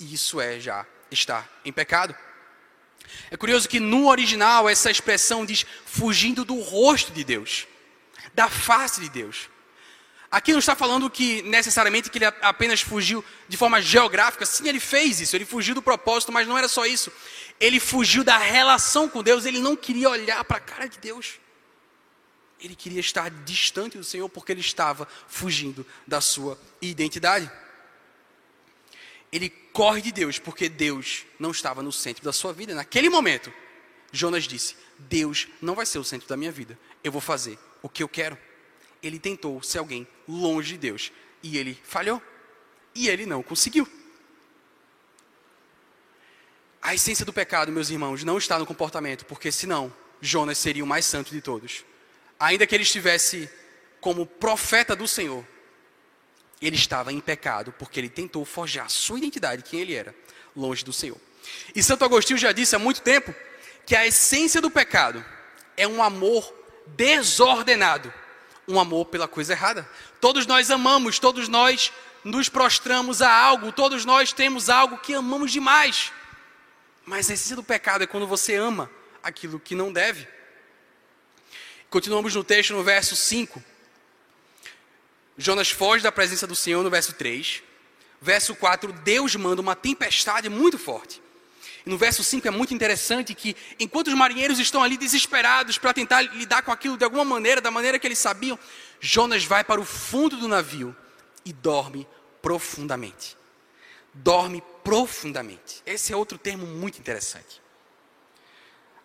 E 0.00 0.14
isso 0.14 0.40
é 0.40 0.58
já 0.58 0.86
estar 1.10 1.48
em 1.64 1.72
pecado. 1.72 2.14
É 3.30 3.36
curioso 3.36 3.68
que 3.68 3.78
no 3.78 4.08
original 4.08 4.68
essa 4.68 4.90
expressão 4.90 5.44
diz 5.44 5.66
fugindo 5.84 6.44
do 6.44 6.58
rosto 6.60 7.12
de 7.12 7.22
Deus, 7.22 7.66
da 8.34 8.48
face 8.48 9.00
de 9.00 9.10
Deus. 9.10 9.50
Aqui 10.32 10.50
não 10.52 10.60
está 10.60 10.74
falando 10.74 11.10
que 11.10 11.42
necessariamente 11.42 12.08
que 12.08 12.16
ele 12.16 12.24
apenas 12.24 12.80
fugiu 12.80 13.22
de 13.46 13.54
forma 13.54 13.82
geográfica. 13.82 14.46
Sim, 14.46 14.66
ele 14.66 14.80
fez 14.80 15.20
isso, 15.20 15.36
ele 15.36 15.44
fugiu 15.44 15.74
do 15.74 15.82
propósito, 15.82 16.32
mas 16.32 16.48
não 16.48 16.56
era 16.56 16.68
só 16.68 16.86
isso. 16.86 17.12
Ele 17.60 17.78
fugiu 17.78 18.24
da 18.24 18.38
relação 18.38 19.10
com 19.10 19.22
Deus, 19.22 19.44
ele 19.44 19.58
não 19.58 19.76
queria 19.76 20.08
olhar 20.08 20.42
para 20.42 20.56
a 20.56 20.60
cara 20.60 20.86
de 20.86 20.98
Deus. 20.98 21.34
Ele 22.58 22.74
queria 22.74 23.00
estar 23.00 23.28
distante 23.28 23.98
do 23.98 24.04
Senhor 24.04 24.26
porque 24.26 24.52
ele 24.52 24.62
estava 24.62 25.06
fugindo 25.28 25.86
da 26.06 26.22
sua 26.22 26.58
identidade. 26.80 27.52
Ele 29.30 29.50
corre 29.50 30.00
de 30.00 30.12
Deus 30.12 30.38
porque 30.38 30.66
Deus 30.66 31.26
não 31.38 31.50
estava 31.50 31.82
no 31.82 31.92
centro 31.92 32.24
da 32.24 32.32
sua 32.32 32.54
vida. 32.54 32.74
Naquele 32.74 33.10
momento, 33.10 33.52
Jonas 34.10 34.44
disse: 34.44 34.76
Deus 34.98 35.46
não 35.60 35.74
vai 35.74 35.84
ser 35.84 35.98
o 35.98 36.04
centro 36.04 36.26
da 36.26 36.38
minha 36.38 36.50
vida. 36.50 36.78
Eu 37.04 37.12
vou 37.12 37.20
fazer 37.20 37.58
o 37.82 37.88
que 37.88 38.02
eu 38.02 38.08
quero 38.08 38.38
ele 39.02 39.18
tentou 39.18 39.60
ser 39.62 39.78
alguém 39.78 40.06
longe 40.32 40.72
de 40.72 40.78
Deus 40.78 41.12
e 41.42 41.58
ele 41.58 41.78
falhou. 41.84 42.22
E 42.94 43.08
ele 43.08 43.26
não 43.26 43.42
conseguiu. 43.42 43.88
A 46.80 46.94
essência 46.94 47.24
do 47.24 47.32
pecado, 47.32 47.72
meus 47.72 47.90
irmãos, 47.90 48.24
não 48.24 48.38
está 48.38 48.58
no 48.58 48.66
comportamento, 48.66 49.24
porque 49.24 49.52
senão 49.52 49.92
Jonas 50.20 50.58
seria 50.58 50.84
o 50.84 50.86
mais 50.86 51.06
santo 51.06 51.30
de 51.30 51.40
todos. 51.40 51.84
Ainda 52.38 52.66
que 52.66 52.74
ele 52.74 52.82
estivesse 52.82 53.48
como 54.00 54.26
profeta 54.26 54.96
do 54.96 55.06
Senhor, 55.06 55.46
ele 56.60 56.76
estava 56.76 57.12
em 57.12 57.20
pecado, 57.20 57.72
porque 57.78 58.00
ele 58.00 58.08
tentou 58.08 58.44
forjar 58.44 58.90
sua 58.90 59.18
identidade, 59.18 59.62
quem 59.62 59.80
ele 59.80 59.94
era, 59.94 60.14
longe 60.54 60.84
do 60.84 60.92
Senhor. 60.92 61.18
E 61.74 61.82
Santo 61.82 62.04
Agostinho 62.04 62.38
já 62.38 62.52
disse 62.52 62.74
há 62.74 62.78
muito 62.78 63.00
tempo 63.00 63.34
que 63.86 63.96
a 63.96 64.06
essência 64.06 64.60
do 64.60 64.70
pecado 64.70 65.24
é 65.76 65.86
um 65.86 66.02
amor 66.02 66.52
desordenado 66.86 68.12
um 68.66 68.78
amor 68.78 69.06
pela 69.06 69.26
coisa 69.26 69.52
errada. 69.52 69.88
Todos 70.20 70.46
nós 70.46 70.70
amamos, 70.70 71.18
todos 71.18 71.48
nós 71.48 71.92
nos 72.24 72.48
prostramos 72.48 73.20
a 73.20 73.32
algo, 73.32 73.72
todos 73.72 74.04
nós 74.04 74.32
temos 74.32 74.68
algo 74.68 74.98
que 74.98 75.14
amamos 75.14 75.50
demais. 75.50 76.12
Mas 77.04 77.28
a 77.30 77.34
essência 77.34 77.56
do 77.56 77.64
pecado 77.64 78.04
é 78.04 78.06
quando 78.06 78.26
você 78.26 78.54
ama 78.54 78.90
aquilo 79.22 79.58
que 79.58 79.74
não 79.74 79.92
deve. 79.92 80.26
Continuamos 81.90 82.34
no 82.34 82.44
texto, 82.44 82.72
no 82.72 82.82
verso 82.82 83.16
5. 83.16 83.62
Jonas 85.36 85.70
foge 85.70 86.02
da 86.02 86.12
presença 86.12 86.46
do 86.46 86.54
Senhor, 86.54 86.82
no 86.82 86.90
verso 86.90 87.12
3. 87.12 87.62
Verso 88.20 88.54
4, 88.54 88.92
Deus 88.92 89.34
manda 89.34 89.60
uma 89.60 89.74
tempestade 89.74 90.48
muito 90.48 90.78
forte. 90.78 91.20
E 91.84 91.90
no 91.90 91.98
verso 91.98 92.22
5 92.22 92.46
é 92.46 92.50
muito 92.50 92.72
interessante 92.72 93.34
que, 93.34 93.56
enquanto 93.78 94.08
os 94.08 94.14
marinheiros 94.14 94.58
estão 94.58 94.82
ali 94.82 94.96
desesperados 94.96 95.78
para 95.78 95.92
tentar 95.92 96.22
lidar 96.22 96.62
com 96.62 96.70
aquilo 96.70 96.96
de 96.96 97.04
alguma 97.04 97.24
maneira, 97.24 97.60
da 97.60 97.70
maneira 97.70 97.98
que 97.98 98.06
eles 98.06 98.18
sabiam, 98.18 98.58
Jonas 99.00 99.44
vai 99.44 99.64
para 99.64 99.80
o 99.80 99.84
fundo 99.84 100.36
do 100.36 100.46
navio 100.46 100.96
e 101.44 101.52
dorme 101.52 102.06
profundamente. 102.40 103.36
Dorme 104.14 104.62
profundamente. 104.84 105.82
Esse 105.84 106.12
é 106.12 106.16
outro 106.16 106.38
termo 106.38 106.66
muito 106.66 106.98
interessante. 106.98 107.60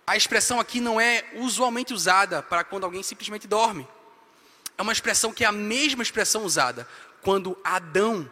A 0.05 0.15
expressão 0.15 0.59
aqui 0.59 0.79
não 0.79 1.01
é 1.01 1.25
usualmente 1.35 1.93
usada 1.93 2.43
para 2.43 2.63
quando 2.63 2.83
alguém 2.83 3.01
simplesmente 3.01 3.47
dorme. 3.47 3.87
É 4.77 4.81
uma 4.83 4.93
expressão 4.93 5.33
que 5.33 5.43
é 5.43 5.47
a 5.47 5.51
mesma 5.51 6.03
expressão 6.03 6.43
usada 6.43 6.87
quando 7.21 7.57
Adão 7.63 8.29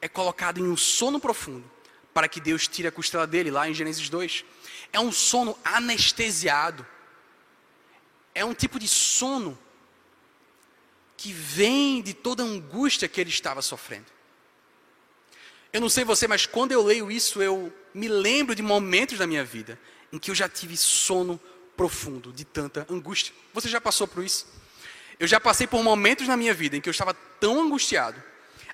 é 0.00 0.08
colocado 0.08 0.60
em 0.60 0.68
um 0.68 0.76
sono 0.76 1.18
profundo 1.18 1.73
para 2.14 2.28
que 2.28 2.40
Deus 2.40 2.68
tire 2.68 2.88
a 2.88 2.92
costela 2.92 3.26
dele, 3.26 3.50
lá 3.50 3.68
em 3.68 3.74
Gênesis 3.74 4.08
2. 4.08 4.44
É 4.92 5.00
um 5.00 5.10
sono 5.10 5.58
anestesiado. 5.64 6.86
É 8.32 8.44
um 8.44 8.54
tipo 8.54 8.78
de 8.78 8.88
sono 8.88 9.58
que 11.16 11.32
vem 11.32 12.00
de 12.00 12.14
toda 12.14 12.42
a 12.42 12.46
angústia 12.46 13.08
que 13.08 13.20
ele 13.20 13.30
estava 13.30 13.60
sofrendo. 13.60 14.06
Eu 15.72 15.80
não 15.80 15.88
sei 15.88 16.04
você, 16.04 16.28
mas 16.28 16.46
quando 16.46 16.70
eu 16.70 16.82
leio 16.82 17.10
isso, 17.10 17.42
eu 17.42 17.72
me 17.92 18.06
lembro 18.06 18.54
de 18.54 18.62
momentos 18.62 19.18
da 19.18 19.26
minha 19.26 19.44
vida 19.44 19.78
em 20.12 20.18
que 20.18 20.30
eu 20.30 20.34
já 20.34 20.48
tive 20.48 20.76
sono 20.76 21.40
profundo 21.76 22.32
de 22.32 22.44
tanta 22.44 22.86
angústia. 22.88 23.34
Você 23.52 23.68
já 23.68 23.80
passou 23.80 24.06
por 24.06 24.22
isso? 24.22 24.46
Eu 25.18 25.26
já 25.26 25.40
passei 25.40 25.66
por 25.66 25.82
momentos 25.82 26.28
na 26.28 26.36
minha 26.36 26.54
vida 26.54 26.76
em 26.76 26.80
que 26.80 26.88
eu 26.88 26.92
estava 26.92 27.14
tão 27.14 27.60
angustiado, 27.60 28.22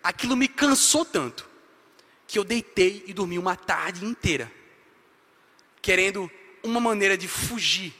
aquilo 0.02 0.36
me 0.36 0.48
cansou 0.48 1.04
tanto, 1.04 1.48
que 2.30 2.38
eu 2.38 2.44
deitei 2.44 3.02
e 3.08 3.12
dormi 3.12 3.36
uma 3.40 3.56
tarde 3.56 4.04
inteira, 4.04 4.50
querendo 5.82 6.30
uma 6.62 6.78
maneira 6.78 7.18
de 7.18 7.26
fugir 7.26 7.92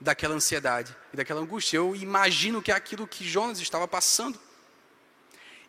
daquela 0.00 0.34
ansiedade 0.34 0.94
e 1.12 1.16
daquela 1.16 1.40
angústia. 1.40 1.76
Eu 1.76 1.94
imagino 1.94 2.60
que 2.60 2.72
é 2.72 2.74
aquilo 2.74 3.06
que 3.06 3.24
Jonas 3.24 3.60
estava 3.60 3.86
passando. 3.86 4.40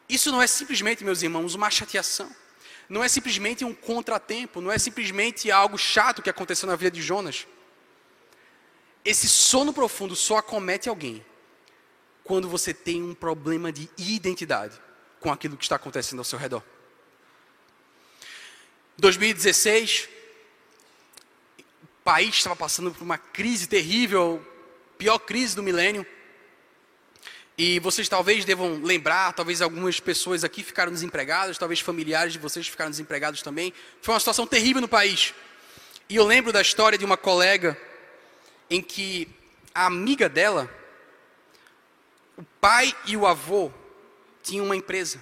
Isso 0.09 0.31
não 0.31 0.41
é 0.41 0.47
simplesmente, 0.47 1.03
meus 1.03 1.21
irmãos, 1.21 1.53
uma 1.53 1.69
chateação. 1.69 2.35
Não 2.89 3.03
é 3.03 3.07
simplesmente 3.07 3.63
um 3.63 3.71
contratempo, 3.71 4.61
não 4.61 4.71
é 4.71 4.79
simplesmente 4.79 5.51
algo 5.51 5.77
chato 5.77 6.23
que 6.23 6.29
aconteceu 6.29 6.67
na 6.67 6.75
vida 6.75 6.89
de 6.89 7.03
Jonas. 7.03 7.45
Esse 9.05 9.29
sono 9.29 9.71
profundo 9.71 10.15
só 10.15 10.37
acomete 10.37 10.89
alguém 10.89 11.23
quando 12.23 12.49
você 12.49 12.73
tem 12.73 13.03
um 13.03 13.13
problema 13.13 13.71
de 13.71 13.87
identidade 13.95 14.81
com 15.19 15.31
aquilo 15.31 15.55
que 15.55 15.65
está 15.65 15.75
acontecendo 15.75 16.17
ao 16.17 16.25
seu 16.25 16.39
redor. 16.39 16.63
2016, 19.01 20.07
o 21.57 22.03
país 22.03 22.35
estava 22.35 22.55
passando 22.55 22.91
por 22.91 23.01
uma 23.01 23.17
crise 23.17 23.67
terrível, 23.67 24.45
pior 24.95 25.17
crise 25.17 25.55
do 25.55 25.63
milênio. 25.63 26.05
E 27.57 27.79
vocês 27.79 28.07
talvez 28.07 28.45
devam 28.45 28.79
lembrar, 28.83 29.33
talvez 29.33 29.59
algumas 29.59 29.99
pessoas 29.99 30.43
aqui 30.43 30.63
ficaram 30.63 30.91
desempregadas, 30.91 31.57
talvez 31.57 31.79
familiares 31.79 32.33
de 32.33 32.39
vocês 32.39 32.67
ficaram 32.67 32.91
desempregados 32.91 33.41
também. 33.41 33.73
Foi 34.03 34.13
uma 34.13 34.19
situação 34.19 34.45
terrível 34.45 34.79
no 34.79 34.87
país. 34.87 35.33
E 36.07 36.15
eu 36.15 36.25
lembro 36.25 36.53
da 36.53 36.61
história 36.61 36.95
de 36.95 37.03
uma 37.03 37.17
colega 37.17 37.75
em 38.69 38.83
que 38.83 39.27
a 39.73 39.87
amiga 39.87 40.29
dela, 40.29 40.69
o 42.37 42.43
pai 42.61 42.95
e 43.07 43.17
o 43.17 43.25
avô 43.25 43.71
tinham 44.43 44.65
uma 44.65 44.75
empresa. 44.75 45.21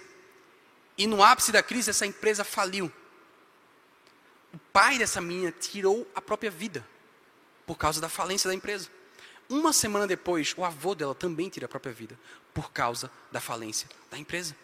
E 0.97 1.07
no 1.07 1.23
ápice 1.23 1.53
da 1.53 1.63
crise, 1.63 1.91
essa 1.91 2.05
empresa 2.05 2.43
faliu. 2.43 2.91
Pai 4.71 4.97
dessa 4.97 5.19
menina 5.19 5.51
tirou 5.51 6.09
a 6.13 6.21
própria 6.21 6.51
vida 6.51 6.85
por 7.65 7.75
causa 7.75 7.99
da 7.99 8.09
falência 8.09 8.47
da 8.47 8.53
empresa. 8.53 8.89
Uma 9.47 9.73
semana 9.73 10.05
depois, 10.05 10.53
o 10.55 10.63
avô 10.63 10.93
dela 10.93 11.15
também 11.15 11.49
tira 11.49 11.65
a 11.65 11.69
própria 11.69 11.93
vida 11.93 12.19
por 12.53 12.71
causa 12.71 13.11
da 13.31 13.39
falência 13.39 13.89
da 14.11 14.17
empresa. 14.17 14.55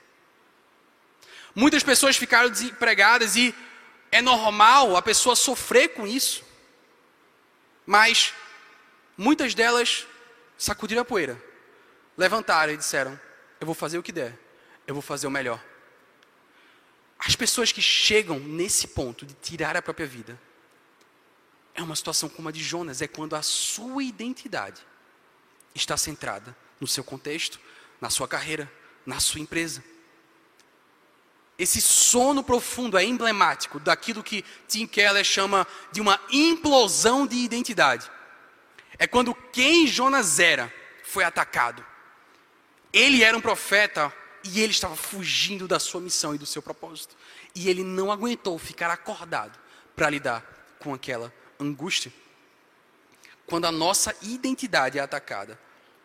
Muitas 1.53 1.83
pessoas 1.83 2.17
ficaram 2.17 2.49
desempregadas 2.49 3.35
e 3.35 3.55
é 4.11 4.21
normal 4.21 4.95
a 4.95 5.01
pessoa 5.01 5.35
sofrer 5.35 5.89
com 5.89 6.05
isso. 6.05 6.43
Mas 7.85 8.33
Muitas 9.17 9.53
delas 9.53 10.05
sacudiram 10.57 11.01
a 11.01 11.05
poeira, 11.05 11.41
levantaram 12.17 12.73
e 12.73 12.77
disseram: 12.77 13.17
Eu 13.59 13.65
vou 13.65 13.73
fazer 13.73 13.97
o 13.97 14.03
que 14.03 14.11
der, 14.11 14.37
eu 14.85 14.93
vou 14.93 15.01
fazer 15.01 15.25
o 15.25 15.31
melhor. 15.31 15.63
As 17.17 17.35
pessoas 17.35 17.71
que 17.71 17.81
chegam 17.81 18.39
nesse 18.39 18.87
ponto 18.87 19.25
de 19.25 19.33
tirar 19.35 19.75
a 19.75 19.81
própria 19.81 20.07
vida, 20.07 20.39
é 21.73 21.81
uma 21.81 21.95
situação 21.95 22.29
como 22.29 22.47
a 22.47 22.51
de 22.51 22.63
Jonas, 22.63 23.01
é 23.01 23.07
quando 23.07 23.35
a 23.35 23.41
sua 23.41 24.03
identidade 24.03 24.81
está 25.73 25.97
centrada 25.97 26.55
no 26.79 26.87
seu 26.87 27.03
contexto, 27.03 27.59
na 27.99 28.09
sua 28.09 28.27
carreira, 28.27 28.71
na 29.05 29.19
sua 29.19 29.41
empresa. 29.41 29.83
Esse 31.57 31.81
sono 31.81 32.43
profundo 32.43 32.97
é 32.97 33.03
emblemático 33.03 33.79
daquilo 33.79 34.23
que 34.23 34.43
Tim 34.67 34.85
Keller 34.85 35.23
chama 35.23 35.65
de 35.91 36.01
uma 36.01 36.19
implosão 36.29 37.25
de 37.25 37.37
identidade. 37.37 38.09
É 38.97 39.07
quando 39.07 39.33
quem 39.33 39.87
Jonas 39.87 40.39
era 40.39 40.73
foi 41.03 41.23
atacado. 41.23 41.85
Ele 42.91 43.23
era 43.23 43.37
um 43.37 43.41
profeta 43.41 44.13
e 44.45 44.61
ele 44.61 44.71
estava 44.71 44.95
fugindo 44.95 45.67
da 45.67 45.79
sua 45.79 45.99
missão 45.99 46.35
e 46.35 46.37
do 46.37 46.45
seu 46.45 46.61
propósito. 46.61 47.17
E 47.55 47.67
ele 47.67 47.83
não 47.83 48.11
aguentou 48.11 48.57
ficar 48.59 48.91
acordado 48.91 49.57
para 49.95 50.09
lidar 50.09 50.43
com 50.79 50.93
aquela 50.93 51.33
angústia. 51.59 52.13
Quando 53.47 53.65
a 53.65 53.71
nossa 53.71 54.15
identidade 54.21 54.99
é 54.99 55.01
atacada, 55.01 55.59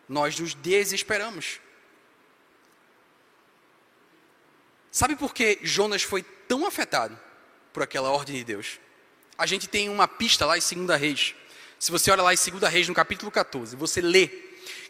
nós 0.09 0.39
nos 0.41 0.55
desesperamos. 0.55 1.61
Sabe 4.91 5.15
por 5.15 5.35
que 5.35 5.61
Jonas 5.63 6.03
foi 6.03 6.23
tão 6.23 6.67
afetado 6.67 7.19
por 7.73 7.83
aquela 7.83 8.11
ordem 8.11 8.37
de 8.37 8.45
Deus? 8.45 8.81
A 9.37 9.47
gente 9.47 9.69
tem 9.69 9.89
uma 9.89 10.09
pista 10.09 10.47
lá 10.47 10.57
em 10.59 10.61
2 10.61 11.01
Reis, 11.01 11.35
se 11.79 11.91
você 11.91 12.11
olha 12.11 12.23
lá 12.23 12.35
em 12.35 12.37
2 12.37 12.73
Reis, 12.73 12.89
no 12.89 12.95
capítulo 12.95 13.31
14, 13.31 13.77
você 13.77 14.01
lê 14.01 14.29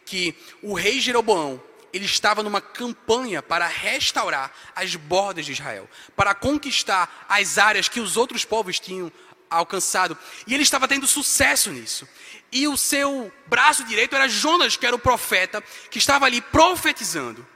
que 0.05 0.35
o 0.63 0.75
rei 0.75 1.01
Jeroboão, 1.01 1.63
ele 1.93 2.05
estava 2.05 2.43
numa 2.43 2.61
campanha 2.61 3.43
para 3.43 3.67
restaurar 3.67 4.53
as 4.75 4.95
bordas 4.97 5.47
de 5.47 5.53
Israel, 5.53 5.89
para 6.17 6.35
conquistar 6.35 7.27
as 7.29 7.59
áreas 7.59 7.89
que 7.89 8.01
os 8.01 8.17
outros 8.17 8.45
povos 8.45 8.79
tinham 8.79 9.13
alcançado. 9.49 10.17
E 10.47 10.55
ele 10.55 10.63
estava 10.63 10.87
tendo 10.87 11.07
sucesso 11.07 11.71
nisso. 11.71 12.09
E 12.53 12.69
o 12.69 12.77
seu 12.77 13.33
braço 13.47 13.85
direito 13.85 14.15
era 14.15 14.29
Jonas, 14.29 14.77
que 14.77 14.87
era 14.87 14.95
o 14.95 14.99
profeta, 14.99 15.63
que 15.91 15.99
estava 15.99 16.27
ali 16.27 16.41
profetizando 16.41 17.47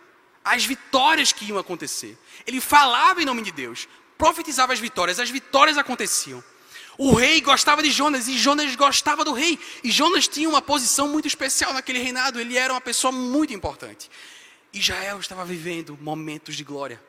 as 0.44 0.64
vitórias 0.64 1.32
que 1.32 1.46
iam 1.46 1.58
acontecer. 1.58 2.18
Ele 2.46 2.60
falava 2.60 3.22
em 3.22 3.24
nome 3.24 3.42
de 3.42 3.50
Deus, 3.50 3.88
profetizava 4.18 4.72
as 4.72 4.78
vitórias, 4.78 5.18
as 5.18 5.30
vitórias 5.30 5.78
aconteciam. 5.78 6.42
O 6.96 7.14
rei 7.14 7.40
gostava 7.40 7.83
de 7.83 7.90
Jonas 7.90 8.28
e 8.28 8.38
Jonas 8.38 8.74
gostava 8.76 9.24
do 9.24 9.33
rei. 9.33 9.59
E 9.83 9.90
Jonas 9.90 10.28
tinha 10.28 10.48
uma 10.48 10.62
posição 10.62 11.09
muito 11.09 11.26
especial 11.26 11.72
naquele 11.72 11.98
reinado, 11.98 12.40
ele 12.40 12.57
era 12.57 12.72
uma 12.72 12.80
pessoa 12.80 13.12
muito 13.12 13.52
importante. 13.52 14.11
Israel 14.72 15.20
estava 15.20 15.44
vivendo 15.44 15.98
momentos 16.00 16.57
de 16.57 16.64
glória. 16.64 17.00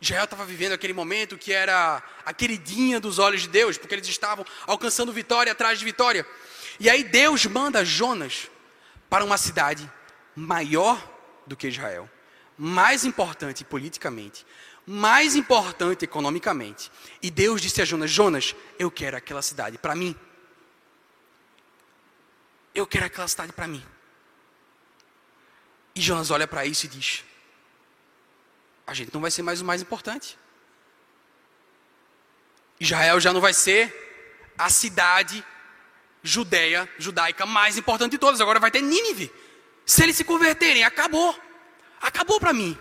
Israel 0.00 0.24
estava 0.24 0.44
vivendo 0.44 0.72
aquele 0.72 0.92
momento 0.92 1.38
que 1.38 1.52
era 1.52 2.02
a 2.24 2.32
queridinha 2.32 3.00
dos 3.00 3.18
olhos 3.18 3.42
de 3.42 3.48
Deus, 3.48 3.78
porque 3.78 3.94
eles 3.94 4.06
estavam 4.08 4.44
alcançando 4.66 5.12
vitória 5.12 5.52
atrás 5.52 5.78
de 5.78 5.84
vitória. 5.84 6.26
E 6.78 6.90
aí 6.90 7.02
Deus 7.02 7.46
manda 7.46 7.84
Jonas 7.84 8.50
para 9.08 9.24
uma 9.24 9.38
cidade 9.38 9.90
maior 10.34 11.02
do 11.46 11.56
que 11.56 11.68
Israel, 11.68 12.10
mais 12.58 13.04
importante 13.04 13.64
politicamente, 13.64 14.44
mais 14.86 15.34
importante 15.34 16.04
economicamente. 16.04 16.92
E 17.20 17.30
Deus 17.30 17.60
disse 17.60 17.82
a 17.82 17.84
Jonas: 17.84 18.10
Jonas, 18.10 18.54
eu 18.78 18.90
quero 18.90 19.16
aquela 19.16 19.42
cidade 19.42 19.76
para 19.76 19.94
mim. 19.96 20.14
Eu 22.72 22.86
quero 22.86 23.06
aquela 23.06 23.26
cidade 23.26 23.52
para 23.52 23.66
mim. 23.66 23.84
E 25.94 26.00
Jonas 26.00 26.30
olha 26.30 26.46
para 26.46 26.64
isso 26.64 26.86
e 26.86 26.88
diz: 26.88 27.24
A 28.86 28.94
gente 28.94 29.12
não 29.12 29.20
vai 29.20 29.30
ser 29.30 29.42
mais 29.42 29.60
o 29.60 29.64
mais 29.64 29.82
importante. 29.82 30.38
Israel 32.78 33.18
já 33.18 33.32
não 33.32 33.40
vai 33.40 33.54
ser 33.54 34.04
a 34.56 34.68
cidade 34.68 35.44
judeia, 36.22 36.88
judaica 36.98 37.44
mais 37.44 37.76
importante 37.76 38.12
de 38.12 38.18
todas. 38.18 38.40
Agora 38.40 38.60
vai 38.60 38.70
ter 38.70 38.82
Nínive. 38.82 39.32
Se 39.84 40.02
eles 40.02 40.16
se 40.16 40.24
converterem, 40.24 40.84
acabou. 40.84 41.36
Acabou 42.00 42.38
para 42.38 42.52
mim 42.52 42.78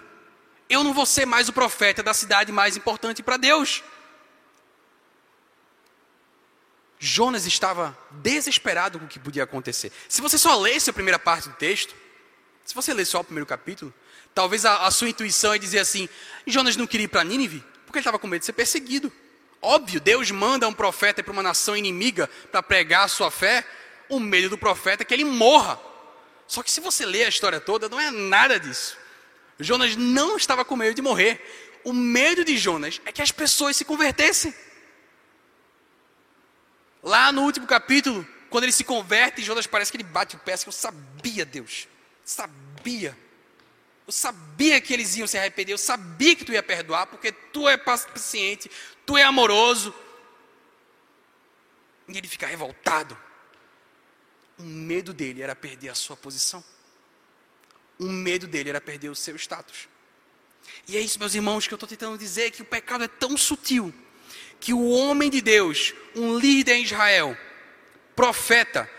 eu 0.70 0.84
não 0.84 0.94
vou 0.94 1.06
ser 1.06 1.26
mais 1.26 1.48
o 1.50 1.54
profeta 1.54 2.02
da 2.02 2.14
cidade 2.14 2.52
mais 2.52 2.76
importante 2.76 3.22
para 3.22 3.38
Deus. 3.38 3.84
Jonas 7.00 7.46
estava 7.46 7.98
desesperado 8.10 8.98
com 9.00 9.06
o 9.06 9.08
que 9.08 9.20
podia 9.20 9.44
acontecer. 9.44 9.92
Se 10.10 10.22
você 10.22 10.38
só 10.38 10.58
lesse 10.60 10.90
a 10.90 10.94
primeira 10.94 11.20
parte 11.20 11.50
do 11.50 11.56
texto, 11.56 11.96
se 12.64 12.74
você 12.74 12.94
ler 12.94 13.06
só 13.06 13.20
o 13.20 13.24
primeiro 13.24 13.46
capítulo, 13.46 13.94
talvez 14.34 14.66
a, 14.66 14.88
a 14.88 14.92
sua 14.92 15.10
intuição 15.10 15.54
é 15.54 15.58
dizer 15.58 15.80
assim: 15.80 16.10
Jonas 16.48 16.76
não 16.76 16.88
queria 16.88 17.06
ir 17.06 17.10
para 17.10 17.24
Nínive 17.24 17.64
porque 17.86 18.00
ele 18.00 18.02
estava 18.02 18.20
com 18.20 18.28
medo 18.28 18.40
de 18.40 18.46
ser 18.46 18.54
perseguido. 18.54 19.12
Óbvio, 19.62 20.02
Deus 20.02 20.30
manda 20.30 20.68
um 20.68 20.74
profeta 20.74 21.24
para 21.24 21.32
uma 21.32 21.42
nação 21.42 21.78
inimiga 21.78 22.30
para 22.52 22.62
pregar 22.62 23.06
a 23.06 23.08
sua 23.08 23.32
fé. 23.32 23.66
O 24.10 24.20
medo 24.20 24.50
do 24.50 24.58
profeta 24.58 25.04
é 25.04 25.06
que 25.06 25.14
ele 25.14 25.24
morra. 25.24 25.80
Só 26.48 26.62
que 26.62 26.70
se 26.70 26.82
você 26.82 27.06
ler 27.06 27.24
a 27.24 27.30
história 27.30 27.60
toda, 27.60 27.88
não 27.88 28.00
é 28.00 28.12
nada 28.12 28.60
disso. 28.60 28.98
Jonas 29.60 29.96
não 29.96 30.38
estava 30.38 30.66
com 30.66 30.76
medo 30.76 30.94
de 30.94 31.02
morrer. 31.02 31.42
O 31.84 31.94
medo 31.94 32.44
de 32.44 32.58
Jonas 32.58 33.00
é 33.06 33.12
que 33.12 33.22
as 33.22 33.32
pessoas 33.32 33.76
se 33.76 33.86
convertessem. 33.86 34.54
Lá 37.02 37.32
no 37.32 37.44
último 37.44 37.68
capítulo, 37.68 38.28
quando 38.50 38.64
ele 38.64 38.74
se 38.74 38.84
converte, 38.84 39.44
Jonas 39.44 39.68
parece 39.68 39.92
que 39.92 39.98
ele 39.98 40.04
bate 40.04 40.36
o 40.36 40.40
pé, 40.40 40.54
assim, 40.54 40.66
eu 40.68 40.72
sabia, 40.72 41.46
Deus, 41.46 41.88
sabia. 42.24 43.18
Eu 44.08 44.12
sabia 44.12 44.80
que 44.82 44.94
eles 44.94 45.16
iam 45.16 45.28
se 45.28 45.38
arrepender, 45.38 45.74
eu 45.74 45.78
sabia 45.78 46.36
que 46.36 46.46
tu 46.46 46.52
ia 46.52 46.62
perdoar, 46.62 47.08
porque 47.08 47.32
tu 47.32 47.68
é 47.68 47.78
paciente, 47.78 48.70
tu 49.06 49.18
é 49.18 49.24
amoroso. 49.24 49.94
E 52.08 52.18
ele 52.18 52.28
fica 52.28 52.46
revoltado. 52.46 53.18
O 54.58 54.64
medo 54.64 55.14
dele 55.14 55.42
era 55.42 55.56
perder 55.56 55.90
a 55.90 55.96
sua 55.96 56.16
posição. 56.16 56.64
O 58.00 58.06
medo 58.06 58.48
dele 58.48 58.70
era 58.70 58.82
perder 58.82 59.10
o 59.10 59.16
seu 59.16 59.36
status. 59.36 59.88
E 60.88 60.98
é 60.98 61.00
isso, 61.00 61.20
meus 61.20 61.34
irmãos, 61.34 61.68
que 61.68 61.74
eu 61.74 61.78
estou 61.78 61.88
tentando 61.88 62.18
dizer: 62.18 62.52
que 62.52 62.62
o 62.62 62.66
pecado 62.66 63.04
é 63.04 63.08
tão 63.08 63.38
sutil 63.38 63.94
que 64.60 64.74
o 64.74 64.90
homem 64.90 65.30
de 65.30 65.42
Deus, 65.42 65.94
um 66.16 66.38
líder 66.38 66.76
em 66.76 66.84
Israel, 66.84 67.38
profeta, 68.16 68.90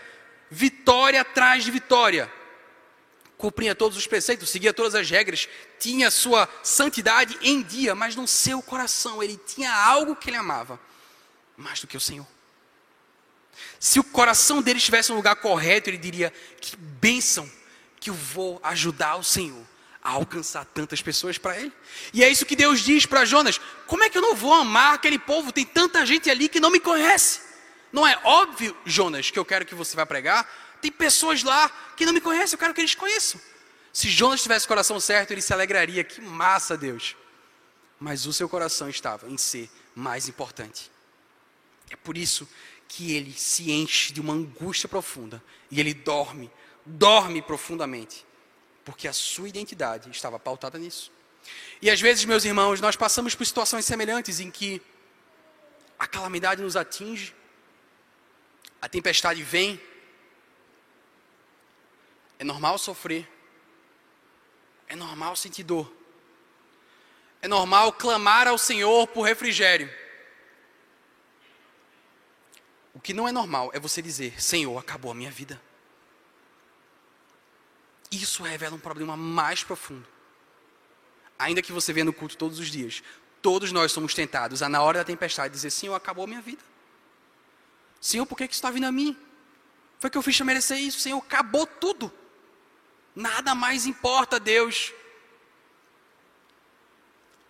vitória 0.49 1.21
atrás 1.21 1.63
de 1.63 1.71
vitória, 1.71 2.31
cumpria 3.37 3.75
todos 3.75 3.97
os 3.97 4.07
preceitos, 4.07 4.49
seguia 4.49 4.73
todas 4.73 4.95
as 4.95 5.09
regras, 5.09 5.47
tinha 5.79 6.09
sua 6.09 6.49
santidade 6.63 7.37
em 7.41 7.61
dia, 7.61 7.93
mas 7.93 8.15
no 8.15 8.27
seu 8.27 8.61
coração 8.61 9.21
ele 9.21 9.37
tinha 9.37 9.73
algo 9.73 10.15
que 10.15 10.29
ele 10.29 10.37
amava 10.37 10.79
mais 11.55 11.81
do 11.81 11.87
que 11.87 11.97
o 11.97 12.01
Senhor. 12.01 12.27
Se 13.79 13.99
o 13.99 14.03
coração 14.03 14.61
dele 14.61 14.77
estivesse 14.77 15.09
no 15.09 15.15
lugar 15.15 15.35
correto, 15.35 15.89
ele 15.89 15.97
diria: 15.97 16.31
Que 16.61 16.75
bênção 16.75 17.49
que 17.99 18.09
eu 18.09 18.13
vou 18.13 18.59
ajudar 18.63 19.15
o 19.15 19.23
Senhor 19.23 19.65
a 20.03 20.11
alcançar 20.11 20.63
tantas 20.65 21.01
pessoas 21.01 21.37
para 21.37 21.59
ele. 21.59 21.73
E 22.13 22.23
é 22.23 22.29
isso 22.29 22.45
que 22.45 22.55
Deus 22.55 22.79
diz 22.79 23.05
para 23.05 23.25
Jonas: 23.25 23.59
Como 23.85 24.03
é 24.03 24.09
que 24.09 24.17
eu 24.17 24.21
não 24.21 24.35
vou 24.35 24.53
amar 24.53 24.93
aquele 24.93 25.19
povo? 25.19 25.51
Tem 25.51 25.65
tanta 25.65 26.05
gente 26.05 26.29
ali 26.29 26.47
que 26.47 26.59
não 26.59 26.69
me 26.69 26.79
conhece. 26.79 27.41
Não 27.91 28.05
é 28.05 28.19
óbvio, 28.23 28.75
Jonas, 28.85 29.31
que 29.31 29.39
eu 29.39 29.45
quero 29.45 29.65
que 29.65 29.75
você 29.75 29.95
vá 29.95 30.05
pregar? 30.05 30.47
Tem 30.81 30.91
pessoas 30.91 31.43
lá 31.43 31.69
que 31.95 32.05
não 32.05 32.13
me 32.13 32.21
conhecem, 32.21 32.55
eu 32.55 32.59
quero 32.59 32.73
que 32.73 32.81
eles 32.81 32.95
conheçam. 32.95 33.39
Se 33.91 34.09
Jonas 34.09 34.43
tivesse 34.43 34.65
o 34.65 34.67
coração 34.67 34.99
certo, 34.99 35.31
ele 35.31 35.41
se 35.41 35.51
alegraria. 35.51 36.03
Que 36.03 36.21
massa, 36.21 36.77
Deus. 36.77 37.15
Mas 37.99 38.25
o 38.27 38.33
seu 38.33 38.47
coração 38.47 38.87
estava 38.87 39.27
em 39.27 39.37
ser 39.37 39.69
mais 39.95 40.29
importante. 40.29 40.91
É 41.89 41.95
por 41.95 42.17
isso 42.17 42.47
que 42.87 43.13
ele 43.13 43.33
se 43.33 43.71
enche 43.71 44.13
de 44.13 44.21
uma 44.21 44.33
angústia 44.33 44.87
profunda 44.87 45.43
e 45.71 45.79
ele 45.79 45.93
dorme, 45.93 46.51
dorme 46.87 47.41
profundamente, 47.41 48.25
porque 48.85 49.07
a 49.07 49.13
sua 49.13 49.49
identidade 49.49 50.09
estava 50.09 50.39
pautada 50.39 50.79
nisso. 50.79 51.11
E 51.81 51.89
às 51.89 51.99
vezes, 51.99 52.23
meus 52.23 52.45
irmãos, 52.45 52.79
nós 52.79 52.95
passamos 52.95 53.35
por 53.35 53.45
situações 53.45 53.85
semelhantes 53.85 54.39
em 54.39 54.49
que 54.49 54.81
a 55.99 56.07
calamidade 56.07 56.61
nos 56.61 56.77
atinge, 56.77 57.35
a 58.81 58.87
tempestade 58.87 59.43
vem, 59.43 59.81
é 62.39 62.43
normal 62.43 62.77
sofrer, 62.77 63.27
é 64.87 64.95
normal 64.95 65.35
sentir 65.35 65.63
dor, 65.63 65.91
é 67.41 67.47
normal 67.47 67.91
clamar 67.91 68.47
ao 68.47 68.57
Senhor 68.57 69.07
por 69.07 69.23
refrigério. 69.23 69.91
O 72.93 72.99
que 72.99 73.13
não 73.13 73.27
é 73.27 73.31
normal 73.31 73.71
é 73.73 73.79
você 73.79 74.01
dizer: 74.01 74.41
Senhor, 74.41 74.77
acabou 74.77 75.11
a 75.11 75.15
minha 75.15 75.29
vida. 75.29 75.61
Isso 78.11 78.43
revela 78.43 78.75
um 78.75 78.79
problema 78.79 79.17
mais 79.17 79.63
profundo. 79.63 80.07
Ainda 81.37 81.61
que 81.61 81.71
você 81.71 81.93
venha 81.93 82.05
no 82.05 82.13
culto 82.13 82.37
todos 82.37 82.59
os 82.59 82.67
dias, 82.67 83.03
todos 83.41 83.71
nós 83.71 83.91
somos 83.91 84.13
tentados 84.13 84.61
a, 84.61 84.69
na 84.69 84.81
hora 84.81 84.99
da 84.99 85.05
tempestade, 85.05 85.53
dizer: 85.53 85.69
Senhor, 85.69 85.93
acabou 85.93 86.23
a 86.23 86.27
minha 86.27 86.41
vida. 86.41 86.63
Senhor, 87.99 88.25
por 88.25 88.37
que, 88.37 88.47
que 88.47 88.53
isso 88.53 88.59
está 88.59 88.71
vindo 88.71 88.85
a 88.85 88.91
mim? 88.91 89.17
Foi 89.99 90.09
que 90.09 90.17
eu 90.17 90.21
fiz 90.21 90.37
para 90.37 90.45
merecer 90.45 90.77
isso, 90.77 90.99
Senhor, 90.99 91.17
acabou 91.17 91.65
tudo. 91.65 92.11
Nada 93.15 93.55
mais 93.55 93.85
importa, 93.85 94.39
Deus. 94.39 94.93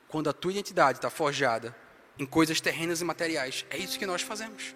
Quando 0.08 0.30
a 0.30 0.34
tua 0.34 0.52
identidade 0.52 0.98
está 0.98 1.10
forjada 1.10 1.76
em 2.17 2.26
coisas 2.26 2.62
terrenas 2.62 3.02
e 3.02 3.04
materiais, 3.04 3.65
é 3.70 3.78
isso 3.78 4.00
que 4.00 4.06
nós 4.06 4.22
fazemos. 4.22 4.74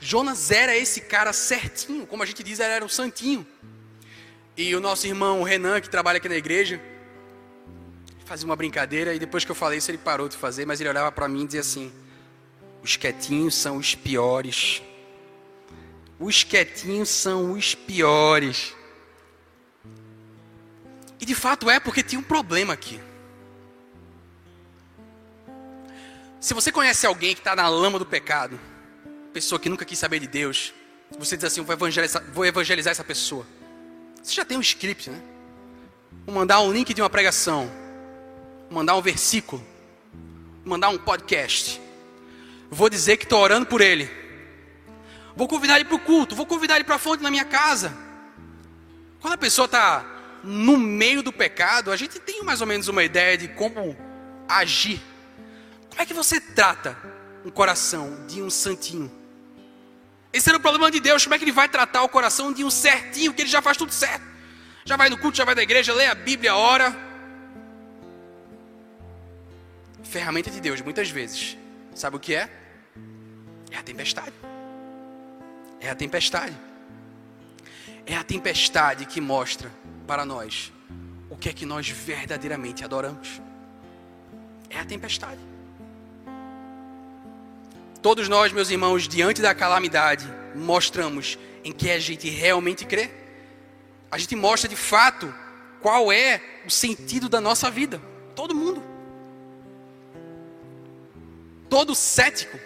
Jonas 0.00 0.50
era 0.50 0.76
esse 0.76 1.00
cara 1.00 1.32
certinho, 1.32 2.06
como 2.06 2.22
a 2.22 2.26
gente 2.26 2.42
diz, 2.42 2.60
era 2.60 2.84
um 2.84 2.88
santinho. 2.88 3.46
E 4.56 4.74
o 4.74 4.80
nosso 4.80 5.06
irmão 5.06 5.42
Renan, 5.42 5.80
que 5.80 5.88
trabalha 5.88 6.18
aqui 6.18 6.28
na 6.28 6.36
igreja, 6.36 6.80
fazia 8.24 8.44
uma 8.44 8.56
brincadeira 8.56 9.14
e 9.14 9.18
depois 9.18 9.44
que 9.44 9.50
eu 9.50 9.54
falei 9.54 9.78
isso 9.78 9.90
ele 9.90 9.98
parou 9.98 10.28
de 10.28 10.36
fazer, 10.36 10.66
mas 10.66 10.80
ele 10.80 10.90
olhava 10.90 11.10
para 11.10 11.26
mim 11.26 11.42
e 11.42 11.46
dizia 11.46 11.60
assim: 11.60 11.92
os 12.82 12.96
quietinhos 12.96 13.54
são 13.54 13.76
os 13.76 13.94
piores. 13.94 14.82
Os 16.18 16.42
quietinhos 16.42 17.08
são 17.08 17.52
os 17.52 17.74
piores. 17.74 18.74
E 21.20 21.24
de 21.24 21.34
fato 21.34 21.70
é 21.70 21.80
porque 21.80 22.02
tinha 22.02 22.20
um 22.20 22.24
problema 22.24 22.74
aqui. 22.74 23.00
Se 26.40 26.54
você 26.54 26.70
conhece 26.70 27.06
alguém 27.06 27.34
que 27.34 27.40
está 27.40 27.56
na 27.56 27.68
lama 27.68 27.98
do 27.98 28.06
pecado, 28.06 28.58
pessoa 29.32 29.58
que 29.58 29.68
nunca 29.68 29.84
quis 29.84 29.98
saber 29.98 30.20
de 30.20 30.26
Deus, 30.26 30.72
você 31.18 31.36
diz 31.36 31.44
assim: 31.44 31.60
vou 31.62 31.74
evangelizar, 31.74 32.22
vou 32.32 32.44
evangelizar 32.44 32.90
essa 32.90 33.04
pessoa. 33.04 33.46
Você 34.22 34.34
já 34.34 34.44
tem 34.44 34.58
um 34.58 34.60
script, 34.60 35.10
né? 35.10 35.20
Vou 36.26 36.34
mandar 36.34 36.60
um 36.60 36.72
link 36.72 36.92
de 36.92 37.00
uma 37.00 37.08
pregação, 37.08 37.70
mandar 38.70 38.96
um 38.96 39.02
versículo, 39.02 39.64
mandar 40.64 40.90
um 40.90 40.98
podcast. 40.98 41.80
Vou 42.70 42.90
dizer 42.90 43.16
que 43.16 43.24
estou 43.24 43.40
orando 43.40 43.66
por 43.66 43.80
ele. 43.80 44.10
Vou 45.34 45.48
convidar 45.48 45.76
ele 45.76 45.84
para 45.84 45.94
o 45.94 46.00
culto, 46.00 46.34
vou 46.34 46.44
convidar 46.44 46.74
ele 46.74 46.84
para 46.84 46.96
a 46.96 46.98
fonte 46.98 47.22
na 47.22 47.30
minha 47.30 47.44
casa. 47.44 47.96
Quando 49.20 49.34
a 49.34 49.38
pessoa 49.38 49.66
está 49.66 50.04
no 50.44 50.76
meio 50.76 51.22
do 51.22 51.32
pecado, 51.32 51.90
a 51.90 51.96
gente 51.96 52.18
tem 52.18 52.42
mais 52.42 52.60
ou 52.60 52.66
menos 52.66 52.88
uma 52.88 53.02
ideia 53.02 53.38
de 53.38 53.48
como 53.48 53.96
agir. 54.48 55.00
Como 55.88 56.02
é 56.02 56.06
que 56.06 56.14
você 56.14 56.40
trata 56.40 56.96
um 57.44 57.50
coração 57.50 58.26
de 58.26 58.42
um 58.42 58.50
santinho? 58.50 59.17
Esse 60.38 60.50
era 60.50 60.56
o 60.56 60.60
problema 60.60 60.88
de 60.88 61.00
Deus. 61.00 61.24
Como 61.24 61.34
é 61.34 61.38
que 61.38 61.44
ele 61.44 61.50
vai 61.50 61.68
tratar 61.68 62.04
o 62.04 62.08
coração 62.08 62.52
de 62.52 62.62
um 62.64 62.70
certinho, 62.70 63.34
que 63.34 63.42
ele 63.42 63.48
já 63.48 63.60
faz 63.60 63.76
tudo 63.76 63.92
certo? 63.92 64.24
Já 64.84 64.96
vai 64.96 65.10
no 65.10 65.18
culto, 65.18 65.36
já 65.36 65.44
vai 65.44 65.52
da 65.52 65.64
igreja, 65.64 65.92
lê 65.92 66.06
a 66.06 66.14
Bíblia, 66.14 66.54
ora. 66.54 66.96
Ferramenta 70.04 70.48
de 70.48 70.60
Deus, 70.60 70.80
muitas 70.80 71.10
vezes. 71.10 71.56
Sabe 71.92 72.16
o 72.16 72.20
que 72.20 72.36
é? 72.36 72.48
É 73.72 73.78
a 73.78 73.82
tempestade. 73.82 74.32
É 75.80 75.90
a 75.90 75.94
tempestade. 75.96 76.56
É 78.06 78.14
a 78.14 78.22
tempestade 78.22 79.06
que 79.06 79.20
mostra 79.20 79.72
para 80.06 80.24
nós 80.24 80.72
o 81.28 81.36
que 81.36 81.48
é 81.48 81.52
que 81.52 81.66
nós 81.66 81.88
verdadeiramente 81.88 82.84
adoramos. 82.84 83.42
É 84.70 84.78
a 84.78 84.84
tempestade. 84.84 85.40
Todos 88.00 88.28
nós, 88.28 88.52
meus 88.52 88.70
irmãos, 88.70 89.08
diante 89.08 89.42
da 89.42 89.54
calamidade, 89.54 90.26
mostramos 90.54 91.38
em 91.64 91.72
que 91.72 91.90
a 91.90 91.98
gente 91.98 92.28
realmente 92.28 92.84
crê. 92.84 93.10
A 94.10 94.16
gente 94.16 94.36
mostra 94.36 94.68
de 94.68 94.76
fato 94.76 95.32
qual 95.80 96.12
é 96.12 96.40
o 96.66 96.70
sentido 96.70 97.28
da 97.28 97.40
nossa 97.40 97.70
vida. 97.70 98.00
Todo 98.34 98.54
mundo. 98.54 98.82
Todo 101.68 101.94
cético, 101.94 102.58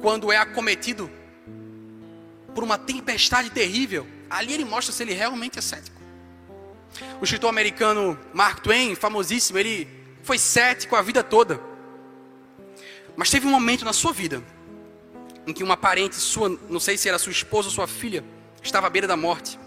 quando 0.00 0.32
é 0.32 0.36
acometido 0.36 1.10
por 2.54 2.64
uma 2.64 2.78
tempestade 2.78 3.50
terrível, 3.50 4.06
ali 4.28 4.54
ele 4.54 4.64
mostra 4.64 4.92
se 4.94 5.02
ele 5.02 5.12
realmente 5.12 5.58
é 5.58 5.62
cético. 5.62 6.00
O 7.20 7.24
escritor 7.24 7.50
americano 7.50 8.18
Mark 8.32 8.60
Twain, 8.60 8.94
famosíssimo, 8.94 9.58
ele 9.58 9.88
foi 10.22 10.38
cético 10.38 10.96
a 10.96 11.02
vida 11.02 11.22
toda. 11.22 11.69
Mas 13.16 13.30
teve 13.30 13.46
um 13.46 13.50
momento 13.50 13.84
na 13.84 13.92
sua 13.92 14.12
vida 14.12 14.42
em 15.46 15.52
que 15.52 15.64
uma 15.64 15.76
parente 15.76 16.16
sua, 16.16 16.48
não 16.68 16.80
sei 16.80 16.96
se 16.96 17.08
era 17.08 17.18
sua 17.18 17.32
esposa 17.32 17.68
ou 17.68 17.74
sua 17.74 17.86
filha, 17.86 18.24
estava 18.62 18.86
à 18.86 18.90
beira 18.90 19.06
da 19.06 19.16
morte. 19.16 19.58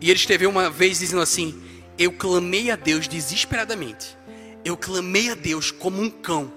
E 0.00 0.10
ele 0.10 0.18
escreveu 0.18 0.50
uma 0.50 0.70
vez 0.70 0.98
dizendo 0.98 1.22
assim: 1.22 1.62
Eu 1.98 2.12
clamei 2.12 2.70
a 2.70 2.76
Deus 2.76 3.06
desesperadamente. 3.08 4.16
Eu 4.64 4.76
clamei 4.76 5.30
a 5.30 5.34
Deus 5.34 5.70
como 5.70 6.00
um 6.02 6.10
cão 6.10 6.52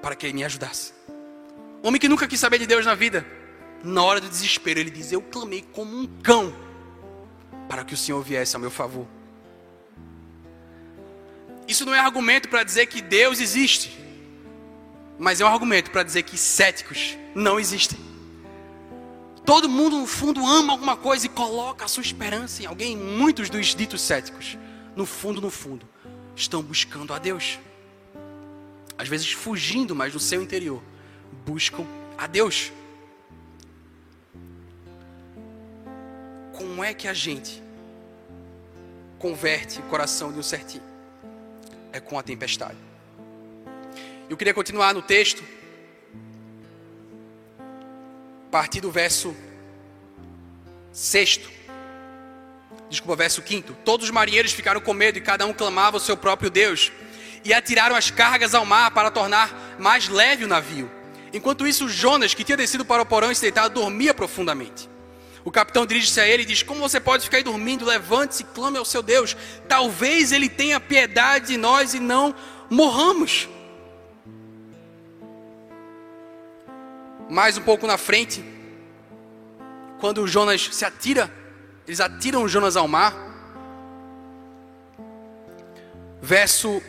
para 0.00 0.14
que 0.14 0.26
ele 0.26 0.32
me 0.32 0.44
ajudasse. 0.44 0.92
Homem 1.82 2.00
que 2.00 2.08
nunca 2.08 2.26
quis 2.26 2.40
saber 2.40 2.58
de 2.58 2.66
Deus 2.66 2.86
na 2.86 2.94
vida, 2.94 3.26
na 3.82 4.02
hora 4.02 4.20
do 4.20 4.28
desespero, 4.28 4.80
ele 4.80 4.90
diz: 4.90 5.12
Eu 5.12 5.20
clamei 5.20 5.62
como 5.72 5.96
um 5.96 6.06
cão 6.22 6.54
para 7.68 7.84
que 7.84 7.94
o 7.94 7.96
Senhor 7.96 8.22
viesse 8.22 8.56
ao 8.56 8.60
meu 8.60 8.70
favor. 8.70 9.06
Isso 11.66 11.84
não 11.84 11.94
é 11.94 11.98
argumento 11.98 12.48
para 12.48 12.62
dizer 12.62 12.86
que 12.86 13.00
Deus 13.00 13.40
existe 13.40 14.03
mas 15.18 15.40
é 15.40 15.44
um 15.44 15.48
argumento 15.48 15.90
para 15.90 16.02
dizer 16.02 16.22
que 16.22 16.36
céticos 16.36 17.16
não 17.34 17.58
existem. 17.58 17.98
Todo 19.44 19.68
mundo, 19.68 19.98
no 19.98 20.06
fundo, 20.06 20.44
ama 20.44 20.72
alguma 20.72 20.96
coisa 20.96 21.26
e 21.26 21.28
coloca 21.28 21.84
a 21.84 21.88
sua 21.88 22.00
esperança 22.00 22.62
em 22.62 22.66
alguém. 22.66 22.96
Muitos 22.96 23.50
dos 23.50 23.74
ditos 23.74 24.00
céticos, 24.00 24.56
no 24.96 25.04
fundo, 25.04 25.40
no 25.40 25.50
fundo, 25.50 25.86
estão 26.34 26.62
buscando 26.62 27.12
a 27.12 27.18
Deus. 27.18 27.58
Às 28.96 29.06
vezes 29.06 29.30
fugindo, 29.32 29.94
mas 29.94 30.14
no 30.14 30.20
seu 30.20 30.42
interior, 30.42 30.82
buscam 31.44 31.86
a 32.16 32.26
Deus. 32.26 32.72
Como 36.54 36.82
é 36.82 36.94
que 36.94 37.06
a 37.06 37.14
gente 37.14 37.62
converte 39.18 39.80
o 39.80 39.82
coração 39.84 40.32
de 40.32 40.38
um 40.38 40.42
certinho? 40.42 40.84
É 41.92 42.00
com 42.00 42.18
a 42.18 42.22
tempestade. 42.22 42.78
Eu 44.28 44.36
queria 44.36 44.54
continuar 44.54 44.94
no 44.94 45.02
texto, 45.02 45.42
a 48.48 48.50
partir 48.50 48.80
do 48.80 48.90
verso 48.90 49.36
6 50.92 51.40
Desculpa, 52.88 53.16
verso 53.16 53.42
5. 53.44 53.72
Todos 53.84 54.06
os 54.06 54.12
marinheiros 54.12 54.52
ficaram 54.52 54.80
com 54.80 54.92
medo 54.92 55.18
e 55.18 55.20
cada 55.20 55.44
um 55.46 55.52
clamava 55.52 55.96
o 55.96 56.00
seu 56.00 56.16
próprio 56.16 56.48
Deus. 56.48 56.92
E 57.44 57.52
atiraram 57.52 57.96
as 57.96 58.10
cargas 58.10 58.54
ao 58.54 58.64
mar 58.64 58.92
para 58.92 59.10
tornar 59.10 59.76
mais 59.78 60.08
leve 60.08 60.44
o 60.44 60.48
navio. 60.48 60.90
Enquanto 61.32 61.66
isso, 61.66 61.88
Jonas, 61.88 62.34
que 62.34 62.44
tinha 62.44 62.56
descido 62.56 62.84
para 62.84 63.02
o 63.02 63.06
porão 63.06 63.32
e 63.32 63.34
se 63.34 63.42
deitado, 63.42 63.74
dormia 63.74 64.14
profundamente. 64.14 64.88
O 65.44 65.50
capitão 65.50 65.84
dirige-se 65.84 66.20
a 66.20 66.26
ele 66.26 66.44
e 66.44 66.46
diz: 66.46 66.62
Como 66.62 66.80
você 66.80 67.00
pode 67.00 67.24
ficar 67.24 67.38
aí 67.38 67.42
dormindo? 67.42 67.84
Levante-se 67.84 68.44
e 68.44 68.46
clame 68.46 68.78
ao 68.78 68.84
seu 68.84 69.02
Deus. 69.02 69.36
Talvez 69.68 70.30
ele 70.30 70.48
tenha 70.48 70.78
piedade 70.78 71.48
de 71.48 71.56
nós 71.56 71.92
e 71.94 72.00
não 72.00 72.34
morramos. 72.70 73.48
Mais 77.28 77.56
um 77.56 77.62
pouco 77.62 77.86
na 77.86 77.96
frente, 77.96 78.44
quando 79.98 80.26
Jonas 80.26 80.68
se 80.72 80.84
atira, 80.84 81.32
eles 81.86 82.00
atiram 82.00 82.46
Jonas 82.48 82.76
ao 82.76 82.86
mar. 82.86 83.14
Verso 86.20 86.82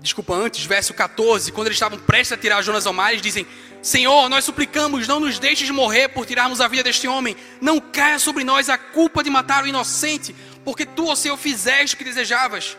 desculpa, 0.00 0.34
antes, 0.34 0.66
verso 0.66 0.92
14, 0.92 1.50
quando 1.50 1.68
eles 1.68 1.76
estavam 1.76 1.98
prestes 1.98 2.32
a 2.32 2.36
tirar 2.36 2.60
Jonas 2.62 2.86
ao 2.86 2.92
mar, 2.92 3.10
eles 3.10 3.22
dizem: 3.22 3.46
Senhor, 3.82 4.28
nós 4.28 4.44
suplicamos, 4.44 5.08
não 5.08 5.18
nos 5.18 5.38
deixes 5.38 5.68
morrer 5.70 6.08
por 6.08 6.26
tirarmos 6.26 6.60
a 6.60 6.68
vida 6.68 6.82
deste 6.82 7.08
homem. 7.08 7.36
Não 7.60 7.80
caia 7.80 8.18
sobre 8.18 8.44
nós 8.44 8.68
a 8.68 8.76
culpa 8.76 9.24
de 9.24 9.30
matar 9.30 9.64
o 9.64 9.66
inocente, 9.66 10.34
porque 10.64 10.84
tu, 10.84 11.08
ó 11.08 11.14
Senhor, 11.14 11.36
fizeste 11.36 11.94
o 11.94 11.98
que 11.98 12.04
desejavas. 12.04 12.76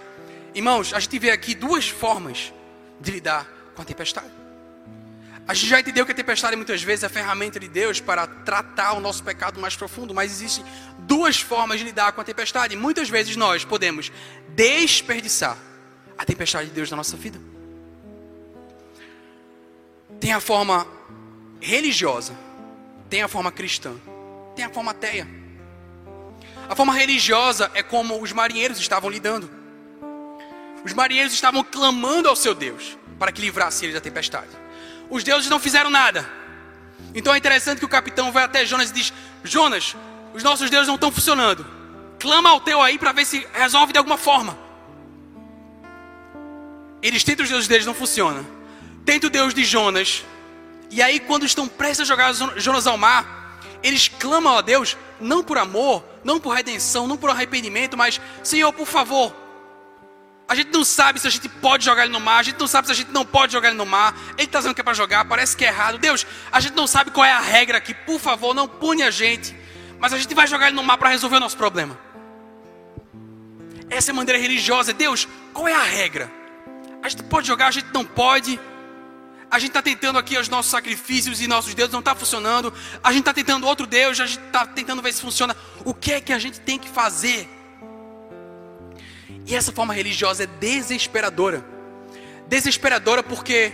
Irmãos, 0.54 0.94
a 0.94 1.00
gente 1.00 1.18
vê 1.20 1.32
aqui 1.32 1.54
duas 1.56 1.88
formas 1.90 2.54
de 3.02 3.12
lidar 3.12 3.48
com 3.76 3.82
a 3.82 3.86
tempestade. 3.86 4.45
A 5.48 5.54
gente 5.54 5.68
já 5.68 5.80
entendeu 5.80 6.06
que 6.06 6.12
a 6.12 6.16
tempestade 6.16 6.56
muitas 6.56 6.82
vezes 6.82 7.04
é 7.04 7.06
a 7.06 7.10
ferramenta 7.10 7.60
de 7.60 7.68
Deus 7.68 8.00
para 8.00 8.26
tratar 8.26 8.94
o 8.94 9.00
nosso 9.00 9.24
pecado 9.24 9.60
mais 9.60 9.76
profundo, 9.76 10.14
mas 10.14 10.32
existem 10.32 10.66
duas 11.00 11.40
formas 11.40 11.78
de 11.78 11.86
lidar 11.86 12.14
com 12.14 12.22
a 12.22 12.24
tempestade. 12.24 12.76
Muitas 12.76 13.10
vezes 13.10 13.36
nós 13.36 13.64
podemos 13.64 14.12
desperdiçar 14.50 15.56
a 16.18 16.26
tempestade 16.26 16.70
de 16.70 16.74
Deus 16.74 16.90
na 16.90 16.98
nossa 16.98 17.16
vida. 17.16 17.40
Tem 20.20 20.34
a 20.34 20.40
forma 20.40 20.88
religiosa, 21.62 22.36
tem 23.08 23.22
a 23.22 23.28
forma 23.28 23.52
cristã, 23.52 23.94
tem 24.56 24.66
a 24.66 24.70
forma 24.70 24.92
ateia. 24.92 25.28
A 26.68 26.76
forma 26.76 26.94
religiosa 26.94 27.70
é 27.76 27.84
como 27.84 28.20
os 28.20 28.32
marinheiros 28.32 28.80
estavam 28.80 29.12
lidando. 29.12 29.48
Os 30.84 30.94
marinheiros 30.94 31.34
estavam 31.34 31.64
clamando 31.64 32.28
ao 32.28 32.36
seu 32.36 32.56
Deus 32.56 32.98
para 33.20 33.32
que 33.32 33.42
livrasse 33.42 33.86
eles 33.86 33.94
da 33.94 34.02
tempestade. 34.02 34.65
Os 35.10 35.24
deuses 35.24 35.50
não 35.50 35.60
fizeram 35.60 35.90
nada. 35.90 36.28
Então 37.14 37.34
é 37.34 37.38
interessante 37.38 37.80
que 37.80 37.86
o 37.86 37.90
capitão 37.90 38.32
vai 38.32 38.44
até 38.44 38.66
Jonas 38.66 38.90
e 38.90 38.94
diz: 38.94 39.14
Jonas, 39.44 39.96
os 40.34 40.44
nossos 40.44 40.70
deuses 40.70 40.88
não 40.88 40.96
estão 40.96 41.12
funcionando. 41.12 41.66
Clama 42.20 42.50
ao 42.50 42.60
teu 42.60 42.82
aí 42.82 42.98
para 42.98 43.12
ver 43.12 43.26
se 43.26 43.48
resolve 43.54 43.94
de 43.94 43.98
alguma 43.98 44.18
forma. 44.18 44.58
Eles 47.02 47.24
tentam 47.24 47.44
os 47.44 47.50
deuses 47.50 47.68
deles, 47.68 47.86
não 47.86 47.94
funciona. 47.94 48.44
Tenta 49.06 49.28
o 49.28 49.30
Deus 49.30 49.54
de 49.54 49.64
Jonas. 49.64 50.24
E 50.90 51.02
aí, 51.02 51.20
quando 51.20 51.46
estão 51.46 51.68
prestes 51.68 52.02
a 52.02 52.04
jogar 52.06 52.34
Jonas 52.58 52.88
ao 52.88 52.98
mar, 52.98 53.60
eles 53.84 54.08
clamam 54.08 54.58
a 54.58 54.62
Deus, 54.62 54.98
não 55.20 55.44
por 55.44 55.58
amor, 55.58 56.04
não 56.24 56.40
por 56.40 56.50
redenção, 56.50 57.08
não 57.08 57.18
por 57.18 57.30
arrependimento, 57.30 57.96
mas, 57.96 58.20
Senhor, 58.44 58.74
por 58.74 58.88
favor. 58.88 59.45
A 60.48 60.54
gente 60.54 60.72
não 60.72 60.86
sabe 60.86 61.20
se 61.20 61.28
a 61.28 61.30
gente 61.30 61.50
pode 61.50 61.84
jogar 61.84 62.04
ele 62.04 62.14
no 62.14 62.20
mar, 62.20 62.40
a 62.40 62.44
gente 62.44 62.60
não 62.60 62.68
sabe 62.68 62.88
se 62.88 62.92
a 62.92 62.96
gente 62.96 63.12
não 63.12 63.26
pode 63.26 63.52
jogar 63.52 63.70
ele 63.70 63.78
no 63.78 63.86
mar. 63.86 64.16
Ele 64.38 64.44
está 64.44 64.60
dizendo 64.60 64.76
que 64.76 64.82
é 64.82 64.84
para 64.84 64.94
jogar, 64.94 65.26
parece 65.26 65.58
que 65.58 65.66
é 65.66 65.70
errado. 65.70 65.98
Deus, 65.98 66.26
a 66.52 66.60
gente 66.60 66.76
não 66.76 66.86
sabe 66.86 67.10
qual 67.10 67.26
é 67.26 67.32
a 67.32 67.40
regra 67.40 67.80
aqui, 67.80 67.94
por 67.94 68.20
favor, 68.20 68.54
não 68.54 68.68
pune 68.68 69.02
a 69.02 69.10
gente. 69.10 69.56
Mas 70.00 70.14
a 70.14 70.20
gente 70.20 70.36
vai 70.36 70.46
jogar 70.46 70.68
ele 70.68 70.76
no 70.76 70.84
mar 70.84 70.98
para 70.98 71.10
resolver 71.10 71.38
o 71.38 71.40
nosso 71.40 71.58
problema. 71.58 71.98
Essa 73.90 74.12
é 74.12 74.14
a 74.14 74.16
maneira 74.16 74.40
religiosa. 74.40 74.94
Deus, 74.94 75.28
qual 75.52 75.68
é 75.68 75.74
a 75.74 75.84
regra? 75.84 76.32
A 77.02 77.10
gente 77.10 77.24
pode 77.24 77.48
jogar, 77.48 77.68
a 77.68 77.72
gente 77.72 77.88
não 77.92 78.06
pode. 78.06 78.60
A 79.50 79.58
gente 79.58 79.70
está 79.70 79.82
tentando 79.82 80.20
aqui 80.20 80.38
os 80.38 80.50
nossos 80.50 80.70
sacrifícios 80.70 81.42
e 81.42 81.48
nossos 81.48 81.74
deuses 81.74 81.94
não 81.94 82.00
está 82.00 82.14
funcionando. 82.14 82.74
A 83.04 83.12
gente 83.12 83.22
está 83.22 83.34
tentando 83.34 83.66
outro 83.66 83.88
Deus, 83.88 84.20
a 84.20 84.26
gente 84.26 84.44
está 84.46 84.66
tentando 84.66 85.02
ver 85.02 85.14
se 85.14 85.22
funciona. 85.22 85.56
O 85.84 85.94
que 85.94 86.14
é 86.14 86.22
que 86.22 86.34
a 86.34 86.40
gente 86.40 86.60
tem 86.60 86.78
que 86.78 86.90
fazer? 86.90 87.50
E 89.46 89.56
essa 89.56 89.72
forma 89.72 89.94
religiosa 89.94 90.44
é 90.44 90.48
desesperadora. 90.48 91.64
Desesperadora 92.48 93.22
porque 93.22 93.74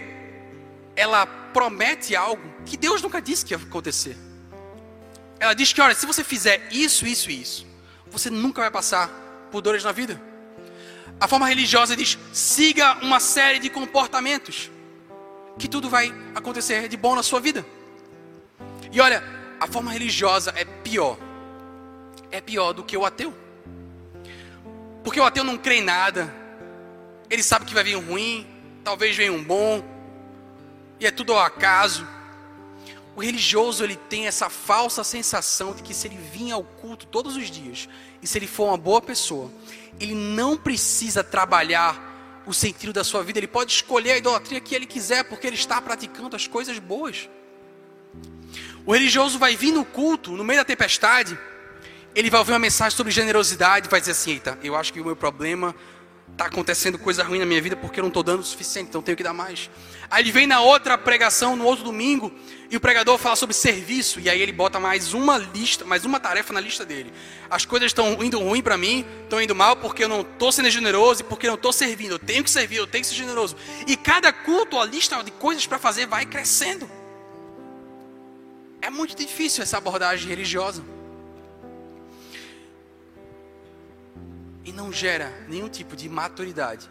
ela 0.95 1.25
promete 1.25 2.15
algo 2.15 2.43
que 2.65 2.77
Deus 2.77 3.01
nunca 3.01 3.21
disse 3.21 3.45
que 3.45 3.53
ia 3.53 3.57
acontecer. 3.57 4.17
Ela 5.39 5.53
diz 5.53 5.73
que, 5.73 5.81
olha, 5.81 5.95
se 5.95 6.05
você 6.05 6.23
fizer 6.23 6.67
isso, 6.71 7.05
isso 7.05 7.31
e 7.31 7.41
isso, 7.41 7.65
você 8.09 8.29
nunca 8.29 8.61
vai 8.61 8.69
passar 8.69 9.09
por 9.51 9.61
dores 9.61 9.83
na 9.83 9.91
vida. 9.91 10.21
A 11.19 11.27
forma 11.27 11.47
religiosa 11.47 11.95
diz: 11.95 12.17
siga 12.33 12.97
uma 13.01 13.19
série 13.19 13.59
de 13.59 13.69
comportamentos, 13.69 14.69
que 15.57 15.67
tudo 15.67 15.89
vai 15.89 16.13
acontecer 16.35 16.87
de 16.87 16.97
bom 16.97 17.15
na 17.15 17.23
sua 17.23 17.39
vida. 17.39 17.65
E 18.91 18.99
olha, 18.99 19.23
a 19.59 19.67
forma 19.67 19.91
religiosa 19.91 20.53
é 20.55 20.65
pior. 20.65 21.17
É 22.29 22.41
pior 22.41 22.73
do 22.73 22.83
que 22.83 22.97
o 22.97 23.05
ateu. 23.05 23.33
Porque 25.03 25.19
o 25.19 25.23
ateu 25.23 25.43
não 25.43 25.57
crê 25.57 25.75
em 25.75 25.83
nada. 25.83 26.33
Ele 27.29 27.43
sabe 27.43 27.65
que 27.65 27.73
vai 27.73 27.83
vir 27.83 27.95
um 27.95 28.05
ruim, 28.05 28.47
talvez 28.83 29.15
venha 29.15 29.33
um 29.33 29.43
bom. 29.43 29.83
E 30.99 31.05
é 31.05 31.11
tudo 31.11 31.33
ao 31.33 31.39
acaso. 31.39 32.07
O 33.15 33.21
religioso 33.21 33.83
ele 33.83 33.95
tem 33.95 34.27
essa 34.27 34.49
falsa 34.49 35.03
sensação 35.03 35.73
de 35.73 35.83
que 35.83 35.93
se 35.93 36.07
ele 36.07 36.17
vir 36.17 36.51
ao 36.51 36.63
culto 36.63 37.05
todos 37.05 37.35
os 37.35 37.49
dias 37.49 37.89
e 38.21 38.27
se 38.27 38.37
ele 38.37 38.47
for 38.47 38.67
uma 38.67 38.77
boa 38.77 39.01
pessoa, 39.01 39.51
ele 39.99 40.15
não 40.15 40.55
precisa 40.55 41.23
trabalhar 41.23 42.09
o 42.45 42.53
sentido 42.53 42.93
da 42.93 43.03
sua 43.03 43.23
vida, 43.23 43.39
ele 43.39 43.47
pode 43.47 43.71
escolher 43.71 44.13
a 44.13 44.17
idolatria 44.17 44.59
que 44.59 44.73
ele 44.73 44.85
quiser, 44.85 45.23
porque 45.25 45.45
ele 45.45 45.55
está 45.55 45.79
praticando 45.81 46.35
as 46.35 46.47
coisas 46.47 46.79
boas. 46.79 47.29
O 48.85 48.93
religioso 48.93 49.37
vai 49.37 49.55
vir 49.55 49.71
no 49.71 49.85
culto, 49.85 50.31
no 50.31 50.43
meio 50.43 50.59
da 50.59 50.65
tempestade, 50.65 51.37
ele 52.15 52.29
vai 52.29 52.39
ouvir 52.39 52.51
uma 52.51 52.59
mensagem 52.59 52.95
sobre 52.95 53.11
generosidade, 53.11 53.89
vai 53.89 53.99
dizer 53.99 54.11
assim: 54.11 54.31
Eita, 54.31 54.57
eu 54.63 54.75
acho 54.75 54.91
que 54.91 54.99
o 54.99 55.05
meu 55.05 55.15
problema 55.15 55.75
está 56.31 56.45
acontecendo 56.45 56.97
coisa 56.97 57.23
ruim 57.23 57.39
na 57.39 57.45
minha 57.45 57.61
vida 57.61 57.75
porque 57.75 57.99
eu 57.99 58.03
não 58.03 58.07
estou 58.09 58.23
dando 58.23 58.39
o 58.39 58.43
suficiente, 58.43 58.89
então 58.89 59.01
tenho 59.01 59.15
que 59.15 59.23
dar 59.23 59.33
mais. 59.33 59.69
Aí 60.09 60.23
ele 60.23 60.31
vem 60.31 60.47
na 60.47 60.59
outra 60.59 60.97
pregação, 60.97 61.55
no 61.55 61.65
outro 61.65 61.85
domingo, 61.85 62.31
e 62.69 62.75
o 62.75 62.79
pregador 62.79 63.17
fala 63.17 63.35
sobre 63.35 63.55
serviço, 63.55 64.19
e 64.19 64.29
aí 64.29 64.41
ele 64.41 64.51
bota 64.51 64.79
mais 64.79 65.13
uma 65.13 65.37
lista, 65.37 65.85
mais 65.85 66.03
uma 66.03 66.19
tarefa 66.19 66.53
na 66.53 66.59
lista 66.59 66.85
dele. 66.85 67.13
As 67.49 67.65
coisas 67.65 67.87
estão 67.87 68.23
indo 68.23 68.39
ruim 68.39 68.61
para 68.61 68.77
mim, 68.77 69.05
estão 69.23 69.41
indo 69.41 69.53
mal 69.53 69.75
porque 69.75 70.03
eu 70.03 70.09
não 70.09 70.21
estou 70.21 70.51
sendo 70.51 70.69
generoso 70.69 71.21
e 71.21 71.23
porque 71.23 71.45
eu 71.45 71.51
não 71.51 71.55
estou 71.55 71.71
servindo. 71.71 72.13
Eu 72.13 72.19
tenho 72.19 72.43
que 72.43 72.49
servir, 72.49 72.77
eu 72.77 72.87
tenho 72.87 73.03
que 73.03 73.09
ser 73.09 73.15
generoso. 73.15 73.55
E 73.85 73.95
cada 73.95 74.33
culto, 74.33 74.79
a 74.79 74.85
lista 74.85 75.21
de 75.23 75.31
coisas 75.31 75.67
para 75.67 75.77
fazer 75.77 76.07
vai 76.07 76.25
crescendo. 76.25 76.89
É 78.81 78.89
muito 78.89 79.15
difícil 79.15 79.61
essa 79.61 79.77
abordagem 79.77 80.27
religiosa. 80.27 80.83
E 84.63 84.71
não 84.71 84.91
gera 84.91 85.29
nenhum 85.47 85.69
tipo 85.69 85.95
de 85.95 86.07
maturidade 86.07 86.89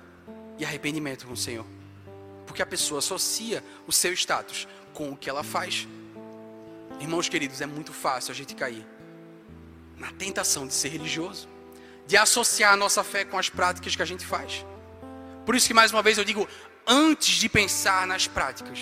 e 0.59 0.64
arrependimento 0.64 1.27
com 1.27 1.33
o 1.33 1.37
Senhor. 1.37 1.66
Porque 2.47 2.62
a 2.62 2.66
pessoa 2.66 2.99
associa 2.99 3.62
o 3.87 3.93
seu 3.93 4.12
status 4.12 4.66
com 4.93 5.11
o 5.11 5.16
que 5.16 5.31
ela 5.31 5.43
faz. 5.43 5.87
Irmãos 7.01 7.29
queridos, 7.29 7.61
é 7.61 7.66
muito 7.66 7.93
fácil 7.93 8.33
a 8.33 8.35
gente 8.35 8.55
cair 8.55 8.87
na 9.97 10.11
tentação 10.12 10.66
de 10.66 10.75
ser 10.75 10.89
religioso, 10.89 11.49
de 12.07 12.16
associar 12.16 12.73
a 12.73 12.77
nossa 12.77 13.05
fé 13.05 13.25
com 13.25 13.39
as 13.39 13.49
práticas 13.49 13.95
que 13.95 14.03
a 14.03 14.07
gente 14.07 14.27
faz. 14.27 14.64
Por 15.47 15.55
isso 15.55 15.66
que 15.66 15.75
mais 15.75 15.93
uma 15.93 16.03
vez 16.03 16.18
eu 16.18 16.25
digo, 16.25 16.49
antes 16.87 17.37
de 17.37 17.49
pensar 17.49 18.07
nas 18.07 18.27
práticas, 18.27 18.79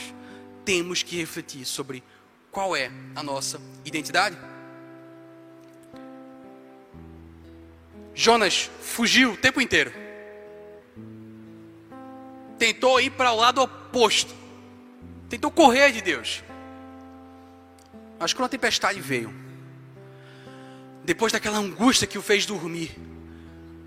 temos 0.65 1.03
que 1.03 1.17
refletir 1.17 1.65
sobre 1.65 2.03
qual 2.51 2.75
é 2.75 2.91
a 3.15 3.23
nossa 3.23 3.61
identidade. 3.85 4.37
Jonas 8.19 8.69
fugiu 8.83 9.35
o 9.35 9.37
tempo 9.37 9.61
inteiro. 9.61 9.93
Tentou 12.59 13.01
ir 13.01 13.11
para 13.11 13.31
o 13.31 13.37
lado 13.37 13.63
oposto. 13.63 14.35
Tentou 15.29 15.53
correr 15.53 15.93
de 15.93 16.03
Deus. 16.03 16.43
Mas 18.19 18.33
quando 18.33 18.47
a 18.47 18.49
tempestade 18.49 19.01
veio, 19.01 19.33
depois 21.05 21.33
daquela 21.33 21.59
angústia 21.59 22.09
que 22.09 22.19
o 22.19 22.23
fez 22.23 22.45
dormir, 22.45 22.91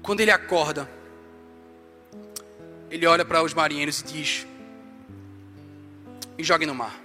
quando 0.01 0.21
ele 0.21 0.31
acorda, 0.31 0.89
ele 2.89 3.05
olha 3.05 3.25
para 3.25 3.43
os 3.43 3.53
marinheiros 3.53 3.99
e 3.99 4.05
diz: 4.05 4.47
Me 6.37 6.43
joguem 6.45 6.67
no 6.67 6.73
mar. 6.73 6.97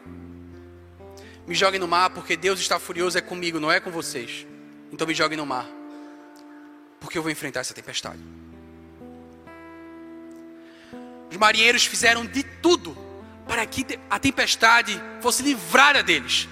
Me 1.44 1.56
joguem 1.56 1.80
no 1.80 1.88
mar 1.88 2.10
porque 2.10 2.36
Deus 2.36 2.60
está 2.60 2.78
furioso 2.78 3.18
é 3.18 3.20
comigo, 3.20 3.58
não 3.58 3.72
é 3.72 3.80
com 3.80 3.90
vocês. 3.90 4.46
Então 4.92 5.08
me 5.08 5.12
joguem 5.12 5.36
no 5.36 5.44
mar 5.44 5.66
porque 7.06 7.16
eu 7.16 7.22
vou 7.22 7.30
enfrentar 7.30 7.60
essa 7.60 7.72
tempestade. 7.72 8.18
Os 11.30 11.36
marinheiros 11.36 11.86
fizeram 11.86 12.26
de 12.26 12.42
tudo 12.42 12.98
para 13.46 13.64
que 13.64 13.86
a 14.10 14.18
tempestade 14.18 15.00
fosse 15.20 15.40
livrada 15.44 16.02
deles. 16.02 16.48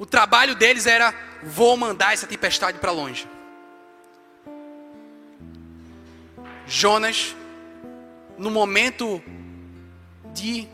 O 0.00 0.04
trabalho 0.04 0.56
deles 0.56 0.84
era 0.84 1.14
vou 1.44 1.76
mandar 1.76 2.12
essa 2.12 2.26
tempestade 2.26 2.80
para 2.80 2.90
longe. 2.90 3.28
Jonas, 6.66 7.36
no 8.36 8.50
momento 8.50 9.22
de 10.34 10.66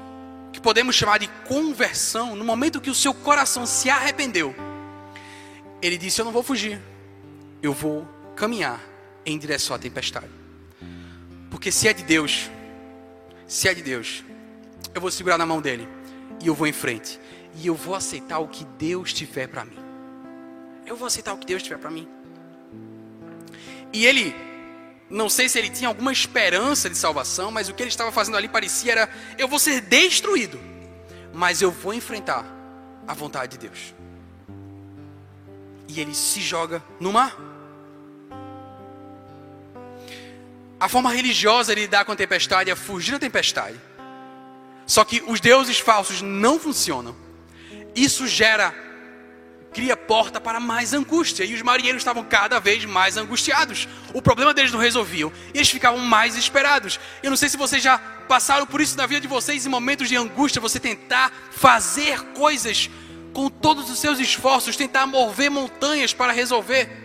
que 0.51 0.63
podemos 0.63 0.97
chamar 0.97 1.19
de 1.19 1.29
conversão, 1.47 2.35
no 2.35 2.45
momento 2.45 2.81
que 2.81 2.89
o 2.89 2.95
seu 2.95 3.13
coração 3.13 3.67
se 3.67 3.91
arrependeu, 3.91 4.57
ele 5.83 5.99
disse: 5.99 6.23
Eu 6.23 6.25
não 6.25 6.33
vou 6.33 6.43
fugir, 6.43 6.81
eu 7.63 7.73
vou 7.73 8.07
caminhar 8.35 8.81
em 9.25 9.39
direção 9.39 9.77
à 9.77 9.79
tempestade. 9.79 10.31
Porque 11.51 11.71
se 11.71 11.87
é 11.87 11.93
de 11.93 12.03
Deus, 12.03 12.51
se 13.47 13.69
é 13.69 13.75
de 13.75 13.83
Deus, 13.83 14.25
eu 14.95 15.01
vou 15.01 15.11
segurar 15.11 15.39
na 15.39 15.47
mão 15.47 15.61
dele 15.61 15.89
e 16.43 16.47
eu 16.49 16.55
vou 16.55 16.67
em 16.67 16.73
frente. 16.73 17.21
E 17.55 17.67
eu 17.67 17.75
vou 17.75 17.95
aceitar 17.95 18.39
o 18.39 18.49
que 18.49 18.65
Deus 18.65 19.13
tiver 19.13 19.47
para 19.47 19.65
mim. 19.65 19.79
Eu 20.87 20.97
vou 20.97 21.07
aceitar 21.07 21.35
o 21.35 21.39
que 21.39 21.47
Deus 21.47 21.63
tiver 21.63 21.79
para 21.79 21.91
mim. 21.91 22.09
E 23.93 24.07
ele, 24.07 24.35
não 25.09 25.29
sei 25.29 25.49
se 25.49 25.59
ele 25.59 25.69
tinha 25.69 25.89
alguma 25.89 26.11
esperança 26.11 26.89
de 26.89 26.97
salvação, 26.97 27.51
mas 27.51 27.69
o 27.69 27.75
que 27.75 27.83
ele 27.83 27.91
estava 27.91 28.11
fazendo 28.11 28.37
ali 28.37 28.49
parecia 28.49 28.93
era: 28.93 29.11
eu 29.39 29.47
vou 29.47 29.59
ser 29.59 29.83
destruído, 29.83 30.59
mas 31.33 31.61
eu 31.61 31.71
vou 31.71 31.93
enfrentar 31.93 32.45
a 33.07 33.15
vontade 33.15 33.59
de 33.59 33.69
Deus. 33.69 33.95
E 35.87 36.01
ele 36.01 36.15
se 36.15 36.41
joga 36.41 36.83
no 36.99 37.13
mar. 37.13 37.52
A 40.83 40.89
forma 40.89 41.13
religiosa 41.13 41.77
de 41.77 41.83
lidar 41.83 42.05
com 42.05 42.11
a 42.11 42.17
tempestade 42.17 42.69
é 42.69 42.75
fugir 42.75 43.13
da 43.13 43.21
tempestade. 43.21 43.81
Só 44.85 45.05
que 45.05 45.23
os 45.29 45.39
deuses 45.39 45.79
falsos 45.79 46.21
não 46.21 46.59
funcionam. 46.59 47.15
Isso 47.95 48.27
gera, 48.27 48.75
cria 49.73 49.97
porta 49.97 50.41
para 50.41 50.59
mais 50.59 50.93
angústia. 50.93 51.45
E 51.45 51.55
os 51.55 51.63
marinheiros 51.63 52.01
estavam 52.01 52.25
cada 52.25 52.59
vez 52.59 52.85
mais 52.85 53.17
angustiados. 53.17 53.87
O 54.13 54.21
problema 54.21 54.53
deles 54.53 54.73
não 54.73 54.81
resolviam. 54.81 55.33
E 55.55 55.59
eles 55.59 55.71
ficavam 55.71 56.01
mais 56.01 56.35
esperados. 56.35 56.99
Eu 57.23 57.31
não 57.31 57.37
sei 57.37 57.49
se 57.49 57.57
vocês 57.57 57.81
já 57.81 57.97
passaram 58.27 58.67
por 58.67 58.81
isso 58.81 58.97
na 58.97 59.07
vida 59.07 59.21
de 59.21 59.29
vocês, 59.29 59.65
em 59.65 59.69
momentos 59.69 60.09
de 60.09 60.17
angústia, 60.17 60.61
você 60.61 60.81
tentar 60.81 61.33
fazer 61.53 62.21
coisas 62.35 62.91
com 63.33 63.49
todos 63.49 63.89
os 63.89 64.01
seus 64.01 64.19
esforços, 64.19 64.75
tentar 64.75 65.07
mover 65.07 65.49
montanhas 65.49 66.13
para 66.13 66.33
resolver. 66.33 67.02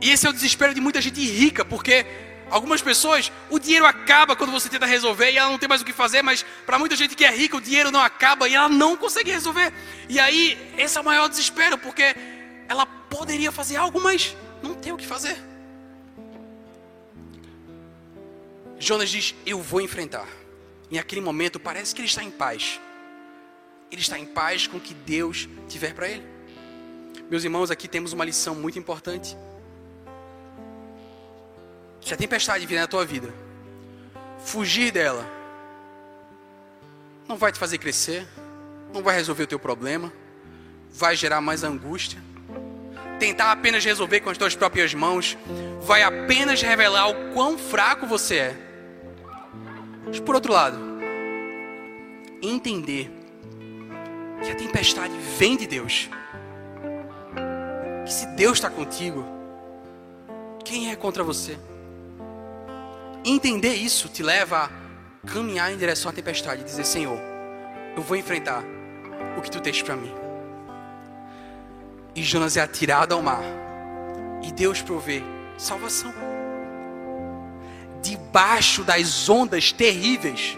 E 0.00 0.10
esse 0.10 0.26
é 0.26 0.30
o 0.30 0.32
desespero 0.32 0.74
de 0.74 0.80
muita 0.80 1.00
gente 1.00 1.20
rica, 1.20 1.64
porque 1.64 2.06
algumas 2.50 2.82
pessoas, 2.82 3.32
o 3.50 3.58
dinheiro 3.58 3.86
acaba 3.86 4.36
quando 4.36 4.52
você 4.52 4.68
tenta 4.68 4.86
resolver 4.86 5.30
e 5.30 5.36
ela 5.36 5.50
não 5.50 5.58
tem 5.58 5.68
mais 5.68 5.82
o 5.82 5.84
que 5.84 5.92
fazer, 5.92 6.22
mas 6.22 6.44
para 6.64 6.78
muita 6.78 6.94
gente 6.96 7.16
que 7.16 7.24
é 7.24 7.30
rica, 7.30 7.56
o 7.56 7.60
dinheiro 7.60 7.90
não 7.90 8.00
acaba 8.00 8.48
e 8.48 8.54
ela 8.54 8.68
não 8.68 8.96
consegue 8.96 9.30
resolver. 9.30 9.72
E 10.08 10.18
aí, 10.18 10.58
esse 10.76 10.96
é 10.96 11.00
o 11.00 11.04
maior 11.04 11.28
desespero, 11.28 11.78
porque 11.78 12.14
ela 12.68 12.86
poderia 12.86 13.50
fazer 13.50 13.76
algo, 13.76 14.00
mas 14.00 14.36
não 14.62 14.74
tem 14.74 14.92
o 14.92 14.96
que 14.96 15.06
fazer. 15.06 15.36
Jonas 18.78 19.08
diz: 19.08 19.34
Eu 19.44 19.60
vou 19.60 19.80
enfrentar. 19.80 20.26
Em 20.90 20.98
aquele 20.98 21.20
momento, 21.20 21.58
parece 21.58 21.94
que 21.94 22.00
ele 22.00 22.08
está 22.08 22.22
em 22.22 22.30
paz. 22.30 22.80
Ele 23.90 24.00
está 24.00 24.18
em 24.18 24.26
paz 24.26 24.66
com 24.66 24.76
o 24.76 24.80
que 24.80 24.94
Deus 24.94 25.48
tiver 25.68 25.94
para 25.94 26.08
ele. 26.08 26.24
Meus 27.28 27.42
irmãos, 27.42 27.70
aqui 27.70 27.88
temos 27.88 28.12
uma 28.12 28.24
lição 28.24 28.54
muito 28.54 28.78
importante. 28.78 29.36
Se 32.06 32.14
a 32.14 32.16
tempestade 32.16 32.64
vier 32.66 32.80
na 32.80 32.86
tua 32.86 33.04
vida, 33.04 33.34
fugir 34.38 34.92
dela 34.92 35.28
não 37.26 37.36
vai 37.36 37.50
te 37.50 37.58
fazer 37.58 37.78
crescer, 37.78 38.24
não 38.94 39.02
vai 39.02 39.16
resolver 39.16 39.42
o 39.42 39.46
teu 39.48 39.58
problema, 39.58 40.12
vai 40.92 41.16
gerar 41.16 41.40
mais 41.40 41.64
angústia. 41.64 42.22
Tentar 43.18 43.50
apenas 43.50 43.84
resolver 43.84 44.20
com 44.20 44.30
as 44.30 44.38
tuas 44.38 44.54
próprias 44.54 44.94
mãos 44.94 45.36
vai 45.82 46.04
apenas 46.04 46.62
revelar 46.62 47.08
o 47.08 47.32
quão 47.34 47.58
fraco 47.58 48.06
você 48.06 48.36
é. 48.36 48.56
Mas 50.06 50.20
por 50.20 50.36
outro 50.36 50.52
lado, 50.52 50.78
entender 52.40 53.10
que 54.44 54.50
a 54.52 54.54
tempestade 54.54 55.14
vem 55.36 55.56
de 55.56 55.66
Deus. 55.66 56.08
Que 58.04 58.12
se 58.12 58.26
Deus 58.36 58.58
está 58.58 58.70
contigo, 58.70 59.26
quem 60.64 60.92
é 60.92 60.94
contra 60.94 61.24
você? 61.24 61.58
Entender 63.28 63.74
isso 63.74 64.08
te 64.08 64.22
leva 64.22 64.70
a 65.24 65.28
caminhar 65.28 65.72
em 65.72 65.76
direção 65.76 66.12
à 66.12 66.14
tempestade 66.14 66.60
e 66.60 66.64
dizer: 66.64 66.84
Senhor, 66.84 67.18
eu 67.96 68.00
vou 68.00 68.16
enfrentar 68.16 68.62
o 69.36 69.42
que 69.42 69.50
tu 69.50 69.60
tens 69.60 69.82
para 69.82 69.96
mim. 69.96 70.14
E 72.14 72.22
Jonas 72.22 72.56
é 72.56 72.60
atirado 72.60 73.14
ao 73.14 73.20
mar. 73.20 73.42
E 74.44 74.52
Deus 74.52 74.80
provê 74.80 75.24
salvação. 75.58 76.14
Debaixo 78.00 78.84
das 78.84 79.28
ondas 79.28 79.72
terríveis. 79.72 80.56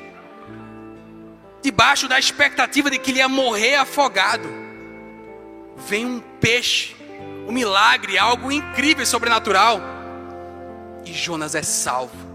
Debaixo 1.63 2.07
da 2.07 2.19
expectativa 2.19 2.91
de 2.91 2.99
que 2.99 3.13
ele 3.13 3.21
ia 3.21 3.31
morrer 3.31 3.77
afogado. 3.77 4.47
Vem 5.89 6.05
um 6.05 6.21
peixe. 6.39 6.95
Um 7.49 7.53
milagre, 7.53 8.19
algo 8.19 8.53
incrível, 8.53 9.07
sobrenatural. 9.07 9.81
E 11.07 11.15
Jonas 11.15 11.55
é 11.55 11.63
salvo. 11.63 12.28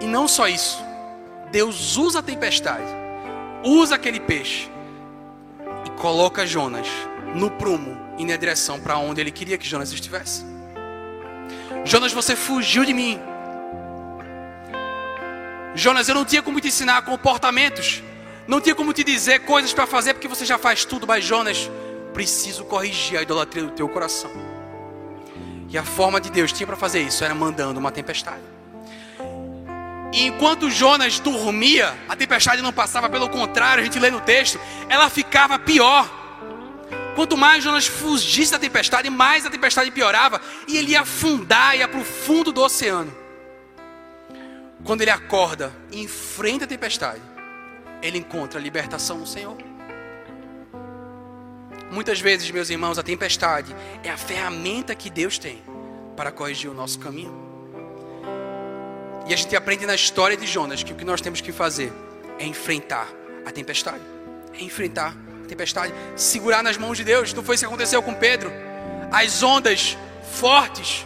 E 0.00 0.06
não 0.06 0.28
só 0.28 0.48
isso. 0.48 0.78
Deus 1.50 1.96
usa 1.96 2.18
a 2.18 2.22
tempestade, 2.22 2.84
usa 3.64 3.94
aquele 3.94 4.20
peixe 4.20 4.68
e 5.84 5.90
coloca 5.90 6.46
Jonas 6.46 6.86
no 7.34 7.50
prumo 7.50 7.96
e 8.18 8.24
na 8.24 8.36
direção 8.36 8.80
para 8.80 8.98
onde 8.98 9.20
ele 9.20 9.30
queria 9.30 9.56
que 9.56 9.66
Jonas 9.66 9.92
estivesse. 9.92 10.44
Jonas, 11.84 12.12
você 12.12 12.34
fugiu 12.34 12.84
de 12.84 12.92
mim. 12.92 13.20
Jonas, 15.74 16.08
eu 16.08 16.14
não 16.14 16.24
tinha 16.24 16.42
como 16.42 16.60
te 16.60 16.68
ensinar 16.68 17.02
comportamentos, 17.02 18.02
não 18.48 18.60
tinha 18.60 18.74
como 18.74 18.92
te 18.92 19.04
dizer 19.04 19.40
coisas 19.40 19.72
para 19.72 19.86
fazer 19.86 20.14
porque 20.14 20.26
você 20.26 20.44
já 20.44 20.58
faz 20.58 20.84
tudo, 20.84 21.06
mas 21.06 21.24
Jonas, 21.24 21.70
preciso 22.12 22.64
corrigir 22.64 23.18
a 23.18 23.22
idolatria 23.22 23.64
do 23.64 23.70
teu 23.70 23.88
coração. 23.88 24.30
E 25.68 25.76
a 25.76 25.84
forma 25.84 26.20
de 26.20 26.30
Deus 26.30 26.52
tinha 26.52 26.66
para 26.66 26.76
fazer 26.76 27.02
isso 27.02 27.22
era 27.22 27.34
mandando 27.34 27.78
uma 27.78 27.92
tempestade. 27.92 28.55
E 30.12 30.26
enquanto 30.26 30.70
Jonas 30.70 31.18
dormia, 31.18 31.96
a 32.08 32.16
tempestade 32.16 32.62
não 32.62 32.72
passava, 32.72 33.08
pelo 33.08 33.28
contrário, 33.28 33.82
a 33.82 33.84
gente 33.84 33.98
lê 33.98 34.10
no 34.10 34.20
texto, 34.20 34.58
ela 34.88 35.10
ficava 35.10 35.58
pior. 35.58 36.08
Quanto 37.14 37.36
mais 37.36 37.64
Jonas 37.64 37.86
fugisse 37.86 38.52
da 38.52 38.58
tempestade, 38.58 39.08
mais 39.08 39.46
a 39.46 39.50
tempestade 39.50 39.90
piorava 39.90 40.40
e 40.68 40.76
ele 40.76 40.92
ia 40.92 41.00
afundar, 41.00 41.76
ia 41.76 41.88
para 41.88 42.00
o 42.00 42.04
fundo 42.04 42.52
do 42.52 42.62
oceano. 42.62 43.14
Quando 44.84 45.00
ele 45.00 45.10
acorda 45.10 45.72
e 45.90 46.02
enfrenta 46.02 46.64
a 46.64 46.68
tempestade, 46.68 47.22
ele 48.02 48.18
encontra 48.18 48.60
a 48.60 48.62
libertação 48.62 49.18
no 49.18 49.26
Senhor. 49.26 49.56
Muitas 51.90 52.20
vezes, 52.20 52.50
meus 52.50 52.68
irmãos, 52.68 52.98
a 52.98 53.02
tempestade 53.02 53.74
é 54.04 54.10
a 54.10 54.16
ferramenta 54.16 54.94
que 54.94 55.08
Deus 55.08 55.38
tem 55.38 55.62
para 56.16 56.30
corrigir 56.30 56.70
o 56.70 56.74
nosso 56.74 56.98
caminho. 56.98 57.45
E 59.26 59.34
a 59.34 59.36
gente 59.36 59.54
aprende 59.56 59.84
na 59.86 59.94
história 59.94 60.36
de 60.36 60.46
Jonas 60.46 60.82
que 60.82 60.92
o 60.92 60.96
que 60.96 61.04
nós 61.04 61.20
temos 61.20 61.40
que 61.40 61.50
fazer 61.52 61.92
é 62.38 62.46
enfrentar 62.46 63.08
a 63.44 63.50
tempestade. 63.50 64.02
É 64.54 64.62
enfrentar 64.62 65.14
a 65.44 65.48
tempestade. 65.48 65.92
Segurar 66.14 66.62
nas 66.62 66.76
mãos 66.76 66.96
de 66.96 67.04
Deus. 67.04 67.34
Não 67.34 67.42
foi 67.42 67.56
isso 67.56 67.64
que 67.64 67.66
aconteceu 67.66 68.02
com 68.02 68.14
Pedro. 68.14 68.52
As 69.10 69.42
ondas 69.42 69.98
fortes. 70.32 71.04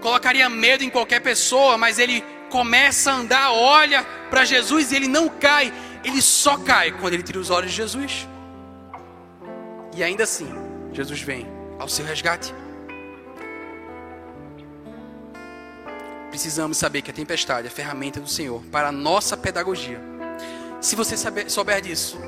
Colocaria 0.00 0.48
medo 0.48 0.82
em 0.82 0.90
qualquer 0.90 1.20
pessoa, 1.20 1.78
mas 1.78 1.98
ele 1.98 2.24
começa 2.50 3.10
a 3.10 3.14
andar, 3.14 3.52
olha 3.52 4.04
para 4.30 4.44
Jesus 4.44 4.92
e 4.92 4.96
ele 4.96 5.08
não 5.08 5.28
cai. 5.28 5.72
Ele 6.04 6.22
só 6.22 6.56
cai 6.58 6.92
quando 6.92 7.14
ele 7.14 7.22
tira 7.22 7.38
os 7.38 7.50
olhos 7.50 7.70
de 7.70 7.76
Jesus. 7.76 8.26
E 9.96 10.02
ainda 10.02 10.24
assim, 10.24 10.48
Jesus 10.92 11.20
vem 11.20 11.46
ao 11.78 11.88
seu 11.88 12.04
resgate. 12.04 12.54
Precisamos 16.36 16.76
saber 16.76 17.00
que 17.00 17.10
a 17.10 17.14
tempestade 17.14 17.66
é 17.66 17.70
a 17.70 17.72
ferramenta 17.72 18.20
do 18.20 18.28
Senhor 18.28 18.62
para 18.70 18.88
a 18.88 18.92
nossa 18.92 19.38
pedagogia. 19.38 19.98
Se 20.82 20.94
você 20.94 21.16
saber, 21.16 21.50
souber 21.50 21.80
disso, 21.80 22.18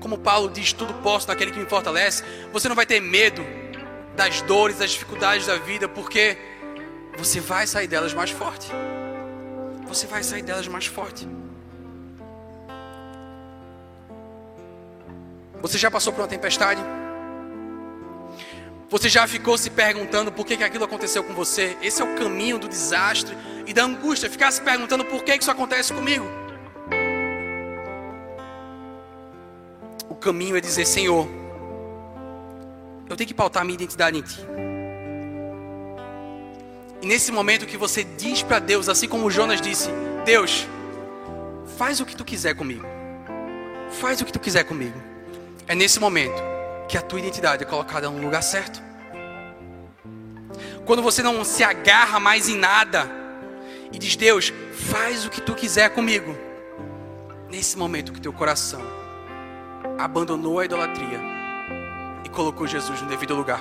como 0.00 0.18
Paulo 0.18 0.50
diz, 0.50 0.74
tudo 0.74 0.92
posso 1.02 1.26
naquele 1.28 1.50
que 1.50 1.58
me 1.58 1.64
fortalece, 1.64 2.22
você 2.52 2.68
não 2.68 2.76
vai 2.76 2.84
ter 2.84 3.00
medo 3.00 3.42
das 4.14 4.42
dores, 4.42 4.76
das 4.76 4.90
dificuldades 4.90 5.46
da 5.46 5.56
vida, 5.56 5.88
porque 5.88 6.36
você 7.16 7.40
vai 7.40 7.66
sair 7.66 7.88
delas 7.88 8.12
mais 8.12 8.28
forte. 8.30 8.70
Você 9.86 10.06
vai 10.06 10.22
sair 10.22 10.42
delas 10.42 10.68
mais 10.68 10.84
forte. 10.84 11.26
Você 15.62 15.78
já 15.78 15.90
passou 15.90 16.12
por 16.12 16.20
uma 16.20 16.28
tempestade? 16.28 16.82
Você 18.90 19.08
já 19.08 19.26
ficou 19.26 19.58
se 19.58 19.70
perguntando 19.70 20.32
por 20.32 20.46
que, 20.46 20.56
que 20.56 20.64
aquilo 20.64 20.84
aconteceu 20.84 21.22
com 21.22 21.34
você? 21.34 21.76
Esse 21.82 22.00
é 22.00 22.04
o 22.04 22.14
caminho 22.16 22.58
do 22.58 22.68
desastre 22.68 23.36
e 23.66 23.72
da 23.74 23.84
angústia. 23.84 24.30
Ficar 24.30 24.50
se 24.50 24.62
perguntando 24.62 25.04
por 25.04 25.22
que, 25.22 25.36
que 25.36 25.42
isso 25.42 25.50
acontece 25.50 25.92
comigo. 25.92 26.26
caminho 30.18 30.56
é 30.56 30.60
dizer: 30.60 30.84
Senhor, 30.84 31.26
eu 33.08 33.16
tenho 33.16 33.26
que 33.26 33.34
pautar 33.34 33.64
minha 33.64 33.74
identidade 33.74 34.18
em 34.18 34.22
Ti. 34.22 34.40
E 37.00 37.06
nesse 37.06 37.30
momento 37.30 37.66
que 37.66 37.76
você 37.76 38.04
diz 38.04 38.42
para 38.42 38.58
Deus, 38.58 38.88
assim 38.88 39.08
como 39.08 39.30
Jonas 39.30 39.60
disse: 39.60 39.88
Deus, 40.24 40.66
faz 41.78 42.00
o 42.00 42.06
que 42.06 42.16
tu 42.16 42.24
quiser 42.24 42.54
comigo. 42.54 42.84
Faz 44.00 44.20
o 44.20 44.24
que 44.24 44.32
tu 44.32 44.38
quiser 44.38 44.64
comigo. 44.64 45.00
É 45.66 45.74
nesse 45.74 45.98
momento 45.98 46.42
que 46.88 46.96
a 46.96 47.02
tua 47.02 47.18
identidade 47.18 47.62
é 47.62 47.66
colocada 47.66 48.08
no 48.08 48.20
lugar 48.20 48.42
certo. 48.42 48.82
Quando 50.86 51.02
você 51.02 51.22
não 51.22 51.44
se 51.44 51.62
agarra 51.62 52.18
mais 52.18 52.48
em 52.48 52.56
nada 52.56 53.10
e 53.92 53.98
diz: 53.98 54.16
Deus, 54.16 54.52
faz 54.72 55.26
o 55.26 55.30
que 55.30 55.40
tu 55.40 55.54
quiser 55.54 55.90
comigo. 55.90 56.34
Nesse 57.50 57.76
momento 57.76 58.12
que 58.12 58.20
teu 58.20 58.32
coração 58.32 58.80
abandonou 59.98 60.58
a 60.58 60.64
idolatria 60.64 61.20
e 62.24 62.28
colocou 62.28 62.66
Jesus 62.66 63.02
no 63.02 63.08
devido 63.08 63.34
lugar. 63.34 63.60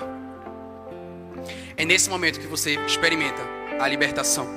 É 1.76 1.86
nesse 1.86 2.10
momento 2.10 2.40
que 2.40 2.48
você 2.48 2.76
experimenta 2.86 3.42
a 3.80 3.88
libertação. 3.88 4.48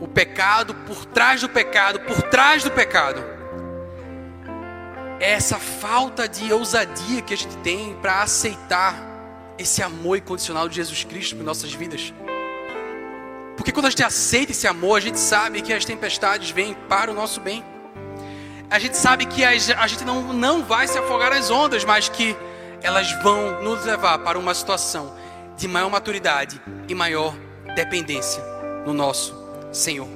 O 0.00 0.06
pecado 0.06 0.74
por 0.74 1.04
trás 1.04 1.40
do 1.40 1.48
pecado, 1.48 2.00
por 2.00 2.22
trás 2.22 2.62
do 2.62 2.70
pecado. 2.70 3.39
É 5.20 5.32
essa 5.32 5.58
falta 5.58 6.26
de 6.26 6.50
ousadia 6.50 7.20
que 7.20 7.34
a 7.34 7.36
gente 7.36 7.54
tem 7.58 7.94
para 8.00 8.22
aceitar 8.22 8.96
esse 9.58 9.82
amor 9.82 10.16
incondicional 10.16 10.66
de 10.66 10.76
Jesus 10.76 11.04
Cristo 11.04 11.36
para 11.36 11.44
nossas 11.44 11.74
vidas. 11.74 12.14
Porque 13.54 13.70
quando 13.70 13.84
a 13.84 13.90
gente 13.90 14.02
aceita 14.02 14.52
esse 14.52 14.66
amor, 14.66 14.96
a 14.96 15.00
gente 15.00 15.18
sabe 15.18 15.60
que 15.60 15.74
as 15.74 15.84
tempestades 15.84 16.50
vêm 16.50 16.74
para 16.88 17.10
o 17.10 17.14
nosso 17.14 17.38
bem. 17.38 17.62
A 18.70 18.78
gente 18.78 18.96
sabe 18.96 19.26
que 19.26 19.44
a 19.44 19.54
gente 19.86 20.04
não, 20.06 20.32
não 20.32 20.64
vai 20.64 20.88
se 20.88 20.96
afogar 20.96 21.30
nas 21.30 21.50
ondas, 21.50 21.84
mas 21.84 22.08
que 22.08 22.34
elas 22.82 23.12
vão 23.22 23.62
nos 23.62 23.84
levar 23.84 24.20
para 24.20 24.38
uma 24.38 24.54
situação 24.54 25.14
de 25.54 25.68
maior 25.68 25.90
maturidade 25.90 26.58
e 26.88 26.94
maior 26.94 27.34
dependência 27.74 28.42
no 28.86 28.94
nosso 28.94 29.34
Senhor. 29.70 30.08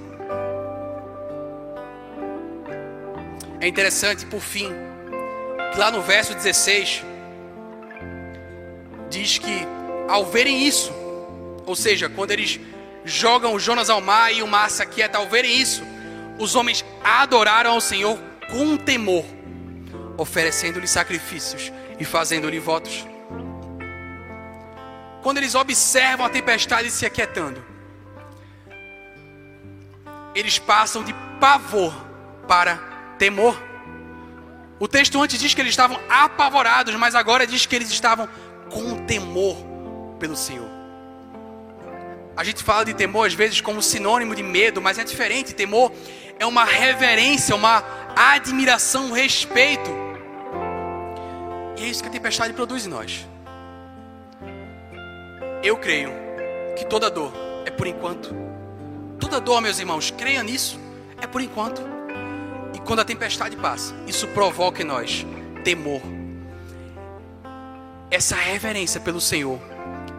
É 3.61 3.69
interessante, 3.69 4.25
por 4.25 4.41
fim, 4.41 4.73
lá 5.77 5.91
no 5.91 6.03
verso 6.03 6.35
16, 6.35 7.03
diz 9.11 9.39
que 9.39 9.67
ao 10.09 10.27
verem 10.27 10.67
isso, 10.67 10.93
ou 11.67 11.75
seja, 11.75 12.09
quando 12.09 12.31
eles 12.31 12.61
jogam 13.05 13.59
Jonas 13.59 13.91
ao 13.91 14.01
mar 14.01 14.33
e 14.33 14.43
o 14.43 14.47
mar 14.47 14.71
se 14.71 14.83
aquieta, 14.83 15.19
ao 15.19 15.29
verem 15.29 15.57
isso, 15.57 15.83
os 16.39 16.55
homens 16.55 16.85
adoraram 17.03 17.73
ao 17.73 17.81
Senhor 17.81 18.19
com 18.51 18.77
temor, 18.77 19.25
oferecendo-lhe 20.17 20.87
sacrifícios 20.87 21.73
e 21.99 22.05
fazendo-lhe 22.05 22.59
votos 22.59 23.07
quando 25.25 25.39
eles 25.39 25.55
observam 25.55 26.27
a 26.27 26.29
tempestade 26.29 26.91
se 26.91 27.07
aquietando, 27.07 27.65
eles 30.35 30.59
passam 30.59 31.03
de 31.03 31.15
pavor 31.41 31.95
para 32.47 32.77
temor. 33.19 33.59
O 34.85 34.87
texto 34.87 35.19
antes 35.19 35.39
diz 35.39 35.55
que 35.55 35.63
eles 35.63 35.71
estavam 35.71 35.99
apavorados, 36.11 36.95
mas 36.97 37.15
agora 37.15 37.47
diz 37.47 37.65
que 37.65 37.75
eles 37.75 37.91
estavam 37.91 38.29
com 38.69 39.07
temor 39.07 39.57
pelo 40.19 40.37
Senhor. 40.37 40.69
A 42.37 42.45
gente 42.45 42.63
fala 42.63 42.85
de 42.85 42.93
temor 42.93 43.27
às 43.27 43.33
vezes 43.33 43.63
como 43.63 43.81
sinônimo 43.81 44.35
de 44.35 44.43
medo, 44.43 44.83
mas 44.83 44.99
é 44.99 45.05
diferente. 45.05 45.55
Temor 45.55 45.91
é 46.39 46.45
uma 46.45 46.65
reverência, 46.67 47.57
uma 47.57 47.83
admiração, 48.15 49.07
um 49.07 49.13
respeito. 49.13 49.91
E 51.79 51.83
é 51.83 51.87
isso 51.87 52.03
que 52.03 52.09
a 52.11 52.13
tempestade 52.13 52.53
produz 52.53 52.85
em 52.85 52.91
nós. 52.91 53.27
Eu 55.63 55.79
creio 55.79 56.13
que 56.77 56.85
toda 56.85 57.11
dor 57.11 57.33
é 57.65 57.71
por 57.71 57.87
enquanto. 57.87 58.37
Toda 59.19 59.41
dor, 59.41 59.63
meus 59.63 59.79
irmãos, 59.79 60.11
creia 60.11 60.43
nisso, 60.43 60.79
é 61.23 61.27
por 61.27 61.41
enquanto. 61.41 62.04
Quando 62.85 63.01
a 63.01 63.05
tempestade 63.05 63.57
passa, 63.57 63.95
isso 64.07 64.29
provoca 64.29 64.83
em 64.83 64.85
nós 64.85 65.27
temor. 65.65 66.03
Essa 68.11 68.37
reverência 68.37 69.01
pelo 69.01 69.21
Senhor, 69.21 69.59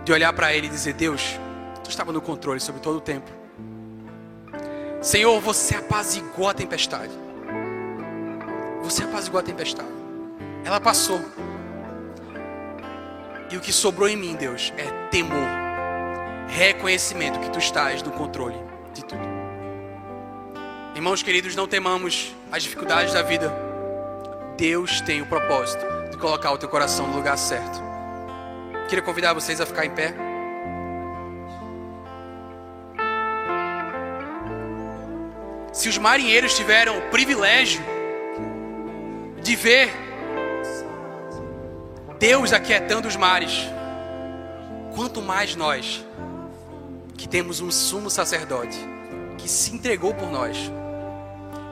de 0.03 0.11
olhar 0.11 0.33
para 0.33 0.53
Ele 0.53 0.67
e 0.67 0.69
dizer: 0.69 0.93
Deus, 0.93 1.39
tu 1.83 1.89
estava 1.89 2.11
no 2.11 2.21
controle 2.21 2.59
sobre 2.59 2.81
todo 2.81 2.97
o 2.97 3.01
tempo. 3.01 3.29
Senhor, 5.01 5.39
você 5.39 5.75
apazigou 5.75 6.49
a 6.49 6.53
tempestade. 6.53 7.13
Você 8.81 9.03
apazigou 9.03 9.39
a 9.39 9.43
tempestade. 9.43 9.89
Ela 10.63 10.81
passou. 10.81 11.21
E 13.51 13.57
o 13.57 13.61
que 13.61 13.71
sobrou 13.71 14.09
em 14.09 14.15
mim, 14.15 14.35
Deus, 14.35 14.73
é 14.75 14.85
temor, 15.09 15.47
reconhecimento 16.47 17.39
que 17.39 17.51
tu 17.51 17.59
estás 17.59 18.01
no 18.01 18.11
controle 18.11 18.57
de 18.93 19.05
tudo. 19.05 19.34
Irmãos 20.95 21.21
queridos, 21.21 21.57
não 21.57 21.67
temamos 21.67 22.33
as 22.49 22.63
dificuldades 22.63 23.13
da 23.13 23.21
vida. 23.21 23.53
Deus 24.57 25.01
tem 25.01 25.21
o 25.21 25.25
propósito 25.25 25.85
de 26.09 26.17
colocar 26.17 26.53
o 26.53 26.57
teu 26.57 26.69
coração 26.69 27.05
no 27.05 27.17
lugar 27.17 27.37
certo. 27.37 27.83
Queria 28.87 29.03
convidar 29.03 29.33
vocês 29.33 29.59
a 29.59 29.65
ficar 29.65 29.85
em 29.85 29.89
pé. 29.89 30.15
Se 35.73 35.89
os 35.89 35.97
marinheiros 35.97 36.55
tiveram 36.55 36.97
o 36.97 37.09
privilégio 37.09 37.83
de 39.43 39.53
ver 39.53 39.91
Deus 42.17 42.53
aquietando 42.53 43.09
os 43.09 43.17
mares, 43.17 43.67
quanto 44.95 45.21
mais 45.21 45.57
nós, 45.57 46.05
que 47.17 47.27
temos 47.27 47.59
um 47.59 47.69
sumo 47.69 48.09
sacerdote, 48.09 48.79
que 49.37 49.49
se 49.49 49.75
entregou 49.75 50.13
por 50.13 50.31
nós, 50.31 50.57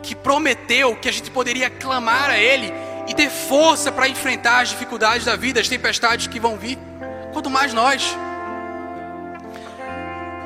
que 0.04 0.14
prometeu 0.14 0.96
que 0.96 1.10
a 1.10 1.12
gente 1.12 1.32
poderia 1.32 1.70
clamar 1.70 2.30
a 2.30 2.38
Ele 2.38 2.72
e 3.08 3.14
ter 3.14 3.30
força 3.30 3.92
para 3.92 4.08
enfrentar 4.08 4.62
as 4.62 4.70
dificuldades 4.70 5.26
da 5.26 5.36
vida, 5.36 5.60
as 5.60 5.68
tempestades 5.68 6.28
que 6.28 6.40
vão 6.40 6.58
vir, 6.58 6.78
quanto 7.32 7.50
mais 7.50 7.74
nós. 7.74 8.16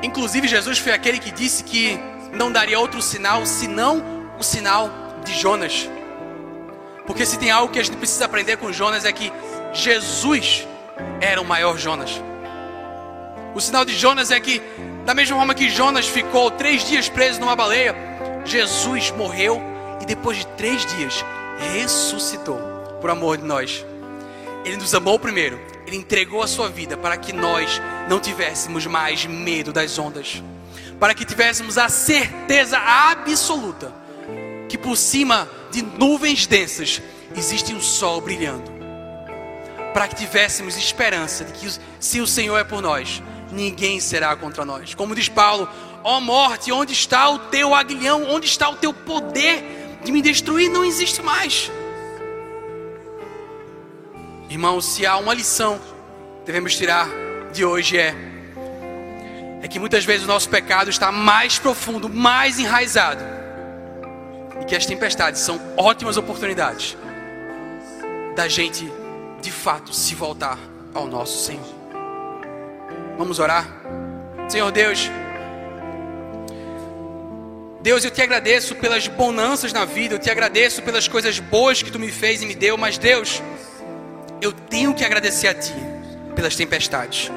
Inclusive, 0.02 0.46
Jesus 0.46 0.78
foi 0.78 0.92
aquele 0.92 1.18
que 1.18 1.30
disse 1.30 1.64
que 1.64 1.98
não 2.32 2.50
daria 2.52 2.78
outro 2.78 3.02
sinal 3.02 3.44
senão 3.44 4.02
o 4.38 4.42
sinal 4.42 4.90
de 5.24 5.34
Jonas. 5.34 5.88
Porque 7.06 7.26
se 7.26 7.38
tem 7.38 7.50
algo 7.50 7.72
que 7.72 7.78
a 7.78 7.82
gente 7.82 7.96
precisa 7.96 8.24
aprender 8.26 8.58
com 8.58 8.72
Jonas 8.72 9.04
é 9.04 9.12
que 9.12 9.32
Jesus 9.72 10.66
era 11.20 11.40
o 11.40 11.44
maior 11.44 11.76
Jonas. 11.76 12.22
O 13.54 13.60
sinal 13.60 13.84
de 13.84 13.96
Jonas 13.96 14.30
é 14.30 14.38
que, 14.38 14.62
da 15.04 15.14
mesma 15.14 15.36
forma 15.36 15.54
que 15.54 15.68
Jonas 15.68 16.06
ficou 16.06 16.50
três 16.50 16.86
dias 16.86 17.08
preso 17.08 17.40
numa 17.40 17.56
baleia, 17.56 17.94
Jesus 18.48 19.10
morreu 19.12 19.60
e 20.00 20.06
depois 20.06 20.38
de 20.38 20.46
três 20.48 20.84
dias 20.86 21.24
ressuscitou 21.74 22.58
por 23.00 23.10
amor 23.10 23.36
de 23.36 23.44
nós. 23.44 23.84
Ele 24.64 24.76
nos 24.76 24.94
amou 24.94 25.18
primeiro, 25.18 25.60
ele 25.86 25.96
entregou 25.96 26.42
a 26.42 26.48
sua 26.48 26.68
vida 26.68 26.96
para 26.96 27.16
que 27.16 27.32
nós 27.32 27.80
não 28.08 28.18
tivéssemos 28.18 28.86
mais 28.86 29.24
medo 29.26 29.72
das 29.72 29.98
ondas, 29.98 30.42
para 30.98 31.14
que 31.14 31.24
tivéssemos 31.24 31.78
a 31.78 31.88
certeza 31.88 32.78
absoluta 32.78 33.92
que 34.68 34.76
por 34.76 34.96
cima 34.96 35.48
de 35.70 35.82
nuvens 35.82 36.46
densas 36.46 37.00
existe 37.36 37.72
um 37.72 37.80
sol 37.80 38.20
brilhando 38.20 38.78
para 39.92 40.06
que 40.06 40.14
tivéssemos 40.14 40.76
esperança 40.76 41.44
de 41.44 41.52
que 41.52 41.68
se 41.98 42.20
o 42.20 42.26
Senhor 42.26 42.56
é 42.56 42.62
por 42.62 42.80
nós, 42.80 43.20
ninguém 43.50 43.98
será 43.98 44.36
contra 44.36 44.64
nós. 44.64 44.94
Como 44.94 45.14
diz 45.14 45.28
Paulo, 45.28 45.68
ó 46.04 46.18
oh 46.18 46.20
morte, 46.20 46.72
onde 46.72 46.92
está 46.92 47.28
o 47.28 47.38
teu 47.38 47.74
aguilhão? 47.74 48.24
Onde 48.30 48.46
está 48.46 48.68
o 48.68 48.76
teu 48.76 48.92
poder 48.92 49.98
de 50.04 50.12
me 50.12 50.22
destruir? 50.22 50.70
Não 50.70 50.84
existe 50.84 51.22
mais. 51.22 51.70
Irmãos, 54.48 54.84
se 54.86 55.04
há 55.04 55.16
uma 55.18 55.34
lição 55.34 55.78
que 56.40 56.46
devemos 56.46 56.76
tirar 56.76 57.08
de 57.52 57.64
hoje 57.64 57.98
é 57.98 58.14
é 59.60 59.66
que 59.66 59.78
muitas 59.78 60.04
vezes 60.04 60.24
o 60.24 60.28
nosso 60.28 60.48
pecado 60.48 60.88
está 60.88 61.10
mais 61.10 61.58
profundo, 61.58 62.08
mais 62.08 62.58
enraizado. 62.58 63.22
E 64.60 64.64
que 64.64 64.76
as 64.76 64.86
tempestades 64.86 65.40
são 65.40 65.60
ótimas 65.76 66.16
oportunidades 66.16 66.96
da 68.36 68.48
gente 68.48 68.90
de 69.40 69.50
fato 69.50 69.92
se 69.92 70.14
voltar 70.14 70.58
ao 70.94 71.06
nosso 71.06 71.44
Senhor. 71.44 71.66
Vamos 73.16 73.38
orar? 73.38 73.66
Senhor 74.48 74.70
Deus, 74.70 75.10
Deus, 77.80 78.04
eu 78.04 78.10
te 78.10 78.20
agradeço 78.20 78.74
pelas 78.74 79.06
bonanças 79.06 79.72
na 79.72 79.84
vida, 79.84 80.16
eu 80.16 80.18
te 80.18 80.28
agradeço 80.28 80.82
pelas 80.82 81.06
coisas 81.06 81.38
boas 81.38 81.80
que 81.80 81.92
tu 81.92 81.98
me 81.98 82.10
fez 82.10 82.42
e 82.42 82.46
me 82.46 82.54
deu, 82.54 82.76
mas 82.76 82.98
Deus, 82.98 83.40
eu 84.40 84.52
tenho 84.52 84.92
que 84.94 85.04
agradecer 85.04 85.48
a 85.48 85.54
ti 85.54 85.74
pelas 86.34 86.56
tempestades. 86.56 87.30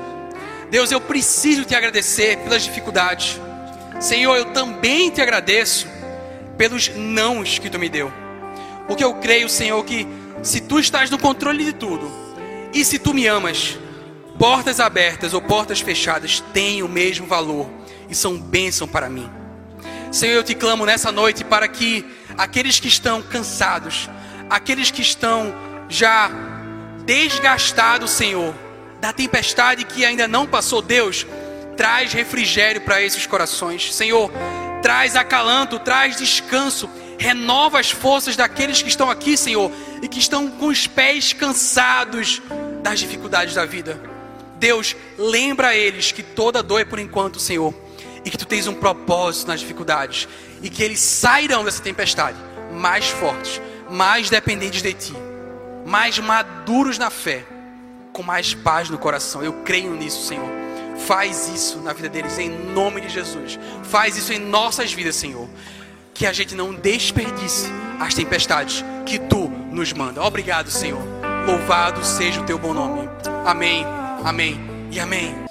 Deus, 0.71 0.91
eu 0.91 0.99
preciso 0.99 1.63
te 1.63 1.75
agradecer 1.75 2.37
pelas 2.37 2.63
dificuldades. 2.63 3.39
Senhor, 3.99 4.35
eu 4.35 4.45
também 4.45 5.11
te 5.11 5.21
agradeço 5.21 5.87
pelos 6.57 6.89
nãos 6.89 7.59
que 7.59 7.69
tu 7.69 7.77
me 7.77 7.87
deu. 7.87 8.11
Porque 8.87 9.03
eu 9.03 9.13
creio, 9.15 9.47
Senhor, 9.47 9.83
que 9.85 10.07
se 10.41 10.61
tu 10.61 10.79
estás 10.79 11.11
no 11.11 11.19
controle 11.19 11.63
de 11.63 11.73
tudo 11.73 12.11
e 12.73 12.83
se 12.83 12.97
tu 12.97 13.13
me 13.13 13.27
amas, 13.27 13.77
portas 14.39 14.79
abertas 14.79 15.35
ou 15.35 15.41
portas 15.41 15.81
fechadas 15.81 16.39
têm 16.51 16.81
o 16.81 16.89
mesmo 16.89 17.27
valor 17.27 17.69
e 18.09 18.15
são 18.15 18.39
bênção 18.39 18.87
para 18.87 19.07
mim. 19.07 19.40
Senhor, 20.11 20.33
eu 20.33 20.43
te 20.43 20.53
clamo 20.53 20.85
nessa 20.85 21.09
noite 21.09 21.41
para 21.41 21.69
que 21.69 22.05
aqueles 22.37 22.81
que 22.81 22.89
estão 22.89 23.21
cansados, 23.21 24.09
aqueles 24.49 24.91
que 24.91 25.01
estão 25.01 25.55
já 25.87 26.29
desgastados, 27.05 28.11
Senhor, 28.11 28.53
da 28.99 29.13
tempestade 29.13 29.85
que 29.85 30.03
ainda 30.03 30.27
não 30.27 30.45
passou, 30.45 30.81
Deus, 30.81 31.25
traz 31.77 32.11
refrigério 32.11 32.81
para 32.81 33.01
esses 33.01 33.25
corações. 33.25 33.95
Senhor, 33.95 34.29
traz 34.81 35.15
acalanto, 35.15 35.79
traz 35.79 36.17
descanso, 36.17 36.89
renova 37.17 37.79
as 37.79 37.89
forças 37.89 38.35
daqueles 38.35 38.81
que 38.81 38.89
estão 38.89 39.09
aqui, 39.09 39.37
Senhor, 39.37 39.71
e 40.01 40.09
que 40.09 40.19
estão 40.19 40.49
com 40.51 40.67
os 40.67 40.87
pés 40.87 41.31
cansados 41.31 42.41
das 42.83 42.99
dificuldades 42.99 43.55
da 43.55 43.63
vida. 43.63 43.97
Deus, 44.59 44.93
lembra 45.17 45.69
a 45.69 45.75
eles 45.75 46.11
que 46.11 46.21
toda 46.21 46.61
dor 46.61 46.81
é 46.81 46.85
por 46.85 46.99
enquanto, 46.99 47.39
Senhor, 47.39 47.73
e 48.23 48.29
que 48.29 48.37
tu 48.37 48.45
tens 48.45 48.67
um 48.67 48.73
propósito 48.73 49.47
nas 49.47 49.59
dificuldades, 49.59 50.27
e 50.61 50.69
que 50.69 50.83
eles 50.83 50.99
sairão 50.99 51.63
dessa 51.63 51.81
tempestade 51.81 52.37
mais 52.71 53.09
fortes, 53.09 53.61
mais 53.89 54.29
dependentes 54.29 54.81
de 54.81 54.93
ti, 54.93 55.13
mais 55.85 56.17
maduros 56.19 56.97
na 56.97 57.09
fé, 57.09 57.45
com 58.13 58.23
mais 58.23 58.53
paz 58.53 58.89
no 58.89 58.97
coração. 58.97 59.43
Eu 59.43 59.53
creio 59.63 59.93
nisso, 59.93 60.25
Senhor. 60.25 60.49
Faz 61.05 61.49
isso 61.49 61.79
na 61.79 61.93
vida 61.93 62.09
deles 62.09 62.37
em 62.37 62.49
nome 62.49 63.01
de 63.01 63.09
Jesus. 63.09 63.59
Faz 63.83 64.17
isso 64.17 64.31
em 64.31 64.39
nossas 64.39 64.93
vidas, 64.93 65.15
Senhor. 65.15 65.49
Que 66.13 66.27
a 66.27 66.33
gente 66.33 66.53
não 66.53 66.73
desperdice 66.73 67.71
as 67.99 68.13
tempestades 68.13 68.83
que 69.05 69.17
tu 69.17 69.47
nos 69.71 69.91
manda. 69.93 70.23
Obrigado, 70.23 70.69
Senhor. 70.69 71.01
Louvado 71.47 72.05
seja 72.05 72.41
o 72.41 72.45
teu 72.45 72.59
bom 72.59 72.73
nome. 72.73 73.09
Amém. 73.45 73.85
Amém 74.23 74.59
e 74.91 74.99
amém. 74.99 75.50